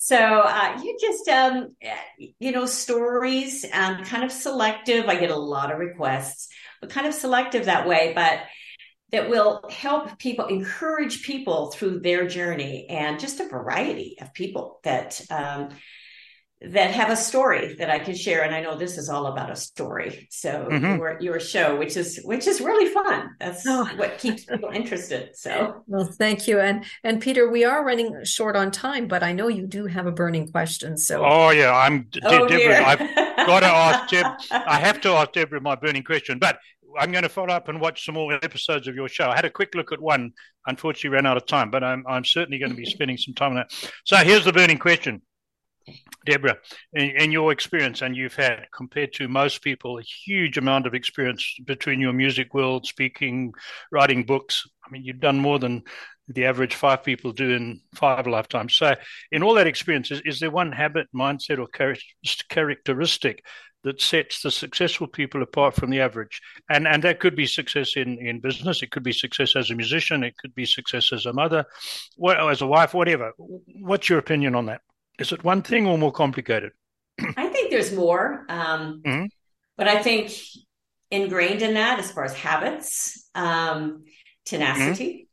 So 0.01 0.15
uh, 0.15 0.79
you 0.81 0.97
just, 0.99 1.27
um, 1.27 1.75
you 2.39 2.53
know, 2.53 2.65
stories, 2.65 3.65
um, 3.73 4.05
kind 4.05 4.23
of 4.23 4.31
selective. 4.31 5.07
I 5.07 5.19
get 5.19 5.29
a 5.29 5.35
lot 5.35 5.73
of 5.73 5.77
requests, 5.77 6.47
but 6.79 6.89
kind 6.89 7.05
of 7.05 7.13
selective 7.13 7.65
that 7.65 7.85
way, 7.85 8.13
but 8.15 8.39
that 9.11 9.29
will 9.29 9.61
help 9.69 10.17
people, 10.17 10.45
encourage 10.45 11.23
people 11.23 11.71
through 11.71 11.99
their 11.99 12.27
journey 12.27 12.87
and 12.89 13.19
just 13.19 13.41
a 13.41 13.49
variety 13.49 14.15
of 14.21 14.33
people 14.33 14.79
that, 14.85 15.19
um, 15.29 15.69
that 16.61 16.91
have 16.91 17.09
a 17.09 17.15
story 17.15 17.75
that 17.75 17.89
I 17.89 17.99
can 17.99 18.15
share. 18.15 18.43
And 18.43 18.53
I 18.53 18.59
know 18.59 18.77
this 18.77 18.97
is 18.97 19.07
all 19.07 19.27
about 19.27 19.49
a 19.49 19.55
story. 19.55 20.27
So 20.29 20.67
mm-hmm. 20.69 20.97
your 20.97 21.17
your 21.21 21.39
show, 21.39 21.77
which 21.77 21.95
is 21.95 22.19
which 22.23 22.47
is 22.47 22.59
really 22.59 22.91
fun. 22.93 23.29
That's 23.39 23.65
oh. 23.65 23.85
what 23.95 24.17
keeps 24.17 24.43
people 24.43 24.69
interested. 24.69 25.35
So 25.35 25.83
well, 25.87 26.05
thank 26.05 26.47
you. 26.47 26.59
And 26.59 26.83
and 27.03 27.21
Peter, 27.21 27.49
we 27.49 27.63
are 27.63 27.85
running 27.85 28.23
short 28.25 28.57
on 28.57 28.71
time, 28.71 29.07
but 29.07 29.23
I 29.23 29.31
know 29.31 29.47
you 29.47 29.67
do 29.67 29.85
have 29.85 30.05
a 30.05 30.11
burning 30.11 30.51
question. 30.51 30.97
So 30.97 31.23
oh 31.25 31.51
yeah, 31.51 31.73
I'm 31.73 32.07
oh, 32.23 32.47
Deborah. 32.47 32.85
I've 32.85 32.99
got 33.47 33.61
to 33.61 33.65
ask 33.67 34.09
Deb. 34.09 34.25
I 34.51 34.79
have 34.79 34.99
to 35.01 35.09
ask 35.11 35.31
Deborah 35.31 35.61
my 35.61 35.75
burning 35.75 36.03
question, 36.03 36.39
but 36.39 36.59
I'm 36.99 37.11
going 37.11 37.23
to 37.23 37.29
follow 37.29 37.53
up 37.53 37.69
and 37.69 37.79
watch 37.79 38.05
some 38.05 38.15
more 38.15 38.33
episodes 38.33 38.87
of 38.87 38.95
your 38.95 39.07
show. 39.07 39.29
I 39.29 39.35
had 39.35 39.45
a 39.45 39.49
quick 39.49 39.75
look 39.75 39.91
at 39.91 40.01
one, 40.01 40.33
unfortunately 40.65 41.11
ran 41.11 41.25
out 41.25 41.37
of 41.37 41.45
time, 41.45 41.71
but 41.71 41.83
I'm 41.85 42.03
I'm 42.05 42.25
certainly 42.25 42.59
going 42.59 42.71
to 42.71 42.77
be 42.77 42.85
spending 42.89 43.17
some 43.17 43.33
time 43.33 43.51
on 43.51 43.55
that. 43.55 43.71
So 44.03 44.17
here's 44.17 44.43
the 44.43 44.51
burning 44.51 44.77
question. 44.77 45.21
Deborah, 46.25 46.57
in, 46.93 47.09
in, 47.11 47.31
your 47.31 47.51
experience, 47.51 48.01
and 48.01 48.15
you've 48.15 48.35
had 48.35 48.67
compared 48.75 49.13
to 49.13 49.27
most 49.27 49.61
people 49.61 49.97
a 49.97 50.03
huge 50.03 50.57
amount 50.57 50.85
of 50.85 50.93
experience 50.93 51.55
between 51.65 51.99
your 51.99 52.13
music 52.13 52.53
world, 52.53 52.85
speaking, 52.85 53.53
writing 53.91 54.23
books. 54.23 54.67
I 54.85 54.91
mean, 54.91 55.03
you've 55.03 55.19
done 55.19 55.39
more 55.39 55.59
than 55.59 55.83
the 56.27 56.45
average 56.45 56.75
five 56.75 57.03
people 57.03 57.31
do 57.31 57.49
in 57.49 57.81
five 57.95 58.27
lifetimes. 58.27 58.75
So, 58.75 58.95
in 59.31 59.43
all 59.43 59.55
that 59.55 59.67
experience, 59.67 60.11
is, 60.11 60.21
is 60.25 60.39
there 60.39 60.51
one 60.51 60.71
habit, 60.71 61.07
mindset, 61.15 61.59
or 61.59 61.67
characteristic 62.49 63.43
that 63.83 64.01
sets 64.01 64.41
the 64.41 64.51
successful 64.51 65.07
people 65.07 65.41
apart 65.41 65.73
from 65.73 65.89
the 65.89 66.01
average? 66.01 66.41
And 66.69 66.87
and 66.87 67.03
that 67.03 67.19
could 67.19 67.35
be 67.35 67.47
success 67.47 67.93
in, 67.95 68.19
in 68.19 68.39
business, 68.41 68.83
it 68.83 68.91
could 68.91 69.03
be 69.03 69.13
success 69.13 69.55
as 69.55 69.71
a 69.71 69.75
musician, 69.75 70.23
it 70.23 70.37
could 70.37 70.53
be 70.53 70.65
success 70.65 71.11
as 71.11 71.25
a 71.25 71.33
mother, 71.33 71.65
as 72.27 72.61
a 72.61 72.67
wife, 72.67 72.93
whatever. 72.93 73.33
What's 73.37 74.09
your 74.09 74.19
opinion 74.19 74.53
on 74.53 74.67
that? 74.67 74.81
Is 75.19 75.31
it 75.31 75.43
one 75.43 75.61
thing 75.61 75.85
or 75.85 75.97
more 75.97 76.11
complicated? 76.11 76.71
I 77.37 77.47
think 77.49 77.71
there's 77.71 77.93
more. 77.93 78.45
Um, 78.49 79.01
mm-hmm. 79.05 79.25
But 79.77 79.87
I 79.87 80.01
think 80.01 80.31
ingrained 81.11 81.61
in 81.61 81.73
that, 81.73 81.99
as 81.99 82.11
far 82.11 82.23
as 82.23 82.33
habits, 82.33 83.29
um, 83.35 84.03
tenacity. 84.45 85.05
Mm-hmm. 85.05 85.23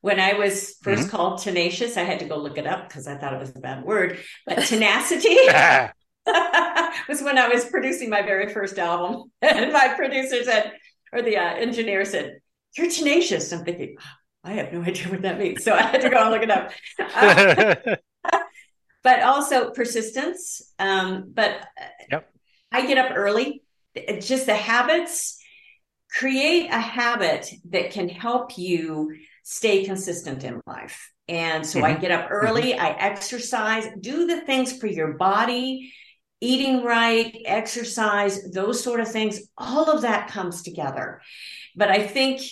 When 0.00 0.18
I 0.18 0.34
was 0.34 0.76
1st 0.84 0.96
mm-hmm. 0.96 1.08
called 1.08 1.42
tenacious, 1.42 1.96
I 1.96 2.02
had 2.02 2.18
to 2.20 2.24
go 2.24 2.36
look 2.36 2.58
it 2.58 2.66
up 2.66 2.88
because 2.88 3.06
I 3.06 3.16
thought 3.16 3.34
it 3.34 3.40
was 3.40 3.54
a 3.54 3.60
bad 3.60 3.84
word. 3.84 4.18
But 4.46 4.58
tenacity 4.66 5.28
was 7.08 7.22
when 7.22 7.38
I 7.38 7.48
was 7.48 7.64
producing 7.64 8.10
my 8.10 8.22
very 8.22 8.52
first 8.52 8.78
album. 8.78 9.30
and 9.40 9.72
my 9.72 9.88
producer 9.96 10.42
said, 10.44 10.72
or 11.12 11.22
the 11.22 11.36
uh, 11.36 11.54
engineer 11.54 12.04
said, 12.04 12.38
You're 12.76 12.90
tenacious. 12.90 13.52
I'm 13.52 13.64
thinking, 13.64 13.96
oh, 13.98 14.04
I 14.44 14.52
have 14.54 14.72
no 14.72 14.82
idea 14.82 15.08
what 15.08 15.22
that 15.22 15.38
means. 15.38 15.64
So 15.64 15.72
I 15.74 15.82
had 15.82 16.00
to 16.00 16.10
go 16.10 16.18
and 16.18 16.30
look 16.30 16.42
it 16.42 16.50
up. 16.50 16.72
Uh, 16.98 17.96
but 19.02 19.22
also 19.22 19.70
persistence. 19.70 20.72
Um, 20.78 21.32
but 21.32 21.66
yep. 22.10 22.30
I 22.70 22.86
get 22.86 22.98
up 22.98 23.12
early. 23.14 23.62
Just 24.20 24.46
the 24.46 24.54
habits. 24.54 25.38
Create 26.18 26.68
a 26.70 26.78
habit 26.78 27.50
that 27.70 27.90
can 27.90 28.08
help 28.08 28.58
you 28.58 29.14
stay 29.42 29.84
consistent 29.84 30.44
in 30.44 30.60
life. 30.66 31.10
And 31.28 31.66
so 31.66 31.80
mm-hmm. 31.80 31.96
I 31.96 32.00
get 32.00 32.10
up 32.10 32.28
early, 32.30 32.72
mm-hmm. 32.72 32.84
I 32.84 32.90
exercise, 32.90 33.86
do 33.98 34.26
the 34.26 34.42
things 34.42 34.76
for 34.76 34.86
your 34.86 35.14
body, 35.14 35.92
eating 36.40 36.84
right, 36.84 37.34
exercise, 37.46 38.50
those 38.50 38.82
sort 38.82 39.00
of 39.00 39.10
things. 39.10 39.40
All 39.56 39.90
of 39.90 40.02
that 40.02 40.28
comes 40.28 40.62
together. 40.62 41.22
But 41.74 41.90
I 41.90 42.06
think 42.06 42.42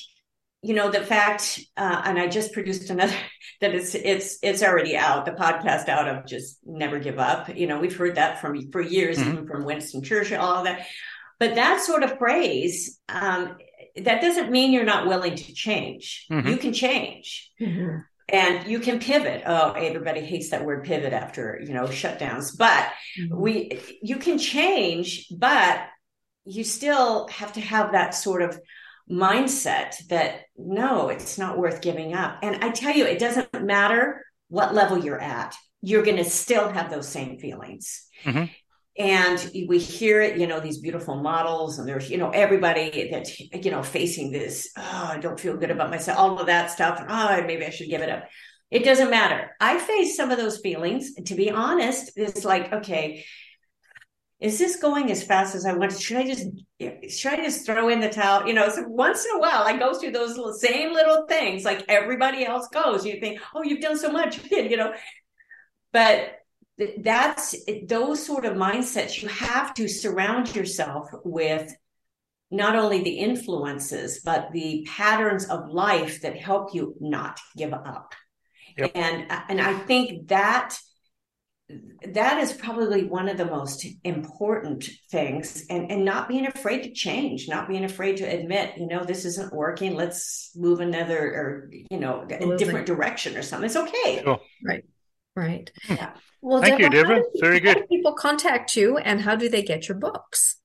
you 0.62 0.74
know 0.74 0.90
the 0.90 1.00
fact 1.00 1.60
uh, 1.76 2.02
and 2.04 2.18
i 2.18 2.26
just 2.26 2.52
produced 2.52 2.90
another 2.90 3.14
that 3.60 3.74
it's 3.74 3.94
it's 3.94 4.38
it's 4.42 4.62
already 4.62 4.96
out 4.96 5.24
the 5.24 5.32
podcast 5.32 5.88
out 5.88 6.08
of 6.08 6.26
just 6.26 6.58
never 6.64 6.98
give 6.98 7.18
up 7.18 7.54
you 7.56 7.66
know 7.66 7.78
we've 7.78 7.96
heard 7.96 8.16
that 8.16 8.40
from 8.40 8.70
for 8.70 8.80
years 8.80 9.18
mm-hmm. 9.18 9.30
even 9.32 9.46
from 9.46 9.64
winston 9.64 10.02
churchill 10.02 10.40
all 10.40 10.56
of 10.56 10.64
that 10.64 10.86
but 11.38 11.54
that 11.54 11.80
sort 11.80 12.02
of 12.02 12.18
phrase 12.18 12.98
um, 13.08 13.56
that 13.96 14.20
doesn't 14.20 14.50
mean 14.50 14.72
you're 14.72 14.84
not 14.84 15.06
willing 15.06 15.34
to 15.34 15.54
change 15.54 16.26
mm-hmm. 16.30 16.48
you 16.48 16.56
can 16.56 16.72
change 16.72 17.50
mm-hmm. 17.60 17.98
and 18.28 18.70
you 18.70 18.80
can 18.80 18.98
pivot 18.98 19.42
oh 19.46 19.72
everybody 19.72 20.20
hates 20.20 20.50
that 20.50 20.64
word 20.64 20.84
pivot 20.84 21.12
after 21.12 21.60
you 21.64 21.72
know 21.72 21.84
shutdowns 21.84 22.56
but 22.56 22.86
mm-hmm. 23.18 23.40
we 23.40 23.80
you 24.02 24.16
can 24.16 24.38
change 24.38 25.26
but 25.36 25.86
you 26.44 26.64
still 26.64 27.28
have 27.28 27.52
to 27.52 27.60
have 27.60 27.92
that 27.92 28.14
sort 28.14 28.42
of 28.42 28.58
mindset 29.10 29.96
that 30.08 30.42
no, 30.56 31.08
it's 31.08 31.36
not 31.38 31.58
worth 31.58 31.80
giving 31.80 32.14
up. 32.14 32.38
And 32.42 32.64
I 32.64 32.70
tell 32.70 32.94
you, 32.94 33.04
it 33.04 33.18
doesn't 33.18 33.64
matter 33.64 34.24
what 34.48 34.74
level 34.74 34.98
you're 34.98 35.20
at, 35.20 35.54
you're 35.82 36.04
going 36.04 36.16
to 36.16 36.24
still 36.24 36.68
have 36.68 36.90
those 36.90 37.08
same 37.08 37.38
feelings. 37.38 38.06
Mm-hmm. 38.24 38.44
And 38.98 39.50
we 39.68 39.78
hear 39.78 40.20
it, 40.20 40.38
you 40.38 40.46
know, 40.46 40.60
these 40.60 40.78
beautiful 40.78 41.16
models, 41.16 41.78
and 41.78 41.88
there's, 41.88 42.10
you 42.10 42.18
know, 42.18 42.30
everybody 42.30 43.08
that's, 43.10 43.40
you 43.40 43.70
know, 43.70 43.82
facing 43.82 44.30
this, 44.30 44.70
oh, 44.76 45.10
I 45.12 45.18
don't 45.18 45.40
feel 45.40 45.56
good 45.56 45.70
about 45.70 45.90
myself, 45.90 46.18
all 46.18 46.38
of 46.38 46.46
that 46.46 46.70
stuff. 46.70 47.00
And, 47.00 47.08
oh, 47.10 47.46
maybe 47.46 47.64
I 47.64 47.70
should 47.70 47.88
give 47.88 48.02
it 48.02 48.10
up. 48.10 48.24
It 48.70 48.84
doesn't 48.84 49.10
matter. 49.10 49.56
I 49.58 49.78
face 49.78 50.16
some 50.16 50.30
of 50.30 50.38
those 50.38 50.58
feelings. 50.58 51.14
To 51.14 51.34
be 51.34 51.50
honest, 51.50 52.12
it's 52.16 52.44
like, 52.44 52.72
okay, 52.72 53.24
is 54.40 54.58
this 54.58 54.76
going 54.76 55.10
as 55.10 55.22
fast 55.22 55.54
as 55.54 55.66
I 55.66 55.74
want? 55.74 55.92
Should 55.98 56.16
I 56.16 56.26
just 56.26 56.46
should 57.10 57.32
I 57.32 57.36
just 57.36 57.66
throw 57.66 57.90
in 57.90 58.00
the 58.00 58.08
towel? 58.08 58.46
You 58.46 58.54
know, 58.54 58.70
so 58.70 58.82
once 58.88 59.24
in 59.26 59.36
a 59.36 59.38
while 59.38 59.64
I 59.64 59.76
go 59.76 59.92
through 59.92 60.12
those 60.12 60.36
little, 60.36 60.54
same 60.54 60.94
little 60.94 61.26
things 61.26 61.64
like 61.64 61.84
everybody 61.88 62.46
else 62.46 62.66
goes. 62.68 63.04
You 63.04 63.20
think, 63.20 63.40
oh, 63.54 63.62
you've 63.62 63.82
done 63.82 63.98
so 63.98 64.10
much, 64.10 64.40
you 64.50 64.78
know, 64.78 64.94
but 65.92 66.36
that's 66.98 67.54
those 67.86 68.24
sort 68.24 68.46
of 68.46 68.56
mindsets. 68.56 69.20
You 69.20 69.28
have 69.28 69.74
to 69.74 69.88
surround 69.88 70.56
yourself 70.56 71.08
with 71.22 71.74
not 72.50 72.74
only 72.74 73.02
the 73.02 73.18
influences 73.18 74.22
but 74.24 74.50
the 74.52 74.86
patterns 74.90 75.44
of 75.44 75.70
life 75.70 76.22
that 76.22 76.36
help 76.36 76.74
you 76.74 76.94
not 76.98 77.38
give 77.58 77.74
up. 77.74 78.14
Yep. 78.78 78.92
And 78.94 79.26
and 79.48 79.60
I 79.60 79.74
think 79.80 80.28
that 80.28 80.78
that 82.12 82.38
is 82.38 82.52
probably 82.52 83.04
one 83.04 83.28
of 83.28 83.36
the 83.36 83.44
most 83.44 83.86
important 84.04 84.88
things 85.10 85.66
and 85.68 85.90
and 85.90 86.04
not 86.04 86.28
being 86.28 86.46
afraid 86.46 86.82
to 86.82 86.90
change 86.90 87.48
not 87.48 87.68
being 87.68 87.84
afraid 87.84 88.16
to 88.16 88.24
admit 88.24 88.72
you 88.76 88.86
know 88.86 89.04
this 89.04 89.24
isn't 89.24 89.52
working 89.52 89.94
let's 89.94 90.50
move 90.56 90.80
another 90.80 91.18
or 91.18 91.70
you 91.90 91.98
know 91.98 92.22
a 92.22 92.56
different 92.56 92.86
direction 92.86 93.36
or 93.36 93.42
something. 93.42 93.66
It's 93.66 93.76
okay. 93.76 94.22
Sure. 94.22 94.40
right 94.64 94.84
right. 95.36 95.70
Yeah. 95.88 96.12
Well 96.42 96.62
thank 96.62 96.80
Deborah, 96.80 96.96
you 96.96 97.02
deborah. 97.02 97.22
very 97.40 97.60
good. 97.60 97.88
people 97.88 98.14
contact 98.14 98.76
you 98.76 98.96
and 98.98 99.20
how 99.20 99.36
do 99.36 99.48
they 99.48 99.62
get 99.62 99.88
your 99.88 99.98
books? 99.98 100.56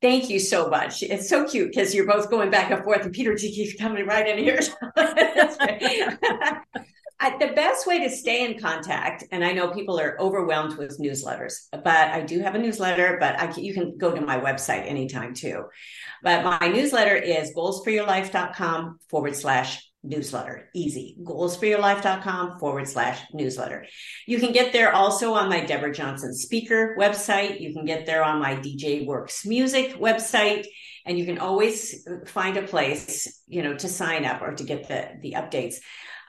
Thank 0.00 0.28
you 0.28 0.40
so 0.40 0.68
much. 0.68 1.04
It's 1.04 1.28
so 1.28 1.48
cute 1.48 1.70
because 1.70 1.94
you're 1.94 2.06
both 2.06 2.28
going 2.28 2.50
back 2.50 2.72
and 2.72 2.82
forth, 2.82 3.04
and 3.04 3.12
Peter 3.12 3.36
keeps 3.36 3.80
coming 3.80 4.04
right 4.04 4.26
in 4.26 4.36
here. 4.36 4.58
I, 7.22 7.38
the 7.38 7.52
best 7.52 7.86
way 7.86 8.00
to 8.00 8.10
stay 8.10 8.44
in 8.44 8.58
contact, 8.58 9.22
and 9.30 9.44
I 9.44 9.52
know 9.52 9.70
people 9.70 10.00
are 10.00 10.20
overwhelmed 10.20 10.76
with 10.76 10.98
newsletters, 10.98 11.54
but 11.70 11.86
I 11.86 12.20
do 12.22 12.40
have 12.40 12.56
a 12.56 12.58
newsletter, 12.58 13.16
but 13.20 13.38
I, 13.38 13.54
you 13.60 13.72
can 13.72 13.96
go 13.96 14.12
to 14.12 14.20
my 14.20 14.40
website 14.40 14.88
anytime 14.88 15.32
too. 15.32 15.66
But 16.24 16.44
my 16.44 16.66
newsletter 16.66 17.14
is 17.14 17.54
goalsforyourlife.com 17.54 18.98
forward 19.08 19.36
slash 19.36 19.88
newsletter. 20.02 20.68
Easy. 20.74 21.16
Goalsforyourlife.com 21.22 22.58
forward 22.58 22.88
slash 22.88 23.20
newsletter. 23.32 23.86
You 24.26 24.40
can 24.40 24.52
get 24.52 24.72
there 24.72 24.92
also 24.92 25.34
on 25.34 25.48
my 25.48 25.64
Deborah 25.64 25.94
Johnson 25.94 26.34
speaker 26.34 26.96
website. 26.98 27.60
You 27.60 27.72
can 27.72 27.84
get 27.84 28.04
there 28.04 28.24
on 28.24 28.40
my 28.40 28.56
DJ 28.56 29.06
Works 29.06 29.46
Music 29.46 29.94
website. 29.94 30.66
And 31.06 31.16
you 31.16 31.24
can 31.24 31.38
always 31.38 32.04
find 32.26 32.56
a 32.56 32.62
place, 32.62 33.42
you 33.46 33.62
know, 33.62 33.74
to 33.76 33.88
sign 33.88 34.24
up 34.24 34.42
or 34.42 34.54
to 34.54 34.64
get 34.64 34.88
the, 34.88 35.08
the 35.20 35.32
updates. 35.32 35.76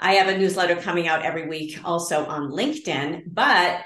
I 0.03 0.15
have 0.15 0.27
a 0.27 0.37
newsletter 0.37 0.75
coming 0.75 1.07
out 1.07 1.23
every 1.23 1.47
week 1.47 1.79
also 1.85 2.25
on 2.25 2.51
LinkedIn, 2.51 3.23
but 3.27 3.85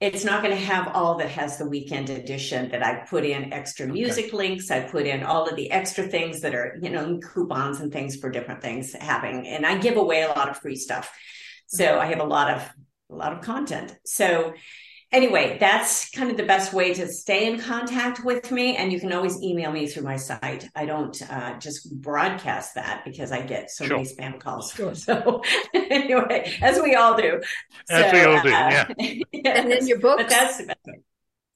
it's 0.00 0.22
not 0.22 0.42
going 0.42 0.54
to 0.54 0.62
have 0.62 0.88
all 0.88 1.16
that 1.16 1.30
has 1.30 1.56
the 1.56 1.66
weekend 1.66 2.10
edition 2.10 2.70
that 2.72 2.84
I 2.84 3.06
put 3.08 3.24
in 3.24 3.54
extra 3.54 3.86
music 3.86 4.26
okay. 4.26 4.36
links. 4.36 4.70
I 4.70 4.80
put 4.80 5.06
in 5.06 5.22
all 5.22 5.48
of 5.48 5.56
the 5.56 5.70
extra 5.70 6.04
things 6.04 6.42
that 6.42 6.54
are, 6.54 6.76
you 6.82 6.90
know, 6.90 7.18
coupons 7.32 7.80
and 7.80 7.90
things 7.90 8.16
for 8.16 8.30
different 8.30 8.60
things 8.60 8.92
having, 8.92 9.46
and 9.48 9.64
I 9.64 9.78
give 9.78 9.96
away 9.96 10.22
a 10.22 10.28
lot 10.28 10.50
of 10.50 10.58
free 10.58 10.76
stuff. 10.76 11.10
So 11.68 11.98
I 11.98 12.04
have 12.04 12.20
a 12.20 12.24
lot 12.24 12.50
of, 12.50 12.70
a 13.10 13.14
lot 13.14 13.32
of 13.32 13.40
content. 13.40 13.96
So 14.04 14.52
anyway, 15.12 15.56
that's 15.58 16.10
kind 16.10 16.30
of 16.30 16.36
the 16.36 16.44
best 16.44 16.72
way 16.72 16.92
to 16.94 17.08
stay 17.08 17.50
in 17.50 17.58
contact 17.60 18.24
with 18.24 18.50
me. 18.50 18.76
And 18.76 18.92
you 18.92 19.00
can 19.00 19.12
always 19.12 19.40
email 19.42 19.72
me 19.72 19.86
through 19.86 20.02
my 20.02 20.16
site. 20.16 20.68
I 20.74 20.86
don't 20.86 21.20
uh, 21.30 21.58
just 21.58 22.00
broadcast 22.00 22.74
that 22.74 23.04
because 23.04 23.32
I 23.32 23.42
get 23.42 23.70
so 23.70 23.86
sure. 23.86 23.96
many 23.96 24.08
spam 24.08 24.40
calls. 24.40 24.72
Sure. 24.72 24.94
So 25.06 25.42
anyway, 25.74 26.52
as 26.60 26.80
we 26.80 26.94
all 26.94 27.16
do. 27.16 27.40
As 27.88 28.10
so, 28.10 28.12
we 28.12 28.24
all 28.24 28.42
do, 28.42 28.48
uh, 28.48 28.50
yeah. 28.50 28.86
yes, 28.98 29.22
and 29.44 29.70
then 29.70 29.86
your 29.86 30.00
books. 30.00 30.22
But 30.22 30.30
that's 30.30 30.58
the 30.58 30.66
best 30.66 30.80
way. 30.86 31.00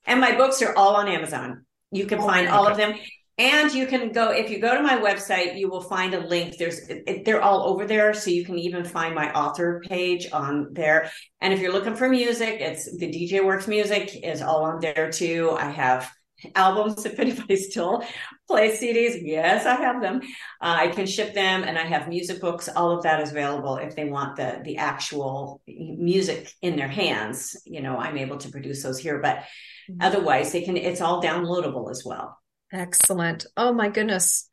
And 0.07 0.21
my 0.21 0.37
books 0.37 0.63
are 0.63 0.75
all 0.77 0.95
on 0.97 1.09
Amazon. 1.09 1.65
You 1.91 2.07
can 2.07 2.21
oh, 2.21 2.27
find 2.27 2.49
all 2.49 2.67
of 2.67 2.77
them. 2.77 2.95
And 3.41 3.73
you 3.73 3.87
can 3.87 4.13
go, 4.13 4.33
if 4.33 4.51
you 4.51 4.59
go 4.59 4.77
to 4.77 4.83
my 4.83 4.99
website, 4.99 5.59
you 5.59 5.71
will 5.71 5.81
find 5.81 6.13
a 6.13 6.21
link. 6.21 6.59
There's, 6.59 6.83
they're 7.25 7.41
all 7.41 7.63
over 7.63 7.87
there. 7.87 8.13
So 8.13 8.29
you 8.29 8.45
can 8.45 8.59
even 8.59 8.85
find 8.85 9.15
my 9.15 9.33
author 9.33 9.83
page 9.89 10.31
on 10.31 10.75
there. 10.75 11.11
And 11.41 11.55
if 11.55 11.59
you're 11.59 11.73
looking 11.73 11.97
for 11.97 12.07
music, 12.07 12.61
it's 12.61 12.95
the 12.99 13.07
DJ 13.07 13.43
Works 13.43 13.67
music 13.67 14.15
is 14.23 14.43
all 14.43 14.65
on 14.65 14.81
there 14.81 15.11
too. 15.11 15.57
I 15.59 15.71
have 15.71 16.11
albums 16.55 17.07
if 17.07 17.19
anybody 17.19 17.57
still 17.57 18.05
plays 18.47 18.79
CDs. 18.79 19.21
Yes, 19.23 19.65
I 19.65 19.77
have 19.77 20.03
them. 20.03 20.21
Uh, 20.61 20.77
I 20.81 20.89
can 20.89 21.07
ship 21.07 21.33
them 21.33 21.65
and 21.65 21.79
I 21.79 21.87
have 21.87 22.11
music 22.11 22.43
books. 22.43 22.69
All 22.69 22.91
of 22.91 23.05
that 23.05 23.23
is 23.23 23.31
available 23.31 23.79
if 23.79 23.97
they 23.97 24.05
want 24.05 24.37
the, 24.37 24.61
the 24.63 24.77
actual 24.77 25.63
music 25.67 26.53
in 26.61 26.77
their 26.77 26.89
hands. 26.89 27.57
You 27.65 27.81
know, 27.81 27.97
I'm 27.97 28.19
able 28.19 28.37
to 28.37 28.51
produce 28.51 28.83
those 28.83 28.99
here, 28.99 29.19
but 29.19 29.37
mm-hmm. 29.37 30.03
otherwise 30.03 30.53
they 30.53 30.61
can, 30.61 30.77
it's 30.77 31.01
all 31.01 31.23
downloadable 31.23 31.91
as 31.91 32.05
well. 32.05 32.37
Excellent. 32.73 33.47
Oh 33.57 33.73
my 33.73 33.89
goodness. 33.89 34.49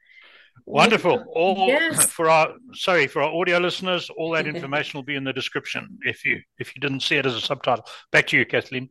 Wonderful. 0.66 1.24
All 1.34 1.68
yes. 1.68 2.08
for 2.08 2.30
our 2.30 2.56
sorry 2.74 3.08
for 3.08 3.22
our 3.22 3.34
audio 3.34 3.58
listeners, 3.58 4.10
all 4.18 4.32
that 4.32 4.48
information 4.48 4.98
will 4.98 5.04
be 5.04 5.16
in 5.16 5.24
the 5.24 5.32
description 5.32 5.98
if 6.02 6.26
you 6.26 6.42
if 6.60 6.76
you 6.76 6.82
didn't 6.82 7.02
see 7.02 7.16
it 7.16 7.26
as 7.26 7.36
a 7.36 7.42
subtitle. 7.42 7.86
Back 8.12 8.28
to 8.28 8.38
you, 8.38 8.46
Kathleen. 8.46 8.90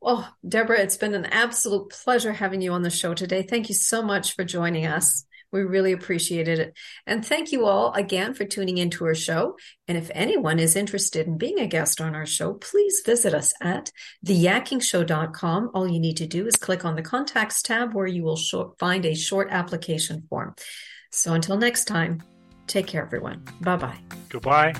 Well, 0.00 0.32
Deborah, 0.46 0.80
it's 0.80 0.96
been 0.96 1.14
an 1.14 1.26
absolute 1.26 1.90
pleasure 1.90 2.32
having 2.32 2.60
you 2.60 2.72
on 2.72 2.82
the 2.82 2.90
show 2.90 3.14
today. 3.14 3.42
Thank 3.42 3.68
you 3.68 3.74
so 3.74 4.02
much 4.02 4.34
for 4.34 4.44
joining 4.44 4.86
us. 4.86 5.24
We 5.52 5.62
really 5.62 5.92
appreciated 5.92 6.58
it. 6.58 6.76
And 7.06 7.24
thank 7.24 7.52
you 7.52 7.66
all 7.66 7.92
again 7.92 8.34
for 8.34 8.44
tuning 8.44 8.78
into 8.78 9.04
our 9.04 9.14
show. 9.14 9.56
And 9.86 9.96
if 9.96 10.10
anyone 10.14 10.58
is 10.58 10.76
interested 10.76 11.26
in 11.26 11.38
being 11.38 11.58
a 11.58 11.66
guest 11.66 12.00
on 12.00 12.14
our 12.14 12.26
show, 12.26 12.54
please 12.54 13.02
visit 13.04 13.34
us 13.34 13.52
at 13.60 13.90
theyakkingshow.com. 14.26 15.70
All 15.74 15.88
you 15.88 16.00
need 16.00 16.18
to 16.18 16.26
do 16.26 16.46
is 16.46 16.56
click 16.56 16.84
on 16.84 16.96
the 16.96 17.02
contacts 17.02 17.62
tab 17.62 17.94
where 17.94 18.06
you 18.06 18.22
will 18.22 18.38
find 18.78 19.06
a 19.06 19.14
short 19.14 19.48
application 19.50 20.26
form. 20.28 20.54
So 21.10 21.32
until 21.32 21.56
next 21.56 21.86
time, 21.86 22.22
take 22.66 22.86
care, 22.86 23.02
everyone. 23.02 23.44
Bye 23.60 23.76
bye. 23.76 23.98
Goodbye. 24.28 24.74